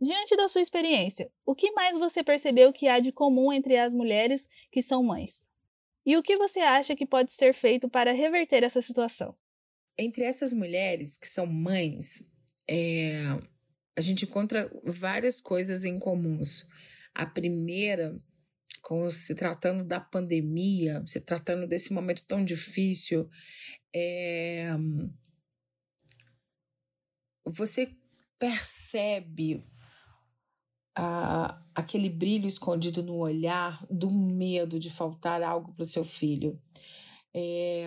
Diante 0.01 0.37
da 0.37 0.49
sua 0.49 0.61
experiência, 0.61 1.31
o 1.47 1.55
que 1.55 1.73
mais 1.73 1.97
você 1.97 2.23
percebeu 2.23 2.73
que 2.73 2.89
há 2.89 2.99
de 2.99 3.13
comum 3.13 3.53
entre 3.53 3.79
as 3.79 3.95
mulheres 3.95 4.49
que 4.71 4.83
são 4.83 5.03
mães? 5.03 5.49
E 6.07 6.17
o 6.17 6.23
que 6.23 6.37
você 6.37 6.61
acha 6.61 6.95
que 6.95 7.07
pode 7.07 7.33
ser 7.33 7.55
feito 7.55 7.89
para 7.89 8.13
reverter 8.13 8.63
essa 8.63 8.83
situação? 8.83 9.37
Entre 9.99 10.25
essas 10.25 10.53
mulheres 10.53 11.17
que 11.17 11.27
são 11.27 11.47
mães, 11.47 12.31
é, 12.69 13.23
a 13.97 14.01
gente 14.01 14.25
encontra 14.25 14.71
várias 14.85 15.41
coisas 15.41 15.85
em 15.85 15.99
comuns. 15.99 16.69
A 17.15 17.25
primeira, 17.25 18.21
com 18.83 19.09
se 19.09 19.35
tratando 19.35 19.85
da 19.85 20.01
pandemia, 20.01 21.03
se 21.07 21.21
tratando 21.21 21.67
desse 21.67 21.93
momento 21.93 22.25
tão 22.27 22.45
difícil, 22.45 23.31
é, 23.95 24.69
você 27.47 27.95
percebe 28.39 29.65
a, 30.97 31.61
aquele 31.75 32.09
brilho 32.09 32.47
escondido 32.47 33.03
no 33.03 33.17
olhar 33.17 33.85
do 33.91 34.11
medo 34.11 34.79
de 34.79 34.91
faltar 34.91 35.43
algo 35.43 35.73
para 35.73 35.83
o 35.83 35.87
seu 35.87 36.05
filho. 36.05 36.61
É, 37.35 37.87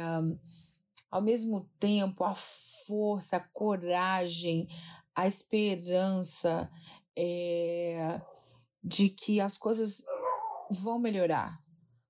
ao 1.10 1.22
mesmo 1.22 1.70
tempo, 1.80 2.24
a 2.24 2.36
força, 2.36 3.38
a 3.38 3.40
coragem, 3.40 4.68
a 5.16 5.26
esperança 5.26 6.70
é, 7.18 8.22
de 8.84 9.10
que 9.10 9.40
as 9.40 9.58
coisas 9.58 10.04
vão 10.70 11.00
melhorar. 11.00 11.60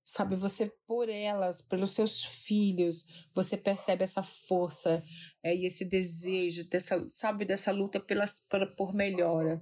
Sabe, 0.03 0.35
você 0.37 0.71
por 0.87 1.09
elas, 1.09 1.61
pelos 1.61 1.91
seus 1.91 2.23
filhos, 2.23 3.27
você 3.35 3.57
percebe 3.57 4.05
essa 4.05 4.23
força 4.23 5.03
é, 5.43 5.53
e 5.53 5.65
esse 5.65 5.83
desejo, 5.83 6.63
dessa, 6.69 7.05
sabe, 7.09 7.43
dessa 7.43 7.71
luta 7.71 7.99
pelas, 7.99 8.41
por 8.77 8.93
melhora. 8.95 9.61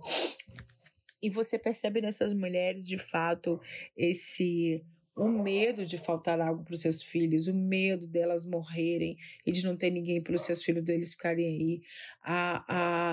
E 1.25 1.29
você 1.29 1.57
percebe 1.57 2.01
nessas 2.01 2.35
mulheres, 2.35 2.87
de 2.87 2.99
fato, 2.99 3.59
esse 3.97 4.85
o 5.15 5.27
medo 5.27 5.83
de 5.83 5.97
faltar 5.97 6.39
algo 6.39 6.63
para 6.63 6.75
os 6.75 6.81
seus 6.81 7.01
filhos, 7.01 7.47
o 7.47 7.53
medo 7.53 8.05
delas 8.05 8.45
morrerem 8.45 9.17
e 9.43 9.51
de 9.51 9.65
não 9.65 9.75
ter 9.75 9.89
ninguém 9.89 10.21
para 10.21 10.35
os 10.35 10.41
seus 10.41 10.61
filhos 10.61 10.83
deles 10.83 11.13
ficarem 11.13 11.47
aí, 11.47 11.81
a, 12.21 12.65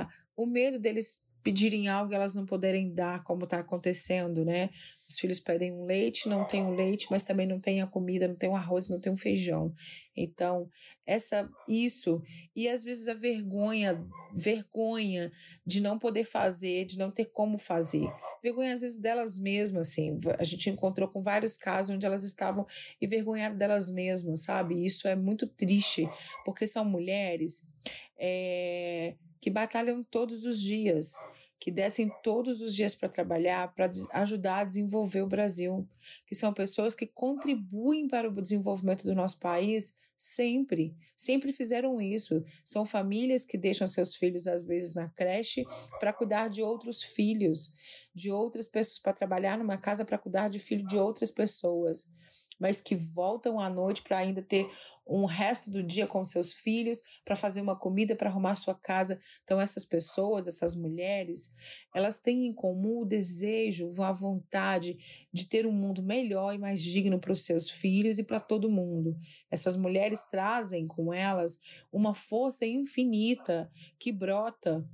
a, 0.03 0.09
o 0.37 0.45
medo 0.45 0.79
deles 0.79 1.25
pedirem 1.43 1.89
algo 1.89 2.13
e 2.13 2.15
elas 2.15 2.35
não 2.35 2.45
poderem 2.45 2.93
dar, 2.93 3.25
como 3.25 3.45
está 3.45 3.61
acontecendo, 3.61 4.45
né? 4.45 4.69
Os 5.13 5.19
filhos 5.19 5.41
pedem 5.41 5.73
um 5.73 5.85
leite, 5.85 6.29
não 6.29 6.45
tem 6.45 6.63
o 6.63 6.69
um 6.69 6.75
leite, 6.75 7.07
mas 7.11 7.23
também 7.23 7.47
não 7.47 7.61
tem 7.61 7.83
a 7.83 7.87
comida, 7.87 8.27
não 8.27 8.35
tem 8.35 8.49
o 8.49 8.53
um 8.53 8.57
arroz, 8.57 8.89
não 8.89 8.99
tem 8.99 9.13
o 9.13 9.15
um 9.15 9.19
feijão. 9.19 9.75
Então, 10.17 10.71
essa 11.07 11.49
isso 11.69 12.23
e 12.57 12.67
às 12.69 12.83
vezes 12.83 13.09
a 13.09 13.15
vergonha, 13.15 14.03
vergonha 14.35 15.31
de 15.67 15.83
não 15.83 15.99
poder 15.99 16.25
fazer, 16.25 16.87
de 16.87 16.97
não 16.97 17.11
ter 17.11 17.27
como 17.27 17.59
fazer. 17.59 18.11
Vergonha 18.43 18.73
às 18.73 18.81
vezes 18.81 18.99
delas 18.99 19.39
mesmas, 19.39 19.89
assim. 19.89 20.19
A 20.39 20.45
gente 20.45 20.71
encontrou 20.71 21.09
com 21.09 21.23
vários 21.23 21.59
casos 21.59 21.95
onde 21.95 22.07
elas 22.07 22.25
estavam 22.25 22.67
envergonhadas 23.01 23.59
delas 23.59 23.91
mesmas, 23.91 24.45
sabe? 24.45 24.85
isso 24.85 25.07
é 25.07 25.15
muito 25.15 25.47
triste, 25.47 26.09
porque 26.45 26.67
são 26.67 26.85
mulheres 26.85 27.69
é, 28.19 29.15
que 29.41 29.51
batalham 29.51 30.03
todos 30.03 30.45
os 30.45 30.61
dias 30.61 31.17
que 31.63 31.71
descem 31.71 32.11
todos 32.25 32.61
os 32.61 32.75
dias 32.75 32.93
para 32.93 33.09
trabalhar, 33.09 33.73
para 33.73 33.89
ajudar 34.15 34.59
a 34.59 34.65
desenvolver 34.65 35.23
o 35.23 35.29
Brasil, 35.29 35.89
que 36.27 36.35
são 36.35 36.53
pessoas 36.53 36.93
que 36.93 37.07
contribuem 37.07 38.09
para 38.09 38.29
o 38.29 38.43
desenvolvimento 38.43 39.05
do 39.05 39.15
nosso 39.15 39.39
país 39.39 39.95
sempre, 40.19 40.93
sempre 41.17 41.53
fizeram 41.53 42.01
isso. 42.01 42.45
São 42.65 42.85
famílias 42.85 43.45
que 43.45 43.57
deixam 43.57 43.87
seus 43.87 44.17
filhos 44.17 44.49
às 44.49 44.65
vezes 44.65 44.97
na 44.97 45.09
creche 45.09 45.65
para 46.01 46.13
cuidar 46.13 46.49
de 46.49 46.63
outros 46.63 47.01
filhos, 47.01 47.75
de 48.15 48.31
outras 48.31 48.69
pessoas 48.69 48.99
para 48.99 49.13
trabalhar 49.13 49.59
numa 49.59 49.77
casa 49.77 50.05
para 50.05 50.19
cuidar 50.19 50.49
de 50.49 50.59
filho 50.59 50.87
de 50.87 50.97
outras 50.97 51.31
pessoas 51.31 52.09
mas 52.63 52.81
que 52.81 52.95
voltam 52.95 53.59
à 53.59 53.69
noite 53.69 54.03
para 54.03 54.19
ainda 54.19 54.41
ter 54.41 54.71
um 55.05 55.25
resto 55.25 55.69
do 55.69 55.83
dia 55.83 56.07
com 56.07 56.25
seus 56.25 56.53
filhos, 56.53 57.03
para 57.25 57.35
fazer 57.35 57.61
uma 57.61 57.75
comida, 57.75 58.15
para 58.15 58.31
arrumar 58.31 58.55
sua 58.55 58.73
casa. 58.73 59.19
Então, 59.43 59.61
essas 59.61 59.85
pessoas, 59.85 60.47
essas 60.47 60.77
mulheres, 60.77 61.57
elas 61.93 62.19
têm 62.19 62.47
em 62.47 62.53
comum 62.53 63.01
o 63.01 63.05
desejo, 63.05 63.91
a 64.01 64.13
vontade 64.13 64.97
de 65.33 65.47
ter 65.49 65.67
um 65.67 65.73
mundo 65.73 66.05
melhor 66.05 66.55
e 66.55 66.59
mais 66.59 66.81
digno 66.81 67.19
para 67.19 67.33
os 67.33 67.45
seus 67.45 67.69
filhos 67.69 68.21
e 68.21 68.25
para 68.25 68.39
todo 68.39 68.71
mundo. 68.71 69.17
Essas 69.51 69.77
mulheres 69.77 70.23
trazem 70.23 70.87
com 70.87 71.13
elas 71.13 71.59
uma 71.93 72.15
força 72.15 72.65
infinita 72.65 73.69
que 73.99 74.13
brota, 74.13 74.89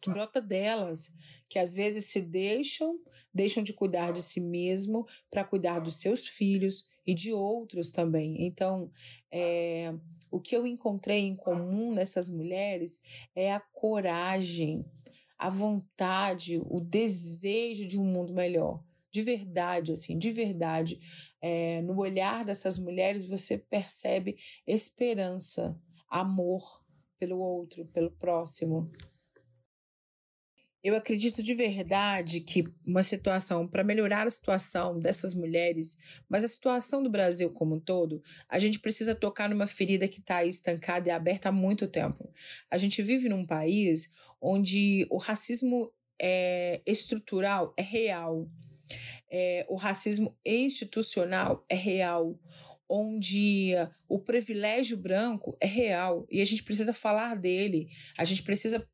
que 0.00 0.08
brota 0.08 0.40
delas 0.40 1.12
que 1.48 1.58
às 1.58 1.72
vezes 1.74 2.06
se 2.06 2.20
deixam, 2.20 2.98
deixam 3.32 3.62
de 3.62 3.72
cuidar 3.72 4.12
de 4.12 4.22
si 4.22 4.40
mesmo 4.40 5.06
para 5.30 5.44
cuidar 5.44 5.78
dos 5.78 6.00
seus 6.00 6.26
filhos 6.26 6.88
e 7.06 7.14
de 7.14 7.32
outros 7.32 7.90
também. 7.90 8.46
Então, 8.46 8.90
é, 9.30 9.94
o 10.30 10.40
que 10.40 10.56
eu 10.56 10.66
encontrei 10.66 11.20
em 11.20 11.36
comum 11.36 11.92
nessas 11.94 12.28
mulheres 12.28 13.00
é 13.34 13.52
a 13.52 13.60
coragem, 13.60 14.84
a 15.38 15.48
vontade, 15.48 16.60
o 16.68 16.80
desejo 16.80 17.86
de 17.86 17.98
um 17.98 18.04
mundo 18.04 18.32
melhor. 18.32 18.82
De 19.10 19.22
verdade, 19.22 19.92
assim, 19.92 20.18
de 20.18 20.30
verdade. 20.30 20.98
É, 21.40 21.80
no 21.82 21.96
olhar 21.98 22.44
dessas 22.44 22.78
mulheres 22.78 23.28
você 23.28 23.56
percebe 23.56 24.36
esperança, 24.66 25.80
amor 26.08 26.82
pelo 27.18 27.38
outro, 27.38 27.86
pelo 27.86 28.10
próximo. 28.10 28.90
Eu 30.86 30.94
acredito 30.94 31.42
de 31.42 31.52
verdade 31.52 32.38
que 32.38 32.64
uma 32.86 33.02
situação, 33.02 33.66
para 33.66 33.82
melhorar 33.82 34.24
a 34.24 34.30
situação 34.30 35.00
dessas 35.00 35.34
mulheres, 35.34 35.98
mas 36.28 36.44
a 36.44 36.48
situação 36.48 37.02
do 37.02 37.10
Brasil 37.10 37.50
como 37.50 37.74
um 37.74 37.80
todo, 37.80 38.22
a 38.48 38.56
gente 38.60 38.78
precisa 38.78 39.12
tocar 39.12 39.48
numa 39.48 39.66
ferida 39.66 40.06
que 40.06 40.20
está 40.20 40.44
estancada 40.44 41.08
e 41.08 41.10
aberta 41.10 41.48
há 41.48 41.52
muito 41.52 41.88
tempo. 41.88 42.32
A 42.70 42.78
gente 42.78 43.02
vive 43.02 43.28
num 43.28 43.44
país 43.44 44.12
onde 44.40 45.04
o 45.10 45.16
racismo 45.16 45.92
é 46.22 46.80
estrutural 46.86 47.74
é 47.76 47.82
real. 47.82 48.48
É, 49.28 49.66
o 49.68 49.74
racismo 49.74 50.38
institucional 50.46 51.64
é 51.68 51.74
real 51.74 52.38
onde 52.88 53.72
o 54.08 54.18
privilégio 54.18 54.96
branco 54.96 55.56
é 55.60 55.66
real 55.66 56.26
e 56.30 56.40
a 56.40 56.44
gente 56.44 56.62
precisa 56.62 56.92
falar 56.92 57.34
dele. 57.34 57.88
A 58.16 58.24
gente 58.24 58.42
precisa 58.42 58.84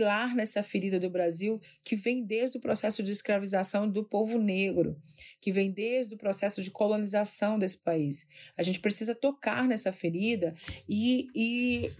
lá 0.00 0.34
nessa 0.34 0.62
ferida 0.62 1.00
do 1.00 1.08
Brasil 1.08 1.60
que 1.82 1.96
vem 1.96 2.24
desde 2.24 2.58
o 2.58 2.60
processo 2.60 3.02
de 3.02 3.10
escravização 3.10 3.88
do 3.88 4.04
povo 4.04 4.38
negro, 4.38 5.00
que 5.40 5.50
vem 5.50 5.70
desde 5.70 6.14
o 6.14 6.18
processo 6.18 6.62
de 6.62 6.70
colonização 6.70 7.58
desse 7.58 7.78
país. 7.78 8.50
A 8.56 8.62
gente 8.62 8.80
precisa 8.80 9.14
tocar 9.14 9.66
nessa 9.66 9.92
ferida 9.92 10.54
e, 10.86 11.28
e 11.34 11.92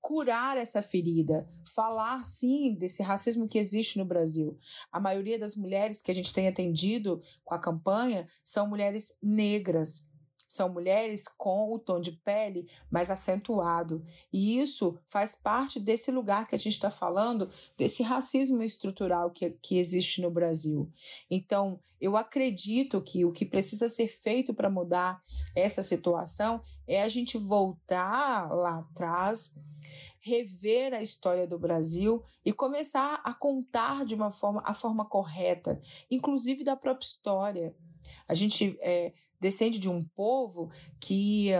curar 0.00 0.56
essa 0.56 0.80
ferida, 0.80 1.48
falar 1.74 2.24
sim 2.24 2.74
desse 2.74 3.02
racismo 3.02 3.46
que 3.46 3.58
existe 3.58 3.98
no 3.98 4.04
Brasil. 4.04 4.58
A 4.90 4.98
maioria 4.98 5.38
das 5.38 5.54
mulheres 5.54 6.00
que 6.00 6.10
a 6.10 6.14
gente 6.14 6.32
tem 6.32 6.48
atendido 6.48 7.20
com 7.44 7.54
a 7.54 7.60
campanha 7.60 8.26
são 8.42 8.68
mulheres 8.68 9.16
negras, 9.22 10.10
são 10.50 10.68
mulheres 10.68 11.28
com 11.28 11.72
o 11.72 11.78
tom 11.78 12.00
de 12.00 12.10
pele 12.10 12.68
mais 12.90 13.08
acentuado. 13.08 14.04
E 14.32 14.58
isso 14.58 14.98
faz 15.06 15.36
parte 15.36 15.78
desse 15.78 16.10
lugar 16.10 16.48
que 16.48 16.56
a 16.56 16.58
gente 16.58 16.72
está 16.72 16.90
falando, 16.90 17.48
desse 17.78 18.02
racismo 18.02 18.60
estrutural 18.60 19.30
que, 19.30 19.48
que 19.62 19.78
existe 19.78 20.20
no 20.20 20.28
Brasil. 20.28 20.90
Então, 21.30 21.78
eu 22.00 22.16
acredito 22.16 23.00
que 23.00 23.24
o 23.24 23.30
que 23.30 23.46
precisa 23.46 23.88
ser 23.88 24.08
feito 24.08 24.52
para 24.52 24.68
mudar 24.68 25.20
essa 25.54 25.82
situação 25.82 26.60
é 26.84 27.00
a 27.00 27.08
gente 27.08 27.38
voltar 27.38 28.52
lá 28.52 28.80
atrás 28.80 29.54
rever 30.18 30.92
a 30.92 31.00
história 31.00 31.46
do 31.46 31.58
Brasil 31.58 32.24
e 32.44 32.52
começar 32.52 33.22
a 33.24 33.32
contar 33.32 34.04
de 34.04 34.16
uma 34.16 34.32
forma 34.32 34.62
a 34.66 34.74
forma 34.74 35.04
correta, 35.04 35.80
inclusive 36.10 36.64
da 36.64 36.76
própria 36.76 37.06
história. 37.06 37.74
A 38.28 38.34
gente 38.34 38.76
é, 38.80 39.12
descende 39.40 39.78
de 39.78 39.88
um 39.88 40.04
povo 40.04 40.70
que 41.00 41.50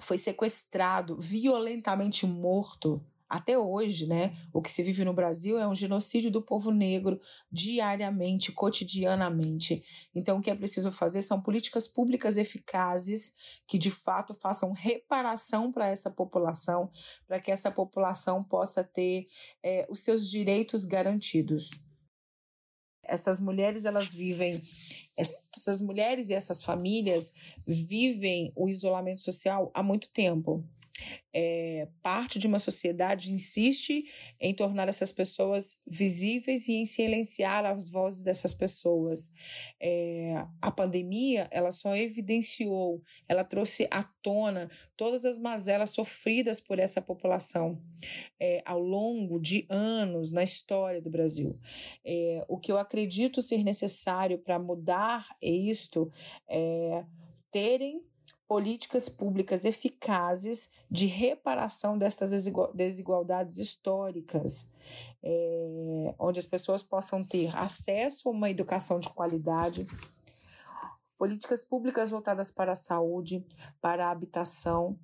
foi 0.00 0.18
sequestrado, 0.18 1.16
violentamente 1.18 2.26
morto. 2.26 3.04
Até 3.28 3.56
hoje, 3.56 4.06
né? 4.06 4.36
O 4.52 4.60
que 4.60 4.70
se 4.70 4.82
vive 4.82 5.06
no 5.06 5.14
Brasil 5.14 5.58
é 5.58 5.66
um 5.66 5.74
genocídio 5.74 6.30
do 6.30 6.42
povo 6.42 6.70
negro 6.70 7.18
diariamente, 7.50 8.52
cotidianamente. 8.52 9.82
Então, 10.14 10.36
o 10.36 10.42
que 10.42 10.50
é 10.50 10.54
preciso 10.54 10.92
fazer 10.92 11.22
são 11.22 11.40
políticas 11.40 11.88
públicas 11.88 12.36
eficazes 12.36 13.62
que 13.66 13.78
de 13.78 13.90
fato 13.90 14.34
façam 14.34 14.72
reparação 14.72 15.72
para 15.72 15.88
essa 15.88 16.10
população, 16.10 16.90
para 17.26 17.40
que 17.40 17.50
essa 17.50 17.70
população 17.70 18.44
possa 18.44 18.84
ter 18.84 19.26
é, 19.62 19.86
os 19.88 20.00
seus 20.00 20.28
direitos 20.28 20.84
garantidos. 20.84 21.70
Essas 23.02 23.40
mulheres 23.40 23.86
elas 23.86 24.12
vivem 24.12 24.60
essas 25.16 25.80
mulheres 25.80 26.30
e 26.30 26.34
essas 26.34 26.62
famílias 26.62 27.32
vivem 27.66 28.52
o 28.56 28.68
isolamento 28.68 29.20
social 29.20 29.70
há 29.74 29.82
muito 29.82 30.08
tempo 30.08 30.64
é, 31.32 31.88
parte 32.02 32.38
de 32.38 32.46
uma 32.46 32.58
sociedade 32.58 33.32
insiste 33.32 34.04
em 34.40 34.54
tornar 34.54 34.88
essas 34.88 35.10
pessoas 35.10 35.82
visíveis 35.86 36.68
e 36.68 36.74
em 36.74 36.84
silenciar 36.84 37.64
as 37.64 37.88
vozes 37.88 38.22
dessas 38.22 38.52
pessoas. 38.52 39.32
É, 39.80 40.44
a 40.60 40.70
pandemia 40.70 41.48
ela 41.50 41.70
só 41.70 41.96
evidenciou, 41.96 43.02
ela 43.26 43.44
trouxe 43.44 43.88
à 43.90 44.02
tona 44.22 44.70
todas 44.96 45.24
as 45.24 45.38
mazelas 45.38 45.90
sofridas 45.90 46.60
por 46.60 46.78
essa 46.78 47.00
população 47.00 47.80
é, 48.38 48.62
ao 48.64 48.80
longo 48.80 49.40
de 49.40 49.66
anos 49.68 50.32
na 50.32 50.42
história 50.42 51.00
do 51.00 51.10
Brasil. 51.10 51.58
É, 52.04 52.44
o 52.48 52.58
que 52.58 52.70
eu 52.70 52.78
acredito 52.78 53.40
ser 53.40 53.64
necessário 53.64 54.38
para 54.38 54.58
mudar 54.58 55.26
isto 55.40 56.10
é 56.48 57.04
terem 57.50 58.02
políticas 58.52 59.08
públicas 59.08 59.64
eficazes 59.64 60.72
de 60.90 61.06
reparação 61.06 61.96
dessas 61.96 62.32
desigualdades 62.74 63.56
históricas, 63.56 64.70
é, 65.22 66.14
onde 66.18 66.38
as 66.38 66.44
pessoas 66.44 66.82
possam 66.82 67.24
ter 67.24 67.50
acesso 67.56 68.28
a 68.28 68.32
uma 68.32 68.50
educação 68.50 69.00
de 69.00 69.08
qualidade, 69.08 69.86
políticas 71.16 71.64
públicas 71.64 72.10
voltadas 72.10 72.50
para 72.50 72.72
a 72.72 72.74
saúde, 72.74 73.42
para 73.80 74.08
a 74.08 74.10
habitação, 74.10 74.98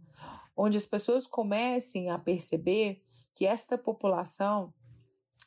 onde 0.55 0.76
as 0.76 0.84
pessoas 0.84 1.26
comecem 1.26 2.11
a 2.11 2.18
perceber 2.18 3.03
que 3.34 3.46
esta 3.46 3.78
população 3.78 4.74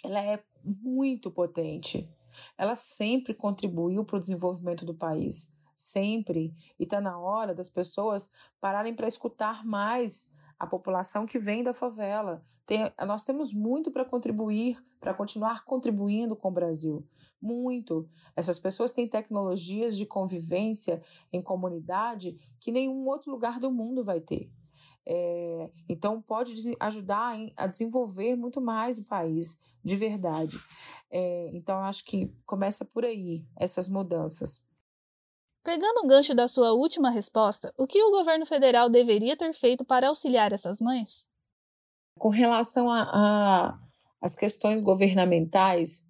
ela 0.04 0.26
é 0.26 0.44
muito 0.66 1.30
potente. 1.30 2.10
Ela 2.58 2.74
sempre 2.76 3.36
contribuiu 3.36 4.04
para 4.04 4.18
o 4.18 4.20
desenvolvimento 4.20 4.88
do 4.88 4.96
país 4.96 5.61
sempre. 5.82 6.54
E 6.80 6.84
está 6.84 7.02
na 7.02 7.18
hora 7.18 7.54
das 7.54 7.70
pessoas 7.70 8.30
pararem 8.60 8.94
para 8.94 9.08
escutar 9.08 9.66
mais 9.66 10.34
a 10.60 10.68
população 10.68 11.26
que 11.26 11.40
vem 11.40 11.64
da 11.64 11.74
favela. 11.74 12.42
Tem, 12.68 12.92
nós 13.08 13.24
temos 13.24 13.52
muito 13.52 13.90
para 13.90 14.06
contribuir, 14.06 14.78
para 15.00 15.14
continuar 15.14 15.66
contribuindo 15.66 16.36
com 16.36 16.50
o 16.50 16.54
Brasil. 16.54 17.04
Muito. 17.42 18.08
Essas 18.36 18.60
pessoas 18.60 18.92
têm 18.92 19.08
tecnologias 19.08 19.98
de 19.98 20.06
convivência 20.06 21.02
em 21.34 21.42
comunidade 21.42 22.38
que 22.60 22.72
nenhum 22.72 23.08
outro 23.08 23.32
lugar 23.32 23.60
do 23.60 23.72
mundo 23.72 24.04
vai 24.04 24.22
ter. 24.22 24.52
É, 25.04 25.72
então, 25.90 26.22
pode 26.22 26.54
ajudar 26.80 27.36
a 27.58 27.66
desenvolver 27.66 28.36
muito 28.36 28.62
mais 28.62 29.00
o 29.00 29.04
país, 29.04 29.58
de 29.84 29.96
verdade. 29.96 30.60
É, 31.10 31.50
então, 31.54 31.80
acho 31.80 32.06
que 32.06 32.32
começa 32.46 32.86
por 32.86 33.04
aí, 33.04 33.44
essas 33.58 33.90
mudanças. 33.90 34.71
Pegando 35.64 36.00
o 36.04 36.08
gancho 36.08 36.34
da 36.34 36.48
sua 36.48 36.74
última 36.74 37.12
resposta, 37.12 37.72
o 37.78 37.86
que 37.86 38.02
o 38.02 38.12
governo 38.12 38.46
federal 38.46 38.90
deveria 38.90 39.38
ter 39.38 39.54
feito 39.54 39.86
para 39.86 40.08
auxiliar 40.08 40.52
essas 40.52 40.80
mães? 40.80 41.28
Com 42.18 42.30
relação 42.30 42.88
às 44.22 44.36
questões 44.36 44.82
governamentais, 44.82 46.08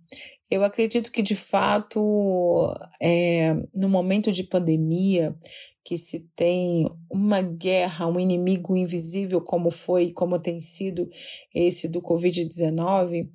eu 0.50 0.64
acredito 0.64 1.12
que, 1.12 1.22
de 1.22 1.36
fato, 1.36 2.74
é, 3.02 3.54
no 3.74 3.90
momento 3.90 4.32
de 4.32 4.44
pandemia, 4.44 5.36
que 5.84 5.98
se 5.98 6.30
tem 6.36 6.90
uma 7.10 7.42
guerra, 7.42 8.08
um 8.08 8.20
inimigo 8.20 8.76
invisível, 8.76 9.42
como 9.42 9.70
foi, 9.70 10.12
como 10.12 10.40
tem 10.40 10.60
sido 10.62 11.10
esse 11.54 11.88
do 11.88 12.02
Covid-19, 12.02 13.30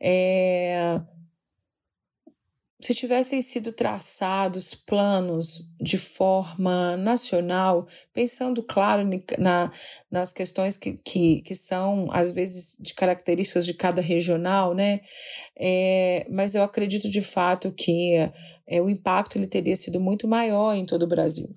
é, 0.00 1.00
se 2.80 2.94
tivessem 2.94 3.42
sido 3.42 3.72
traçados 3.72 4.72
planos 4.72 5.68
de 5.80 5.98
forma 5.98 6.96
nacional, 6.96 7.88
pensando, 8.14 8.62
claro, 8.62 9.02
na, 9.36 9.72
nas 10.08 10.32
questões 10.32 10.76
que, 10.76 10.92
que, 11.04 11.42
que 11.42 11.56
são, 11.56 12.06
às 12.12 12.30
vezes, 12.30 12.76
de 12.80 12.94
características 12.94 13.66
de 13.66 13.74
cada 13.74 14.00
regional, 14.00 14.74
né? 14.74 15.00
É, 15.58 16.24
mas 16.30 16.54
eu 16.54 16.62
acredito 16.62 17.10
de 17.10 17.20
fato 17.20 17.72
que 17.72 18.14
é, 18.66 18.80
o 18.80 18.88
impacto 18.88 19.36
ele 19.36 19.48
teria 19.48 19.74
sido 19.74 20.00
muito 20.00 20.28
maior 20.28 20.74
em 20.74 20.86
todo 20.86 21.02
o 21.02 21.08
Brasil, 21.08 21.48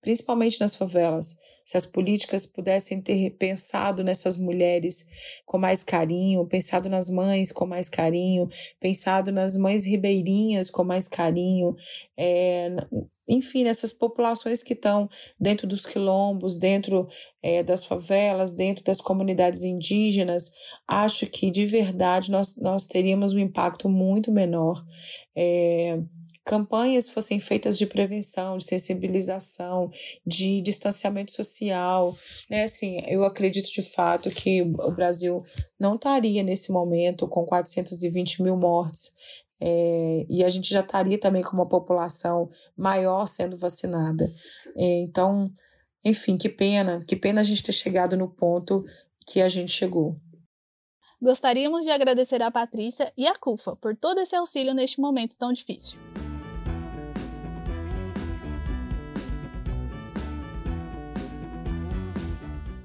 principalmente 0.00 0.60
nas 0.60 0.74
favelas 0.74 1.36
se 1.64 1.76
as 1.76 1.86
políticas 1.86 2.46
pudessem 2.46 3.00
ter 3.00 3.30
pensado 3.30 4.02
nessas 4.02 4.36
mulheres 4.36 5.06
com 5.46 5.58
mais 5.58 5.82
carinho, 5.82 6.46
pensado 6.46 6.88
nas 6.88 7.08
mães 7.10 7.52
com 7.52 7.66
mais 7.66 7.88
carinho, 7.88 8.48
pensado 8.78 9.30
nas 9.32 9.56
mães 9.56 9.86
ribeirinhas 9.86 10.70
com 10.70 10.84
mais 10.84 11.08
carinho, 11.08 11.74
é, 12.18 12.74
enfim, 13.30 13.62
nessas 13.62 13.92
populações 13.92 14.60
que 14.60 14.72
estão 14.72 15.08
dentro 15.38 15.66
dos 15.66 15.86
quilombos, 15.86 16.58
dentro 16.58 17.06
é, 17.40 17.62
das 17.62 17.84
favelas, 17.84 18.52
dentro 18.52 18.82
das 18.82 19.00
comunidades 19.00 19.62
indígenas, 19.62 20.50
acho 20.86 21.26
que 21.26 21.48
de 21.50 21.64
verdade 21.64 22.30
nós, 22.30 22.56
nós 22.56 22.88
teríamos 22.88 23.32
um 23.32 23.38
impacto 23.38 23.88
muito 23.88 24.32
menor. 24.32 24.84
É, 25.36 26.00
campanhas 26.44 27.08
fossem 27.08 27.38
feitas 27.38 27.76
de 27.78 27.86
prevenção, 27.86 28.56
de 28.56 28.64
sensibilização, 28.64 29.90
de 30.26 30.60
distanciamento 30.60 31.32
social, 31.32 32.14
né? 32.48 32.64
Assim, 32.64 33.00
eu 33.06 33.24
acredito 33.24 33.70
de 33.72 33.82
fato 33.82 34.30
que 34.30 34.62
o 34.62 34.92
Brasil 34.92 35.44
não 35.78 35.94
estaria 35.94 36.42
nesse 36.42 36.72
momento 36.72 37.28
com 37.28 37.44
420 37.44 38.42
mil 38.42 38.56
mortes. 38.56 39.12
É, 39.62 40.24
e 40.28 40.42
a 40.42 40.48
gente 40.48 40.72
já 40.72 40.80
estaria 40.80 41.18
também 41.18 41.42
com 41.42 41.52
uma 41.52 41.68
população 41.68 42.48
maior 42.76 43.26
sendo 43.26 43.58
vacinada. 43.58 44.26
É, 44.76 45.00
então, 45.02 45.50
enfim, 46.02 46.38
que 46.38 46.48
pena, 46.48 47.04
que 47.06 47.14
pena 47.14 47.42
a 47.42 47.44
gente 47.44 47.62
ter 47.62 47.72
chegado 47.72 48.16
no 48.16 48.28
ponto 48.28 48.84
que 49.26 49.40
a 49.40 49.48
gente 49.48 49.70
chegou. 49.70 50.16
Gostaríamos 51.20 51.84
de 51.84 51.90
agradecer 51.90 52.42
a 52.42 52.50
Patrícia 52.50 53.12
e 53.16 53.26
a 53.26 53.34
CUFA 53.34 53.76
por 53.76 53.94
todo 53.94 54.20
esse 54.20 54.34
auxílio 54.34 54.72
neste 54.72 54.98
momento 54.98 55.36
tão 55.36 55.52
difícil. 55.52 56.00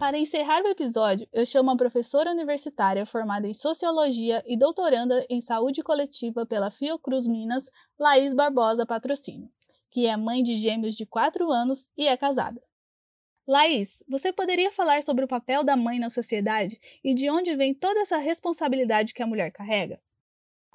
Para 0.05 0.19
encerrar 0.19 0.61
o 0.61 0.67
episódio, 0.67 1.27
eu 1.33 1.43
chamo 1.47 1.71
a 1.71 1.75
professora 1.75 2.29
universitária 2.29 3.07
formada 3.07 3.47
em 3.47 3.55
Sociologia 3.55 4.43
e 4.45 4.55
doutoranda 4.55 5.25
em 5.27 5.41
Saúde 5.41 5.81
Coletiva 5.81 6.45
pela 6.45 6.69
Fiocruz 6.69 7.25
Minas, 7.25 7.71
Laís 7.97 8.35
Barbosa 8.35 8.85
Patrocínio, 8.85 9.49
que 9.89 10.05
é 10.05 10.15
mãe 10.15 10.43
de 10.43 10.53
gêmeos 10.53 10.95
de 10.95 11.07
4 11.07 11.51
anos 11.51 11.89
e 11.97 12.07
é 12.07 12.15
casada. 12.15 12.61
Laís, 13.47 14.03
você 14.07 14.31
poderia 14.31 14.71
falar 14.71 15.01
sobre 15.01 15.25
o 15.25 15.27
papel 15.27 15.63
da 15.63 15.75
mãe 15.75 15.97
na 15.97 16.11
sociedade 16.11 16.79
e 17.03 17.15
de 17.15 17.27
onde 17.31 17.55
vem 17.55 17.73
toda 17.73 17.99
essa 18.01 18.17
responsabilidade 18.17 19.11
que 19.11 19.23
a 19.23 19.27
mulher 19.27 19.51
carrega? 19.51 19.99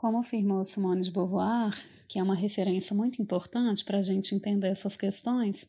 Como 0.00 0.16
afirmou 0.16 0.64
Simone 0.64 1.02
de 1.02 1.10
Beauvoir, 1.10 1.78
que 2.08 2.18
é 2.18 2.22
uma 2.22 2.34
referência 2.34 2.96
muito 2.96 3.20
importante 3.20 3.84
para 3.84 3.98
a 3.98 4.02
gente 4.02 4.34
entender 4.34 4.68
essas 4.68 4.96
questões, 4.96 5.66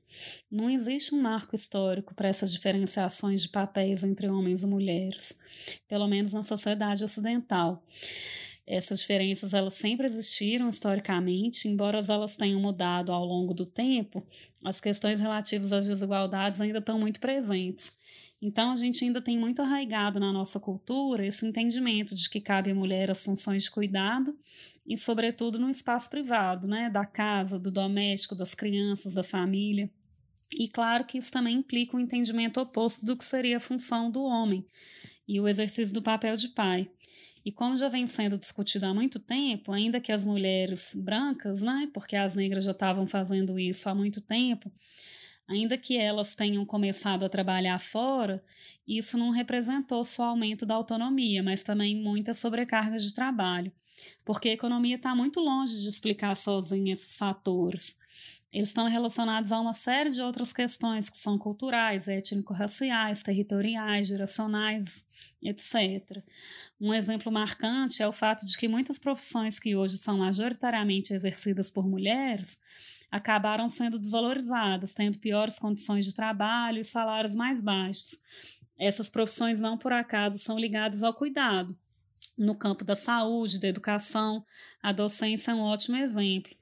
não 0.49 0.69
existe 0.69 1.13
um 1.13 1.21
marco 1.21 1.53
histórico 1.53 2.15
para 2.15 2.29
essas 2.29 2.53
diferenciações 2.53 3.41
de 3.41 3.49
papéis 3.49 4.05
entre 4.05 4.29
homens 4.29 4.63
e 4.63 4.67
mulheres, 4.67 5.35
pelo 5.85 6.07
menos 6.07 6.31
na 6.31 6.43
sociedade 6.43 7.03
ocidental. 7.03 7.83
Essas 8.65 9.01
diferenças 9.01 9.53
elas 9.53 9.73
sempre 9.73 10.05
existiram 10.05 10.69
historicamente, 10.69 11.67
embora 11.67 11.99
elas 12.07 12.37
tenham 12.37 12.61
mudado 12.61 13.11
ao 13.11 13.25
longo 13.25 13.53
do 13.53 13.65
tempo, 13.65 14.25
as 14.63 14.79
questões 14.79 15.19
relativas 15.19 15.73
às 15.73 15.85
desigualdades 15.87 16.61
ainda 16.61 16.79
estão 16.79 16.97
muito 16.97 17.19
presentes. 17.19 17.91
Então, 18.41 18.71
a 18.71 18.75
gente 18.75 19.05
ainda 19.05 19.21
tem 19.21 19.37
muito 19.37 19.61
arraigado 19.61 20.19
na 20.19 20.33
nossa 20.33 20.59
cultura 20.59 21.25
esse 21.25 21.45
entendimento 21.45 22.15
de 22.15 22.27
que 22.27 22.41
cabe 22.41 22.71
à 22.71 22.75
mulher 22.75 23.11
as 23.11 23.23
funções 23.23 23.63
de 23.63 23.71
cuidado 23.71 24.35
e, 24.85 24.97
sobretudo, 24.97 25.59
no 25.59 25.69
espaço 25.69 26.09
privado, 26.09 26.67
né, 26.67 26.89
da 26.89 27.05
casa, 27.05 27.59
do 27.59 27.69
doméstico, 27.69 28.35
das 28.35 28.55
crianças, 28.55 29.13
da 29.13 29.23
família. 29.23 29.91
E 30.57 30.67
claro 30.67 31.05
que 31.05 31.19
isso 31.19 31.31
também 31.31 31.57
implica 31.57 31.95
um 31.95 31.99
entendimento 31.99 32.59
oposto 32.59 33.05
do 33.05 33.15
que 33.15 33.23
seria 33.23 33.57
a 33.57 33.59
função 33.59 34.09
do 34.09 34.23
homem 34.23 34.65
e 35.27 35.39
o 35.39 35.47
exercício 35.47 35.93
do 35.93 36.01
papel 36.01 36.35
de 36.35 36.49
pai. 36.49 36.89
E 37.45 37.51
como 37.51 37.75
já 37.75 37.89
vem 37.89 38.05
sendo 38.05 38.37
discutido 38.37 38.85
há 38.85 38.93
muito 38.93 39.19
tempo, 39.19 39.71
ainda 39.71 39.99
que 39.99 40.11
as 40.11 40.25
mulheres 40.25 40.93
brancas, 40.95 41.61
né, 41.61 41.89
porque 41.93 42.15
as 42.15 42.35
negras 42.35 42.63
já 42.63 42.71
estavam 42.71 43.07
fazendo 43.07 43.57
isso 43.59 43.87
há 43.87 43.95
muito 43.95 44.19
tempo, 44.19 44.71
ainda 45.51 45.77
que 45.77 45.97
elas 45.97 46.33
tenham 46.33 46.65
começado 46.65 47.25
a 47.25 47.29
trabalhar 47.29 47.77
fora, 47.79 48.41
isso 48.87 49.17
não 49.17 49.29
representou 49.31 50.03
só 50.05 50.23
aumento 50.23 50.65
da 50.65 50.75
autonomia, 50.75 51.43
mas 51.43 51.61
também 51.61 51.95
muita 52.01 52.33
sobrecarga 52.33 52.97
de 52.97 53.13
trabalho, 53.13 53.71
porque 54.23 54.49
a 54.49 54.53
economia 54.53 54.95
está 54.95 55.13
muito 55.13 55.41
longe 55.41 55.81
de 55.81 55.87
explicar 55.89 56.35
sozinha 56.35 56.93
esses 56.93 57.17
fatores. 57.17 57.95
Eles 58.53 58.67
estão 58.67 58.87
relacionados 58.87 59.51
a 59.51 59.59
uma 59.59 59.71
série 59.71 60.09
de 60.09 60.21
outras 60.21 60.51
questões 60.51 61.09
que 61.09 61.17
são 61.17 61.37
culturais, 61.37 62.09
étnico-raciais, 62.09 63.23
territoriais, 63.23 64.07
geracionais, 64.07 65.05
etc. 65.41 66.21
Um 66.79 66.93
exemplo 66.93 67.31
marcante 67.31 68.03
é 68.03 68.07
o 68.07 68.11
fato 68.11 68.45
de 68.45 68.57
que 68.57 68.67
muitas 68.67 68.99
profissões 68.99 69.57
que 69.57 69.75
hoje 69.75 69.97
são 69.97 70.17
majoritariamente 70.17 71.13
exercidas 71.13 71.71
por 71.71 71.87
mulheres 71.87 72.59
acabaram 73.11 73.67
sendo 73.67 73.99
desvalorizadas, 73.99 74.93
tendo 74.93 75.19
piores 75.19 75.59
condições 75.59 76.05
de 76.05 76.15
trabalho 76.15 76.79
e 76.79 76.83
salários 76.83 77.35
mais 77.35 77.61
baixos. 77.61 78.17
Essas 78.79 79.09
profissões 79.09 79.59
não 79.59 79.77
por 79.77 79.91
acaso 79.91 80.39
são 80.39 80.57
ligadas 80.57 81.03
ao 81.03 81.13
cuidado. 81.13 81.77
No 82.37 82.55
campo 82.55 82.83
da 82.83 82.95
saúde, 82.95 83.59
da 83.59 83.67
educação, 83.67 84.43
a 84.81 84.91
docência 84.91 85.51
é 85.51 85.53
um 85.53 85.61
ótimo 85.61 85.97
exemplo. 85.97 86.55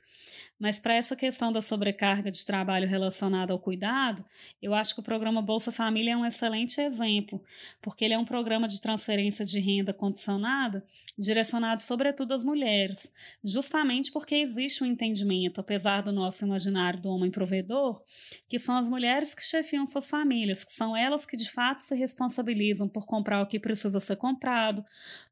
Mas 0.60 0.78
para 0.78 0.94
essa 0.94 1.16
questão 1.16 1.52
da 1.54 1.62
sobrecarga 1.62 2.30
de 2.30 2.46
trabalho 2.46 2.88
relacionada 2.88 3.54
ao 3.54 3.60
cuidado, 3.60 4.26
eu 4.62 4.74
acho 4.74 4.94
que 4.94 5.00
o 5.00 5.04
programa 5.04 5.42
Bolsa 5.42 5.72
Família 5.72 6.12
é 6.12 6.18
um 6.18 6.26
excelente 6.26 6.82
exemplo, 6.82 7.42
porque 7.82 8.04
ele 8.04 8.14
é 8.14 8.20
um 8.20 8.26
programa 8.26 8.68
de 8.68 8.82
transferência 8.82 9.46
de 9.46 9.60
renda 9.60 9.94
condicionada 9.94 10.84
direcionado 11.18 11.82
sobretudo 11.82 12.34
às 12.34 12.44
mulheres, 12.44 13.12
justamente 13.44 14.12
porque 14.12 14.36
existe 14.36 14.84
um 14.84 14.88
entendimento, 14.88 15.62
apesar 15.62 16.02
do 16.02 16.12
nosso 16.12 16.46
imaginário 16.46 17.00
do 17.00 17.10
homem 17.10 17.32
provedor, 17.32 18.02
que 18.50 18.60
são 18.60 18.76
as 18.76 18.90
mulheres 18.90 19.34
que 19.34 19.44
chefiam 19.44 19.88
suas 19.88 20.10
famílias, 20.10 20.64
que 20.64 20.72
são 20.72 20.96
elas 20.96 21.26
que 21.26 21.38
de 21.38 21.50
fato 21.50 21.80
se 21.80 21.96
responsabilizam 21.96 22.88
por 22.88 23.06
comprar 23.06 23.42
o 23.42 23.48
que 23.48 23.60
precisa 23.60 24.00
ser 24.00 24.18
comprado, 24.18 24.84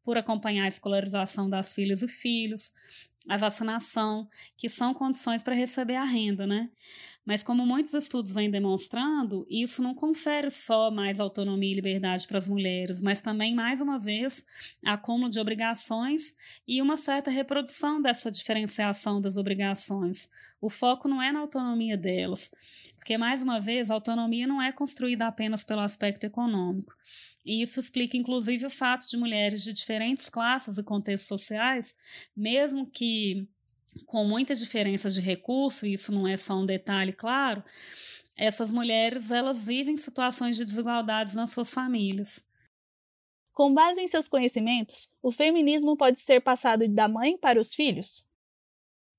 por 0.04 0.18
acompanhar 0.18 0.64
a 0.64 0.70
escolarização 0.70 1.50
das 1.50 1.74
filhas 1.74 2.02
e 2.02 2.08
filhos, 2.08 2.72
a 3.28 3.38
vacinação, 3.38 4.28
que 4.56 4.70
são 4.70 4.94
condições 4.94 5.44
para 5.44 5.56
receber 5.56 5.96
a 5.96 6.04
renda, 6.04 6.48
né? 6.48 6.70
Mas 7.28 7.44
como 7.44 7.66
muitos 7.66 7.94
estudos 7.94 8.34
vêm 8.34 8.50
demonstrando, 8.50 9.46
isso 9.50 9.84
não 9.84 9.94
confere 9.94 10.50
só 10.50 10.90
mais 10.90 11.20
autonomia 11.20 11.72
e 11.72 11.76
liberdade 11.76 12.26
para 12.26 12.38
as 12.38 12.48
mulheres, 12.48 13.02
mas 13.02 13.22
também, 13.22 13.54
mais 13.54 13.82
uma 13.82 14.00
vez, 14.00 14.46
acúmulo 14.86 15.30
de 15.30 15.38
obrigações 15.38 16.34
e 16.66 16.82
uma 16.82 16.96
certa 16.96 17.30
reprodução 17.30 18.02
dessa 18.02 18.32
diferenciação 18.32 19.20
das 19.20 19.36
obrigações. 19.36 20.30
O 20.62 20.70
foco 20.70 21.10
não 21.10 21.22
é 21.22 21.30
na 21.34 21.40
autonomia 21.40 21.98
delas, 21.98 22.50
porque, 22.96 23.18
mais 23.18 23.44
uma 23.44 23.60
vez, 23.60 23.92
a 23.92 23.96
autonomia 23.96 24.48
não 24.48 24.62
é 24.62 24.72
construída 24.72 25.28
apenas 25.28 25.66
pelo 25.66 25.82
aspecto 25.82 26.24
econômico. 26.24 26.94
E 27.48 27.62
isso 27.62 27.80
explica, 27.80 28.18
inclusive, 28.18 28.66
o 28.66 28.70
fato 28.70 29.08
de 29.08 29.16
mulheres 29.16 29.64
de 29.64 29.72
diferentes 29.72 30.28
classes 30.28 30.78
e 30.78 30.84
contextos 30.84 31.30
sociais, 31.30 31.96
mesmo 32.36 32.86
que 32.86 33.48
com 34.06 34.26
muitas 34.26 34.60
diferenças 34.60 35.14
de 35.14 35.22
recurso, 35.22 35.88
e 35.88 35.94
isso 35.94 36.12
não 36.12 36.28
é 36.28 36.36
só 36.36 36.56
um 36.60 36.66
detalhe, 36.66 37.14
claro, 37.14 37.64
essas 38.36 38.70
mulheres 38.70 39.32
elas 39.32 39.66
vivem 39.66 39.96
situações 39.96 40.58
de 40.58 40.66
desigualdades 40.66 41.36
nas 41.36 41.52
suas 41.52 41.74
famílias. 41.74 42.44
Com 43.54 43.74
base 43.74 44.02
em 44.02 44.08
seus 44.08 44.28
conhecimentos, 44.28 45.10
o 45.24 45.32
feminismo 45.32 45.96
pode 45.96 46.20
ser 46.20 46.42
passado 46.42 46.86
da 46.90 47.08
mãe 47.08 47.38
para 47.38 47.62
os 47.62 47.74
filhos? 47.74 48.27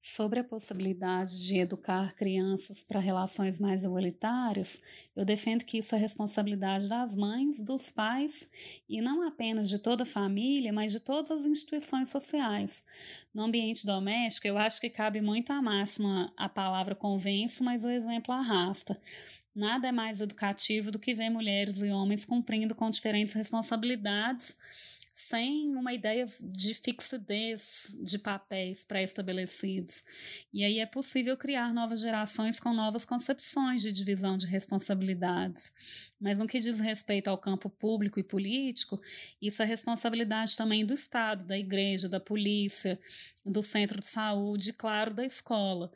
Sobre 0.00 0.38
a 0.38 0.44
possibilidade 0.44 1.44
de 1.44 1.58
educar 1.58 2.14
crianças 2.14 2.84
para 2.84 3.00
relações 3.00 3.58
mais 3.58 3.84
igualitárias, 3.84 4.80
eu 5.16 5.24
defendo 5.24 5.64
que 5.64 5.78
isso 5.78 5.92
é 5.92 5.98
responsabilidade 5.98 6.88
das 6.88 7.16
mães, 7.16 7.60
dos 7.60 7.90
pais 7.90 8.48
e 8.88 9.00
não 9.00 9.26
apenas 9.26 9.68
de 9.68 9.76
toda 9.76 10.04
a 10.04 10.06
família, 10.06 10.72
mas 10.72 10.92
de 10.92 11.00
todas 11.00 11.32
as 11.32 11.44
instituições 11.44 12.10
sociais. 12.10 12.84
No 13.34 13.42
ambiente 13.42 13.84
doméstico, 13.84 14.46
eu 14.46 14.56
acho 14.56 14.80
que 14.80 14.88
cabe 14.88 15.20
muito 15.20 15.52
a 15.52 15.60
máxima 15.60 16.32
a 16.36 16.48
palavra 16.48 16.94
convence, 16.94 17.60
mas 17.60 17.84
o 17.84 17.90
exemplo 17.90 18.32
arrasta. 18.32 19.00
Nada 19.52 19.88
é 19.88 19.92
mais 19.92 20.20
educativo 20.20 20.92
do 20.92 21.00
que 21.00 21.12
ver 21.12 21.28
mulheres 21.28 21.82
e 21.82 21.88
homens 21.88 22.24
cumprindo 22.24 22.72
com 22.72 22.88
diferentes 22.88 23.32
responsabilidades 23.32 24.54
sem 25.18 25.74
uma 25.74 25.92
ideia 25.92 26.24
de 26.40 26.74
fixidez 26.74 27.96
de 28.00 28.20
papéis 28.20 28.84
pré-estabelecidos. 28.84 30.04
E 30.52 30.62
aí 30.62 30.78
é 30.78 30.86
possível 30.86 31.36
criar 31.36 31.74
novas 31.74 32.00
gerações 32.00 32.60
com 32.60 32.72
novas 32.72 33.04
concepções 33.04 33.82
de 33.82 33.90
divisão 33.90 34.38
de 34.38 34.46
responsabilidades. 34.46 35.72
Mas 36.20 36.38
no 36.38 36.46
que 36.46 36.60
diz 36.60 36.78
respeito 36.78 37.28
ao 37.28 37.36
campo 37.36 37.68
público 37.68 38.20
e 38.20 38.22
político, 38.22 39.00
isso 39.42 39.60
é 39.60 39.64
responsabilidade 39.64 40.56
também 40.56 40.86
do 40.86 40.94
Estado, 40.94 41.44
da 41.44 41.58
igreja, 41.58 42.08
da 42.08 42.20
polícia, 42.20 42.98
do 43.44 43.60
centro 43.60 44.00
de 44.00 44.06
saúde 44.06 44.72
claro, 44.72 45.12
da 45.14 45.24
escola. 45.24 45.90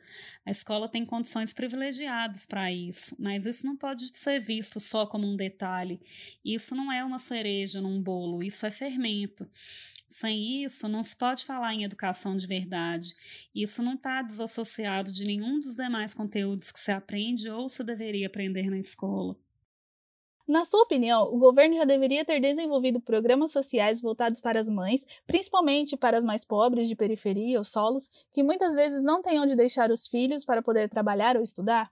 A 0.45 0.51
escola 0.51 0.89
tem 0.89 1.05
condições 1.05 1.53
privilegiadas 1.53 2.45
para 2.45 2.71
isso, 2.71 3.15
mas 3.17 3.45
isso 3.45 3.65
não 3.65 3.77
pode 3.77 4.15
ser 4.15 4.39
visto 4.39 4.81
só 4.81 5.05
como 5.05 5.25
um 5.25 5.35
detalhe. 5.35 6.01
Isso 6.43 6.75
não 6.75 6.91
é 6.91 7.03
uma 7.05 7.19
cereja 7.19 7.79
num 7.79 8.01
bolo, 8.01 8.43
isso 8.43 8.65
é 8.65 8.71
fermento. 8.71 9.12
Sem 10.05 10.63
isso, 10.63 10.87
não 10.87 11.01
se 11.01 11.15
pode 11.15 11.43
falar 11.43 11.73
em 11.73 11.83
educação 11.83 12.37
de 12.37 12.45
verdade. 12.45 13.13
Isso 13.53 13.81
não 13.81 13.95
está 13.95 14.21
desassociado 14.21 15.11
de 15.11 15.25
nenhum 15.25 15.59
dos 15.59 15.75
demais 15.75 16.13
conteúdos 16.13 16.71
que 16.71 16.79
se 16.79 16.91
aprende 16.91 17.49
ou 17.49 17.67
se 17.67 17.83
deveria 17.83 18.27
aprender 18.27 18.69
na 18.69 18.77
escola. 18.77 19.35
Na 20.47 20.65
sua 20.65 20.81
opinião, 20.81 21.33
o 21.33 21.37
governo 21.39 21.77
já 21.77 21.85
deveria 21.85 22.25
ter 22.25 22.39
desenvolvido 22.39 22.99
programas 22.99 23.51
sociais 23.51 24.01
voltados 24.01 24.41
para 24.41 24.59
as 24.59 24.67
mães, 24.67 25.07
principalmente 25.25 25.95
para 25.95 26.17
as 26.17 26.25
mais 26.25 26.43
pobres 26.43 26.89
de 26.89 26.95
periferia 26.95 27.57
ou 27.57 27.63
solos, 27.63 28.09
que 28.31 28.43
muitas 28.43 28.75
vezes 28.75 29.03
não 29.03 29.21
têm 29.21 29.39
onde 29.39 29.55
deixar 29.55 29.89
os 29.89 30.05
filhos 30.07 30.43
para 30.43 30.61
poder 30.61 30.89
trabalhar 30.89 31.37
ou 31.37 31.43
estudar? 31.43 31.89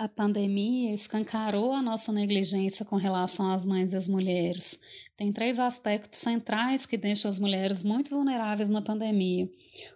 A 0.00 0.06
pandemia 0.06 0.94
escancarou 0.94 1.72
a 1.72 1.82
nossa 1.82 2.12
negligência 2.12 2.84
com 2.84 2.94
relação 2.94 3.50
às 3.52 3.66
mães 3.66 3.92
e 3.92 3.96
às 3.96 4.08
mulheres. 4.08 4.78
Tem 5.16 5.32
três 5.32 5.58
aspectos 5.58 6.20
centrais 6.20 6.86
que 6.86 6.96
deixam 6.96 7.28
as 7.28 7.40
mulheres 7.40 7.82
muito 7.82 8.10
vulneráveis 8.10 8.68
na 8.68 8.80
pandemia. 8.80 9.50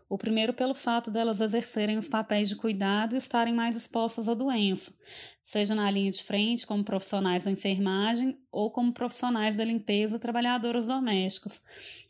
O 0.09 0.19
primeiro, 0.19 0.53
pelo 0.53 0.75
fato 0.75 1.09
delas 1.09 1.41
exercerem 1.41 1.97
os 1.97 2.09
papéis 2.09 2.49
de 2.49 2.57
cuidado 2.57 3.15
e 3.15 3.19
estarem 3.19 3.55
mais 3.55 3.77
expostas 3.77 4.29
à 4.29 4.35
doença, 4.35 4.93
seja 5.41 5.73
na 5.73 5.89
linha 5.89 6.11
de 6.11 6.25
frente, 6.25 6.67
como 6.67 6.83
profissionais 6.83 7.45
da 7.45 7.53
enfermagem, 7.53 8.37
ou 8.51 8.73
como 8.73 8.93
profissionais 8.93 9.57
da 9.57 9.65
limpeza, 9.65 10.19
trabalhadoras 10.19 10.89
domésticas. 10.89 11.63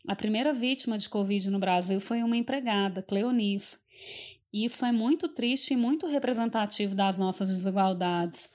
A 0.07 0.15
primeira 0.15 0.51
vítima 0.51 0.97
de 0.97 1.07
Covid 1.07 1.51
no 1.51 1.59
Brasil 1.59 1.99
foi 1.99 2.23
uma 2.23 2.35
empregada, 2.35 3.03
Cleonice. 3.03 3.77
Isso 4.53 4.85
é 4.85 4.91
muito 4.91 5.27
triste 5.27 5.73
e 5.73 5.77
muito 5.77 6.05
representativo 6.05 6.95
das 6.95 7.17
nossas 7.17 7.49
desigualdades. 7.49 8.47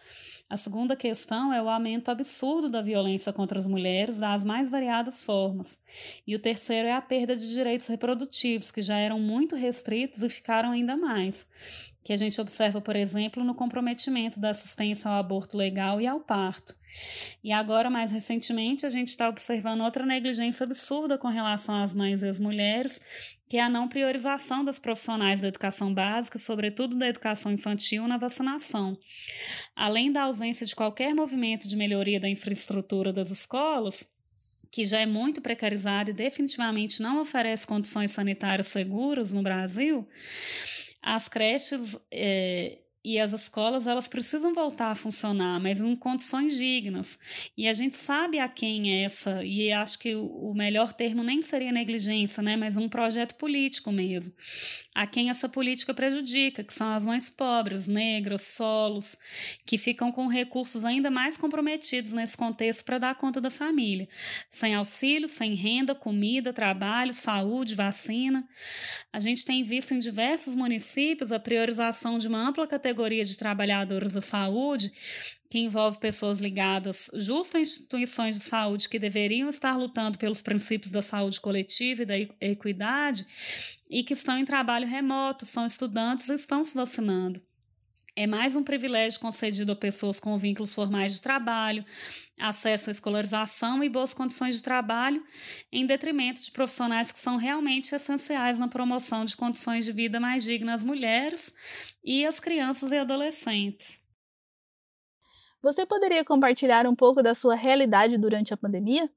A 0.49 0.57
segunda 0.57 0.97
questão 0.97 1.53
é 1.53 1.61
o 1.61 1.69
aumento 1.69 2.09
absurdo 2.09 2.71
da 2.71 2.81
violência 2.81 3.33
contra 3.33 3.59
as 3.59 3.67
mulheres 3.67 4.19
das 4.19 4.45
mais 4.45 4.71
variadas 4.71 5.23
formas. 5.23 5.79
E 6.27 6.35
o 6.37 6.39
terceiro 6.39 6.89
é 6.89 6.95
a 6.95 7.03
perda 7.03 7.37
de 7.37 7.53
direitos 7.53 7.89
reprodutivos, 7.89 8.71
que 8.71 8.81
já 8.81 8.97
eram 8.97 9.19
muito 9.21 9.57
restritos 9.57 10.23
e 10.23 10.29
ficaram 10.29 10.71
ainda 10.71 10.97
mais. 10.97 11.47
Que 12.05 12.13
a 12.13 12.17
gente 12.17 12.41
observa, 12.41 12.81
por 12.81 12.97
exemplo, 12.97 13.45
no 13.45 13.55
comprometimento 13.55 14.41
da 14.41 14.51
assistência 14.51 15.11
ao 15.11 15.19
aborto 15.19 15.57
legal 15.57 16.01
e 16.01 16.07
ao 16.07 16.21
parto. 16.21 16.75
E 17.45 17.53
agora, 17.53 17.91
mais 17.91 18.11
recentemente, 18.11 18.87
a 18.87 18.89
gente 18.89 19.09
está 19.09 19.29
observando 19.29 19.83
outra 19.83 20.07
negligência 20.07 20.65
absurda 20.65 21.19
com 21.19 21.29
relação 21.29 21.83
às 21.83 21.93
mães 21.93 22.23
e 22.23 22.29
às 22.29 22.41
mulheres, 22.41 23.01
que 23.49 23.57
é 23.57 23.61
a 23.61 23.69
não 23.69 23.89
priorização 23.89 24.65
das 24.65 24.79
profissionais 24.79 25.41
da 25.41 25.49
educação 25.49 25.93
básica, 25.93 26.39
sobretudo 26.39 26.97
da 26.97 27.09
educação 27.09 27.53
infantil, 27.53 28.09
na 28.09 28.17
vacinação. 28.17 28.99
Além 29.77 30.11
da 30.11 30.23
ausência 30.23 30.67
de 30.67 30.75
qualquer 30.75 31.15
movimento 31.15 31.69
de 31.69 31.77
melhoria 31.77 32.21
da 32.21 32.29
infraestrutura 32.29 33.13
das 33.13 33.31
escolas, 33.31 34.09
que 34.71 34.85
já 34.85 35.01
é 35.01 35.07
muito 35.07 35.41
precarizada 35.41 36.11
e 36.11 36.15
definitivamente 36.15 37.03
não 37.03 37.21
oferece 37.21 37.67
condições 37.67 38.11
sanitárias 38.11 38.67
seguras 38.67 39.33
no 39.33 39.43
Brasil, 39.43 40.07
as 41.03 41.29
creches 41.29 41.99
é, 42.13 42.79
e 43.09 43.19
as 43.19 43.33
escolas 43.33 43.87
elas 43.87 44.07
precisam 44.07 44.53
voltar 44.53 44.91
a 44.91 44.95
funcionar, 44.95 45.59
mas 45.59 45.81
em 45.81 45.97
condições 45.97 46.55
dignas. 46.55 47.19
E 47.57 47.67
a 47.67 47.73
gente 47.73 47.97
sabe 47.97 48.39
a 48.39 48.47
quem 48.47 48.93
é 48.93 49.05
essa, 49.05 49.43
e 49.43 49.73
acho 49.73 49.99
que 49.99 50.15
o 50.15 50.53
melhor 50.55 50.93
termo 50.93 51.23
nem 51.23 51.41
seria 51.41 51.73
negligência, 51.73 52.43
né, 52.43 52.55
mas 52.55 52.77
um 52.77 52.87
projeto 52.87 53.35
político 53.37 53.91
mesmo. 53.91 54.35
A 54.95 55.07
quem 55.07 55.31
essa 55.31 55.49
política 55.49 55.95
prejudica, 55.95 56.63
que 56.63 56.75
são 56.75 56.93
as 56.93 57.07
mães 57.07 57.31
pobres, 57.31 57.89
negras, 57.89 58.43
solos, 58.43 59.17
que 59.65 59.79
ficam 59.79 60.13
com 60.13 60.27
recursos 60.27 60.85
ainda 60.85 61.11
mais 61.11 61.39
comprometidos 61.39 62.13
nesse 62.13 62.37
contexto 62.37 62.85
para 62.85 62.99
dar 62.99 63.15
conta 63.15 63.41
da 63.41 63.51
família, 63.51 64.07
sem 64.51 64.75
auxílio, 64.75 65.29
sem 65.29 65.55
renda, 65.55 65.95
comida, 65.95 66.53
trabalho, 66.53 67.15
saúde, 67.15 67.75
vacina. 67.75 68.47
A 69.11 69.19
gente 69.19 69.47
tem 69.47 69.63
visto 69.63 69.95
em 69.95 69.99
diversos 69.99 70.55
municípios 70.55 71.33
a 71.33 71.39
priorização 71.39 72.19
de 72.19 72.29
uma 72.29 72.47
ampla 72.47 72.67
categoria 72.67 72.98
categoria 72.99 73.25
de 73.25 73.39
trabalhadores 73.39 74.13
da 74.13 74.21
saúde, 74.21 74.93
que 75.49 75.61
envolve 75.61 75.99
pessoas 75.99 76.41
ligadas 76.41 77.11
justo 77.15 77.57
a 77.57 77.61
instituições 77.61 78.39
de 78.39 78.45
saúde 78.45 78.89
que 78.89 78.99
deveriam 78.99 79.49
estar 79.49 79.77
lutando 79.77 80.19
pelos 80.19 80.43
princípios 80.43 80.91
da 80.91 81.01
saúde 81.01 81.41
coletiva 81.41 82.03
e 82.03 82.07
da 82.07 82.19
equidade, 82.41 83.25
e 83.89 84.03
que 84.03 84.15
estão 84.15 84.37
em 84.37 84.45
trabalho 84.45 84.87
remoto, 84.87 85.47
são 85.47 85.65
estudantes 85.65 86.29
e 86.29 86.35
estão 86.35 86.65
se 86.65 86.75
vacinando 86.75 87.41
é 88.21 88.27
mais 88.27 88.57
um 88.57 88.65
privilégio 88.65 89.21
concedido 89.21 89.71
a 89.71 89.77
pessoas 89.77 90.19
com 90.19 90.37
vínculos 90.37 90.75
formais 90.75 91.15
de 91.15 91.23
trabalho, 91.23 91.85
acesso 92.41 92.91
à 92.91 92.93
escolarização 92.93 93.85
e 93.85 93.89
boas 93.89 94.13
condições 94.13 94.57
de 94.57 94.63
trabalho, 94.65 95.25
em 95.71 95.87
detrimento 95.87 96.43
de 96.43 96.51
profissionais 96.51 97.13
que 97.13 97.19
são 97.21 97.37
realmente 97.37 97.95
essenciais 97.95 98.59
na 98.59 98.67
promoção 98.67 99.25
de 99.25 99.37
condições 99.37 99.85
de 99.85 99.93
vida 99.93 100.19
mais 100.19 100.43
dignas 100.43 100.81
às 100.81 100.85
mulheres 100.85 101.55
e 102.03 102.27
às 102.27 102.41
crianças 102.41 102.91
e 102.91 102.99
adolescentes. 102.99 104.01
Você 105.63 105.87
poderia 105.87 106.25
compartilhar 106.25 106.89
um 106.89 106.97
pouco 106.97 107.23
da 107.23 107.37
sua 107.37 107.55
realidade 107.55 108.19
durante 108.19 108.53
a 108.53 108.57
pandemia? 108.57 109.09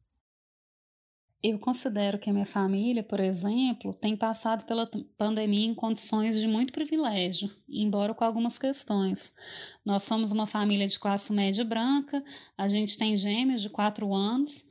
Eu 1.44 1.58
considero 1.58 2.20
que 2.20 2.30
a 2.30 2.34
minha 2.34 2.46
família, 2.46 3.02
por 3.02 3.20
exemplo, 3.20 3.94
tem 3.94 4.16
passado 4.16 4.64
pela 4.64 4.88
pandemia 5.18 5.66
em 5.66 5.74
condições 5.74 6.40
de 6.40 6.48
muito 6.48 6.72
privilégio, 6.72 7.50
embora 7.68 8.14
com 8.14 8.24
algumas 8.24 8.60
questões. 8.60 9.34
Nós 9.84 10.04
somos 10.04 10.32
uma 10.32 10.46
família 10.46 10.88
de 10.88 11.00
classe 11.00 11.34
média 11.34 11.66
branca, 11.66 12.24
a 12.56 12.68
gente 12.68 12.96
tem 12.96 13.18
gêmeos 13.18 13.64
de 13.64 13.72
quatro 13.72 14.14
anos, 14.14 14.64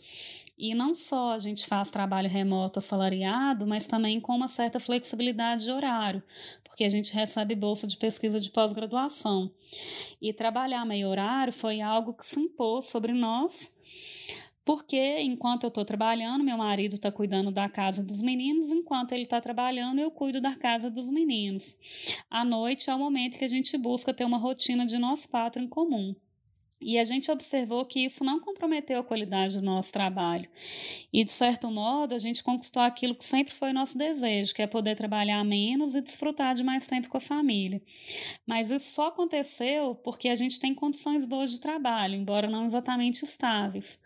e 0.56 0.72
não 0.72 0.94
só 0.94 1.32
a 1.32 1.38
gente 1.40 1.66
faz 1.66 1.90
trabalho 1.90 2.28
remoto 2.28 2.78
assalariado, 2.78 3.66
mas 3.66 3.88
também 3.88 4.20
com 4.20 4.36
uma 4.36 4.46
certa 4.46 4.78
flexibilidade 4.78 5.64
de 5.64 5.72
horário, 5.72 6.22
porque 6.62 6.84
a 6.84 6.88
gente 6.88 7.12
recebe 7.12 7.56
bolsa 7.56 7.84
de 7.84 7.96
pesquisa 7.96 8.38
de 8.38 8.48
pós-graduação. 8.48 9.50
E 10.22 10.32
trabalhar 10.32 10.84
meio 10.84 11.08
horário 11.08 11.52
foi 11.52 11.80
algo 11.80 12.14
que 12.14 12.24
se 12.24 12.38
impôs 12.38 12.84
sobre 12.84 13.12
nós 13.12 13.72
porque 14.64 15.20
enquanto 15.20 15.64
eu 15.64 15.68
estou 15.68 15.84
trabalhando, 15.84 16.44
meu 16.44 16.58
marido 16.58 16.94
está 16.94 17.10
cuidando 17.10 17.50
da 17.50 17.68
casa 17.68 18.02
dos 18.02 18.22
meninos, 18.22 18.68
enquanto 18.68 19.12
ele 19.12 19.22
está 19.22 19.40
trabalhando, 19.40 20.00
eu 20.00 20.10
cuido 20.10 20.40
da 20.40 20.54
casa 20.54 20.90
dos 20.90 21.10
meninos. 21.10 21.76
À 22.30 22.44
noite 22.44 22.90
é 22.90 22.94
o 22.94 22.98
momento 22.98 23.38
que 23.38 23.44
a 23.44 23.48
gente 23.48 23.76
busca 23.76 24.12
ter 24.14 24.24
uma 24.24 24.38
rotina 24.38 24.86
de 24.86 24.98
nós 24.98 25.26
quatro 25.26 25.62
em 25.62 25.68
comum. 25.68 26.14
E 26.80 26.98
a 26.98 27.04
gente 27.04 27.30
observou 27.30 27.84
que 27.84 28.00
isso 28.00 28.24
não 28.24 28.40
comprometeu 28.40 29.00
a 29.00 29.04
qualidade 29.04 29.58
do 29.58 29.64
nosso 29.64 29.92
trabalho. 29.92 30.48
E, 31.12 31.22
de 31.22 31.30
certo 31.30 31.70
modo, 31.70 32.14
a 32.14 32.18
gente 32.18 32.42
conquistou 32.42 32.82
aquilo 32.82 33.14
que 33.14 33.24
sempre 33.24 33.52
foi 33.52 33.72
nosso 33.72 33.98
desejo, 33.98 34.54
que 34.54 34.62
é 34.62 34.66
poder 34.66 34.96
trabalhar 34.96 35.44
menos 35.44 35.94
e 35.94 36.00
desfrutar 36.00 36.54
de 36.54 36.62
mais 36.62 36.86
tempo 36.86 37.08
com 37.08 37.18
a 37.18 37.20
família. 37.20 37.82
Mas 38.46 38.70
isso 38.70 38.94
só 38.94 39.08
aconteceu 39.08 39.94
porque 39.96 40.28
a 40.28 40.34
gente 40.34 40.58
tem 40.58 40.74
condições 40.74 41.26
boas 41.26 41.50
de 41.50 41.60
trabalho, 41.60 42.14
embora 42.14 42.48
não 42.48 42.64
exatamente 42.64 43.24
estáveis. 43.24 44.00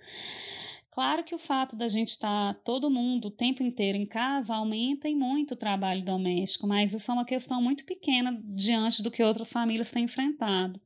Claro 0.94 1.24
que 1.24 1.34
o 1.34 1.38
fato 1.38 1.74
da 1.74 1.88
gente 1.88 2.10
estar 2.10 2.54
todo 2.64 2.88
mundo 2.88 3.26
o 3.26 3.30
tempo 3.30 3.64
inteiro 3.64 3.98
em 3.98 4.06
casa 4.06 4.54
aumenta 4.54 5.08
e 5.08 5.14
muito 5.16 5.54
o 5.54 5.56
trabalho 5.56 6.04
doméstico, 6.04 6.68
mas 6.68 6.92
isso 6.92 7.10
é 7.10 7.14
uma 7.14 7.24
questão 7.24 7.60
muito 7.60 7.84
pequena 7.84 8.40
diante 8.44 9.02
do 9.02 9.10
que 9.10 9.20
outras 9.20 9.52
famílias 9.52 9.90
têm 9.90 10.04
enfrentado. 10.04 10.80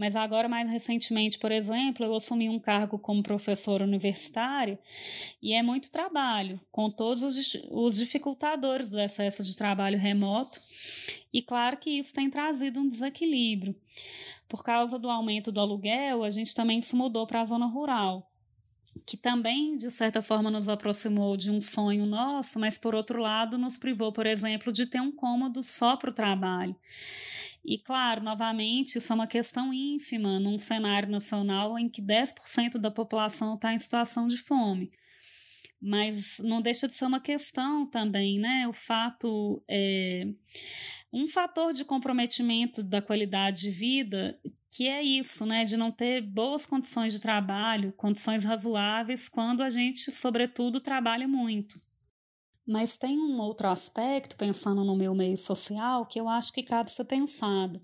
Mas 0.00 0.16
agora, 0.16 0.48
mais 0.48 0.66
recentemente, 0.66 1.38
por 1.38 1.52
exemplo, 1.52 2.06
eu 2.06 2.14
assumi 2.14 2.48
um 2.48 2.58
cargo 2.58 2.98
como 2.98 3.22
professora 3.22 3.84
universitária 3.84 4.78
e 5.42 5.52
é 5.52 5.62
muito 5.62 5.90
trabalho, 5.90 6.58
com 6.72 6.90
todos 6.90 7.22
os, 7.22 7.54
os 7.70 7.96
dificultadores 7.96 8.88
do 8.88 8.98
excesso 8.98 9.44
de 9.44 9.54
trabalho 9.54 9.98
remoto. 9.98 10.58
E 11.30 11.42
claro 11.42 11.76
que 11.76 11.90
isso 11.90 12.14
tem 12.14 12.30
trazido 12.30 12.80
um 12.80 12.88
desequilíbrio. 12.88 13.76
Por 14.48 14.64
causa 14.64 14.98
do 14.98 15.10
aumento 15.10 15.52
do 15.52 15.60
aluguel, 15.60 16.24
a 16.24 16.30
gente 16.30 16.54
também 16.54 16.80
se 16.80 16.96
mudou 16.96 17.26
para 17.26 17.42
a 17.42 17.44
zona 17.44 17.66
rural 17.66 18.29
que 19.06 19.16
também, 19.16 19.76
de 19.76 19.90
certa 19.90 20.20
forma, 20.20 20.50
nos 20.50 20.68
aproximou 20.68 21.36
de 21.36 21.50
um 21.50 21.60
sonho 21.60 22.06
nosso, 22.06 22.58
mas, 22.58 22.76
por 22.76 22.94
outro 22.94 23.20
lado, 23.20 23.56
nos 23.58 23.76
privou, 23.76 24.12
por 24.12 24.26
exemplo, 24.26 24.72
de 24.72 24.86
ter 24.86 25.00
um 25.00 25.12
cômodo 25.12 25.62
só 25.62 25.96
para 25.96 26.10
o 26.10 26.14
trabalho. 26.14 26.74
E, 27.64 27.78
claro, 27.78 28.22
novamente, 28.22 28.96
isso 28.96 29.12
é 29.12 29.14
uma 29.14 29.26
questão 29.26 29.72
ínfima 29.72 30.40
num 30.40 30.58
cenário 30.58 31.08
nacional 31.08 31.78
em 31.78 31.88
que 31.88 32.02
10% 32.02 32.78
da 32.78 32.90
população 32.90 33.54
está 33.54 33.72
em 33.72 33.78
situação 33.78 34.26
de 34.26 34.38
fome. 34.38 34.90
Mas 35.80 36.38
não 36.44 36.60
deixa 36.60 36.86
de 36.86 36.92
ser 36.92 37.06
uma 37.06 37.20
questão 37.20 37.86
também, 37.86 38.38
né? 38.38 38.68
O 38.68 38.72
fato. 38.72 39.62
É, 39.68 40.26
um 41.12 41.26
fator 41.26 41.72
de 41.72 41.84
comprometimento 41.84 42.82
da 42.82 43.02
qualidade 43.02 43.62
de 43.62 43.70
vida 43.70 44.38
que 44.70 44.86
é 44.86 45.02
isso, 45.02 45.44
né, 45.44 45.64
de 45.64 45.76
não 45.76 45.90
ter 45.90 46.22
boas 46.22 46.64
condições 46.64 47.12
de 47.12 47.20
trabalho, 47.20 47.92
condições 47.96 48.44
razoáveis 48.44 49.28
quando 49.28 49.62
a 49.62 49.68
gente, 49.68 50.12
sobretudo, 50.12 50.80
trabalha 50.80 51.26
muito. 51.26 51.80
Mas 52.70 52.96
tem 52.96 53.18
um 53.18 53.40
outro 53.40 53.66
aspecto, 53.66 54.36
pensando 54.36 54.84
no 54.84 54.94
meu 54.94 55.12
meio 55.12 55.36
social, 55.36 56.06
que 56.06 56.20
eu 56.20 56.28
acho 56.28 56.52
que 56.52 56.62
cabe 56.62 56.88
ser 56.88 57.04
pensado. 57.04 57.80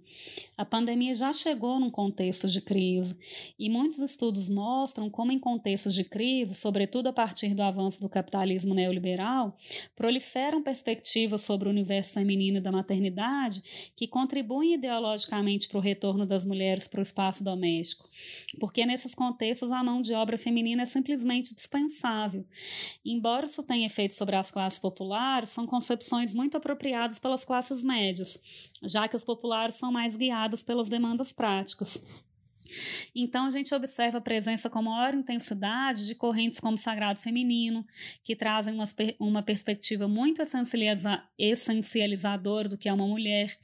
A 0.56 0.64
pandemia 0.64 1.12
já 1.12 1.32
chegou 1.32 1.80
num 1.80 1.90
contexto 1.90 2.46
de 2.46 2.60
crise, 2.60 3.16
e 3.58 3.68
muitos 3.68 3.98
estudos 3.98 4.48
mostram 4.48 5.10
como, 5.10 5.32
em 5.32 5.40
contextos 5.40 5.92
de 5.92 6.04
crise, 6.04 6.54
sobretudo 6.54 7.08
a 7.08 7.12
partir 7.12 7.52
do 7.52 7.64
avanço 7.64 8.00
do 8.00 8.08
capitalismo 8.08 8.74
neoliberal, 8.74 9.56
proliferam 9.96 10.62
perspectivas 10.62 11.40
sobre 11.40 11.66
o 11.66 11.72
universo 11.72 12.14
feminino 12.14 12.58
e 12.58 12.60
da 12.60 12.70
maternidade 12.70 13.90
que 13.96 14.06
contribuem 14.06 14.74
ideologicamente 14.74 15.66
para 15.66 15.78
o 15.78 15.82
retorno 15.82 16.24
das 16.24 16.46
mulheres 16.46 16.86
para 16.86 17.00
o 17.00 17.02
espaço 17.02 17.42
doméstico. 17.42 18.08
Porque 18.60 18.86
nesses 18.86 19.16
contextos 19.16 19.72
a 19.72 19.82
mão 19.82 20.00
de 20.00 20.14
obra 20.14 20.38
feminina 20.38 20.82
é 20.82 20.86
simplesmente 20.86 21.52
dispensável. 21.56 22.46
Embora 23.04 23.46
isso 23.46 23.64
tenha 23.64 23.86
efeito 23.86 24.14
sobre 24.14 24.36
as 24.36 24.48
classes 24.48 24.75
classes 24.76 24.78
populares 24.78 25.48
são 25.48 25.66
concepções 25.66 26.34
muito 26.34 26.56
apropriadas 26.56 27.18
pelas 27.18 27.44
classes 27.44 27.82
médias, 27.82 28.38
já 28.82 29.08
que 29.08 29.16
as 29.16 29.24
populares 29.24 29.74
são 29.74 29.90
mais 29.90 30.16
guiadas 30.16 30.62
pelas 30.62 30.88
demandas 30.88 31.32
práticas. 31.32 32.24
Então, 33.14 33.46
a 33.46 33.50
gente 33.50 33.74
observa 33.74 34.18
a 34.18 34.20
presença 34.20 34.68
com 34.70 34.82
maior 34.82 35.14
intensidade 35.14 36.06
de 36.06 36.14
correntes 36.14 36.60
como 36.60 36.78
sagrado 36.78 37.20
feminino, 37.20 37.86
que 38.22 38.36
trazem 38.36 38.74
uma, 38.74 38.84
uma 39.18 39.42
perspectiva 39.42 40.06
muito 40.08 40.42
essencializadora 41.38 42.68
do 42.68 42.78
que 42.78 42.88
é 42.88 42.92
uma 42.92 43.06
mulher, 43.06 43.56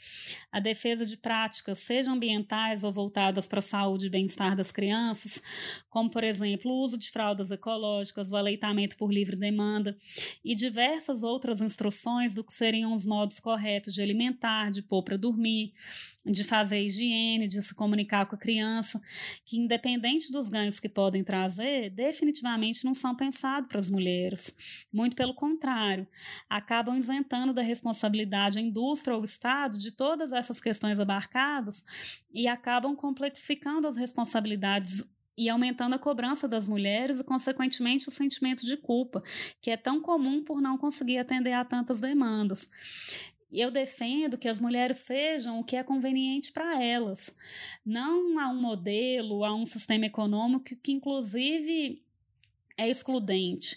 a 0.50 0.60
defesa 0.60 1.06
de 1.06 1.16
práticas, 1.16 1.78
sejam 1.78 2.14
ambientais 2.14 2.84
ou 2.84 2.92
voltadas 2.92 3.48
para 3.48 3.58
a 3.60 3.62
saúde 3.62 4.06
e 4.06 4.10
bem-estar 4.10 4.54
das 4.54 4.70
crianças, 4.72 5.42
como, 5.88 6.10
por 6.10 6.24
exemplo, 6.24 6.70
o 6.70 6.82
uso 6.82 6.98
de 6.98 7.10
fraldas 7.10 7.50
ecológicas, 7.50 8.30
o 8.30 8.36
aleitamento 8.36 8.96
por 8.96 9.12
livre 9.12 9.36
demanda 9.36 9.96
e 10.44 10.54
diversas 10.54 11.22
outras 11.22 11.60
instruções 11.60 12.34
do 12.34 12.44
que 12.44 12.52
seriam 12.52 12.92
os 12.92 13.06
modos 13.06 13.40
corretos 13.40 13.94
de 13.94 14.02
alimentar, 14.02 14.70
de 14.70 14.82
pôr 14.82 15.02
para 15.02 15.16
dormir, 15.16 15.72
de 16.24 16.44
fazer 16.44 16.80
higiene, 16.80 17.48
de 17.48 17.60
se 17.62 17.74
comunicar 17.74 18.26
com 18.26 18.36
a 18.36 18.38
criança 18.38 19.00
que 19.44 19.58
independente 19.58 20.30
dos 20.30 20.48
ganhos 20.48 20.78
que 20.78 20.88
podem 20.88 21.24
trazer, 21.24 21.90
definitivamente 21.90 22.84
não 22.84 22.94
são 22.94 23.14
pensados 23.14 23.68
para 23.68 23.78
as 23.78 23.90
mulheres. 23.90 24.86
Muito 24.92 25.16
pelo 25.16 25.34
contrário, 25.34 26.06
acabam 26.48 26.96
isentando 26.96 27.52
da 27.52 27.62
responsabilidade 27.62 28.58
a 28.58 28.62
indústria 28.62 29.14
ou 29.14 29.22
o 29.22 29.24
Estado 29.24 29.78
de 29.78 29.92
todas 29.92 30.32
essas 30.32 30.60
questões 30.60 31.00
abarcadas 31.00 31.84
e 32.32 32.46
acabam 32.46 32.94
complexificando 32.94 33.86
as 33.86 33.96
responsabilidades 33.96 35.04
e 35.36 35.48
aumentando 35.48 35.94
a 35.94 35.98
cobrança 35.98 36.46
das 36.46 36.68
mulheres 36.68 37.18
e, 37.18 37.24
consequentemente, 37.24 38.08
o 38.08 38.12
sentimento 38.12 38.66
de 38.66 38.76
culpa, 38.76 39.22
que 39.60 39.70
é 39.70 39.76
tão 39.76 40.00
comum 40.00 40.44
por 40.44 40.60
não 40.60 40.76
conseguir 40.76 41.18
atender 41.18 41.52
a 41.52 41.64
tantas 41.64 42.00
demandas. 42.00 42.68
Eu 43.52 43.70
defendo 43.70 44.38
que 44.38 44.48
as 44.48 44.58
mulheres 44.58 44.96
sejam 44.98 45.60
o 45.60 45.64
que 45.64 45.76
é 45.76 45.82
conveniente 45.82 46.52
para 46.52 46.82
elas, 46.82 47.36
não 47.84 48.38
a 48.38 48.48
um 48.48 48.58
modelo, 48.58 49.44
a 49.44 49.54
um 49.54 49.66
sistema 49.66 50.06
econômico 50.06 50.74
que, 50.82 50.92
inclusive, 50.92 52.02
é 52.78 52.88
excludente. 52.88 53.76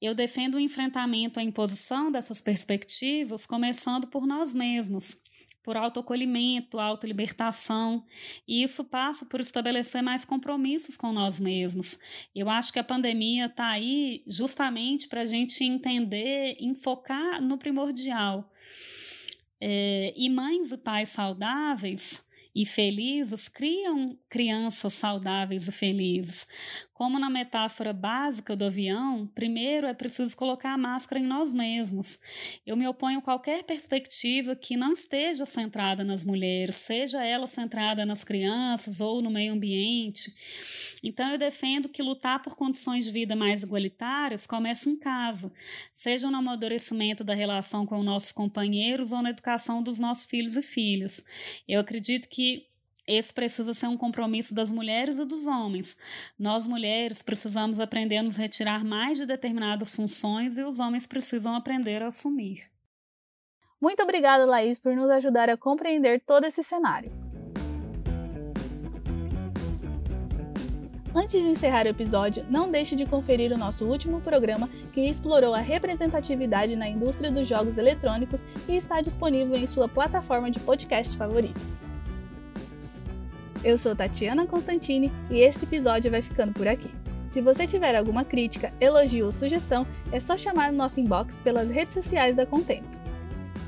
Eu 0.00 0.14
defendo 0.14 0.54
o 0.54 0.60
enfrentamento 0.60 1.38
à 1.38 1.42
imposição 1.42 2.10
dessas 2.10 2.40
perspectivas, 2.40 3.46
começando 3.46 4.06
por 4.06 4.26
nós 4.26 4.54
mesmos 4.54 5.18
por 5.62 5.76
autoacolhimento, 5.76 6.78
autolibertação, 6.78 8.04
e 8.46 8.62
isso 8.62 8.84
passa 8.84 9.24
por 9.24 9.40
estabelecer 9.40 10.02
mais 10.02 10.24
compromissos 10.24 10.96
com 10.96 11.12
nós 11.12 11.38
mesmos. 11.38 11.98
Eu 12.34 12.50
acho 12.50 12.72
que 12.72 12.78
a 12.78 12.84
pandemia 12.84 13.46
está 13.46 13.68
aí 13.68 14.22
justamente 14.26 15.08
para 15.08 15.20
a 15.22 15.26
gente 15.26 15.62
entender, 15.62 16.56
enfocar 16.60 17.40
no 17.40 17.56
primordial. 17.56 18.50
É, 19.60 20.12
e 20.16 20.28
mães 20.28 20.72
e 20.72 20.76
pais 20.76 21.10
saudáveis 21.10 22.20
e 22.54 22.66
felizes 22.66 23.48
criam 23.48 24.18
crianças 24.28 24.92
saudáveis 24.92 25.68
e 25.68 25.72
felizes. 25.72 26.46
Como 27.02 27.18
na 27.18 27.28
metáfora 27.28 27.92
básica 27.92 28.54
do 28.54 28.64
avião, 28.64 29.26
primeiro 29.34 29.88
é 29.88 29.92
preciso 29.92 30.36
colocar 30.36 30.72
a 30.72 30.78
máscara 30.78 31.20
em 31.20 31.26
nós 31.26 31.52
mesmos. 31.52 32.16
Eu 32.64 32.76
me 32.76 32.86
oponho 32.86 33.18
a 33.18 33.22
qualquer 33.22 33.64
perspectiva 33.64 34.54
que 34.54 34.76
não 34.76 34.92
esteja 34.92 35.44
centrada 35.44 36.04
nas 36.04 36.24
mulheres, 36.24 36.76
seja 36.76 37.24
ela 37.24 37.48
centrada 37.48 38.06
nas 38.06 38.22
crianças 38.22 39.00
ou 39.00 39.20
no 39.20 39.32
meio 39.32 39.52
ambiente. 39.52 40.32
Então 41.02 41.28
eu 41.32 41.38
defendo 41.38 41.88
que 41.88 42.04
lutar 42.04 42.40
por 42.40 42.54
condições 42.54 43.04
de 43.04 43.10
vida 43.10 43.34
mais 43.34 43.64
igualitárias 43.64 44.46
começa 44.46 44.88
em 44.88 44.96
casa, 44.96 45.52
seja 45.92 46.30
no 46.30 46.36
amadurecimento 46.36 47.24
da 47.24 47.34
relação 47.34 47.84
com 47.84 48.00
nossos 48.00 48.30
companheiros 48.30 49.10
ou 49.10 49.20
na 49.22 49.30
educação 49.30 49.82
dos 49.82 49.98
nossos 49.98 50.24
filhos 50.26 50.56
e 50.56 50.62
filhas. 50.62 51.24
Eu 51.66 51.80
acredito 51.80 52.28
que 52.28 52.70
esse 53.06 53.32
precisa 53.32 53.74
ser 53.74 53.88
um 53.88 53.96
compromisso 53.96 54.54
das 54.54 54.70
mulheres 54.70 55.18
e 55.18 55.24
dos 55.24 55.46
homens. 55.46 55.96
Nós, 56.38 56.66
mulheres, 56.66 57.22
precisamos 57.22 57.80
aprender 57.80 58.18
a 58.18 58.22
nos 58.22 58.36
retirar 58.36 58.84
mais 58.84 59.18
de 59.18 59.26
determinadas 59.26 59.94
funções 59.94 60.58
e 60.58 60.62
os 60.62 60.78
homens 60.78 61.06
precisam 61.06 61.54
aprender 61.54 62.02
a 62.02 62.06
assumir. 62.06 62.70
Muito 63.80 64.02
obrigada, 64.02 64.46
Laís, 64.46 64.78
por 64.78 64.94
nos 64.94 65.10
ajudar 65.10 65.50
a 65.50 65.56
compreender 65.56 66.22
todo 66.24 66.44
esse 66.44 66.62
cenário. 66.62 67.10
Antes 71.14 71.42
de 71.42 71.48
encerrar 71.48 71.84
o 71.84 71.90
episódio, 71.90 72.46
não 72.48 72.70
deixe 72.70 72.96
de 72.96 73.04
conferir 73.04 73.52
o 73.52 73.58
nosso 73.58 73.84
último 73.84 74.20
programa 74.20 74.68
que 74.94 75.02
explorou 75.02 75.54
a 75.54 75.60
representatividade 75.60 76.74
na 76.74 76.88
indústria 76.88 77.30
dos 77.30 77.46
jogos 77.46 77.76
eletrônicos 77.76 78.44
e 78.66 78.76
está 78.76 79.00
disponível 79.02 79.56
em 79.56 79.66
sua 79.66 79.88
plataforma 79.88 80.50
de 80.50 80.58
podcast 80.58 81.18
favorita. 81.18 81.91
Eu 83.64 83.78
sou 83.78 83.94
Tatiana 83.94 84.44
Constantini 84.44 85.12
e 85.30 85.38
este 85.38 85.64
episódio 85.64 86.10
vai 86.10 86.20
ficando 86.20 86.52
por 86.52 86.66
aqui. 86.66 86.90
Se 87.30 87.40
você 87.40 87.64
tiver 87.64 87.94
alguma 87.94 88.24
crítica, 88.24 88.74
elogio 88.80 89.26
ou 89.26 89.32
sugestão, 89.32 89.86
é 90.10 90.18
só 90.18 90.36
chamar 90.36 90.72
no 90.72 90.78
nosso 90.78 90.98
inbox 90.98 91.40
pelas 91.40 91.70
redes 91.70 91.94
sociais 91.94 92.34
da 92.34 92.44
Contempo. 92.44 93.00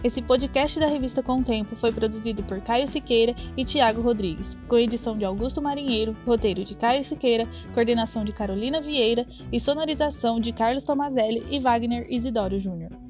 Esse 0.03 0.21
podcast 0.21 0.79
da 0.81 0.87
revista 0.87 1.23
Contempo 1.23 1.77
foi 1.77 1.93
produzido 1.93 2.43
por 2.43 2.61
Caio 2.61 2.89
Siqueira 2.89 3.35
e 3.57 3.65
Tiago 3.65 4.03
Rodrigues, 4.03 4.59
com 4.69 4.77
edição 4.77 5.17
de 5.17 5.25
Augusto 5.25 5.63
Marinheiro, 5.63 6.15
roteiro 6.27 6.65
de 6.65 6.75
Caio 6.75 7.05
Siqueira, 7.05 7.49
coordenação 7.73 8.25
de 8.25 8.33
Carolina 8.33 8.81
Vieira 8.83 9.25
e 9.51 9.61
sonorização 9.61 10.41
de 10.41 10.53
Carlos 10.53 10.85
Tomazelli 10.85 11.47
e 11.49 11.61
Wagner 11.61 12.07
Isidoro 12.11 12.59
Júnior. 12.59 13.04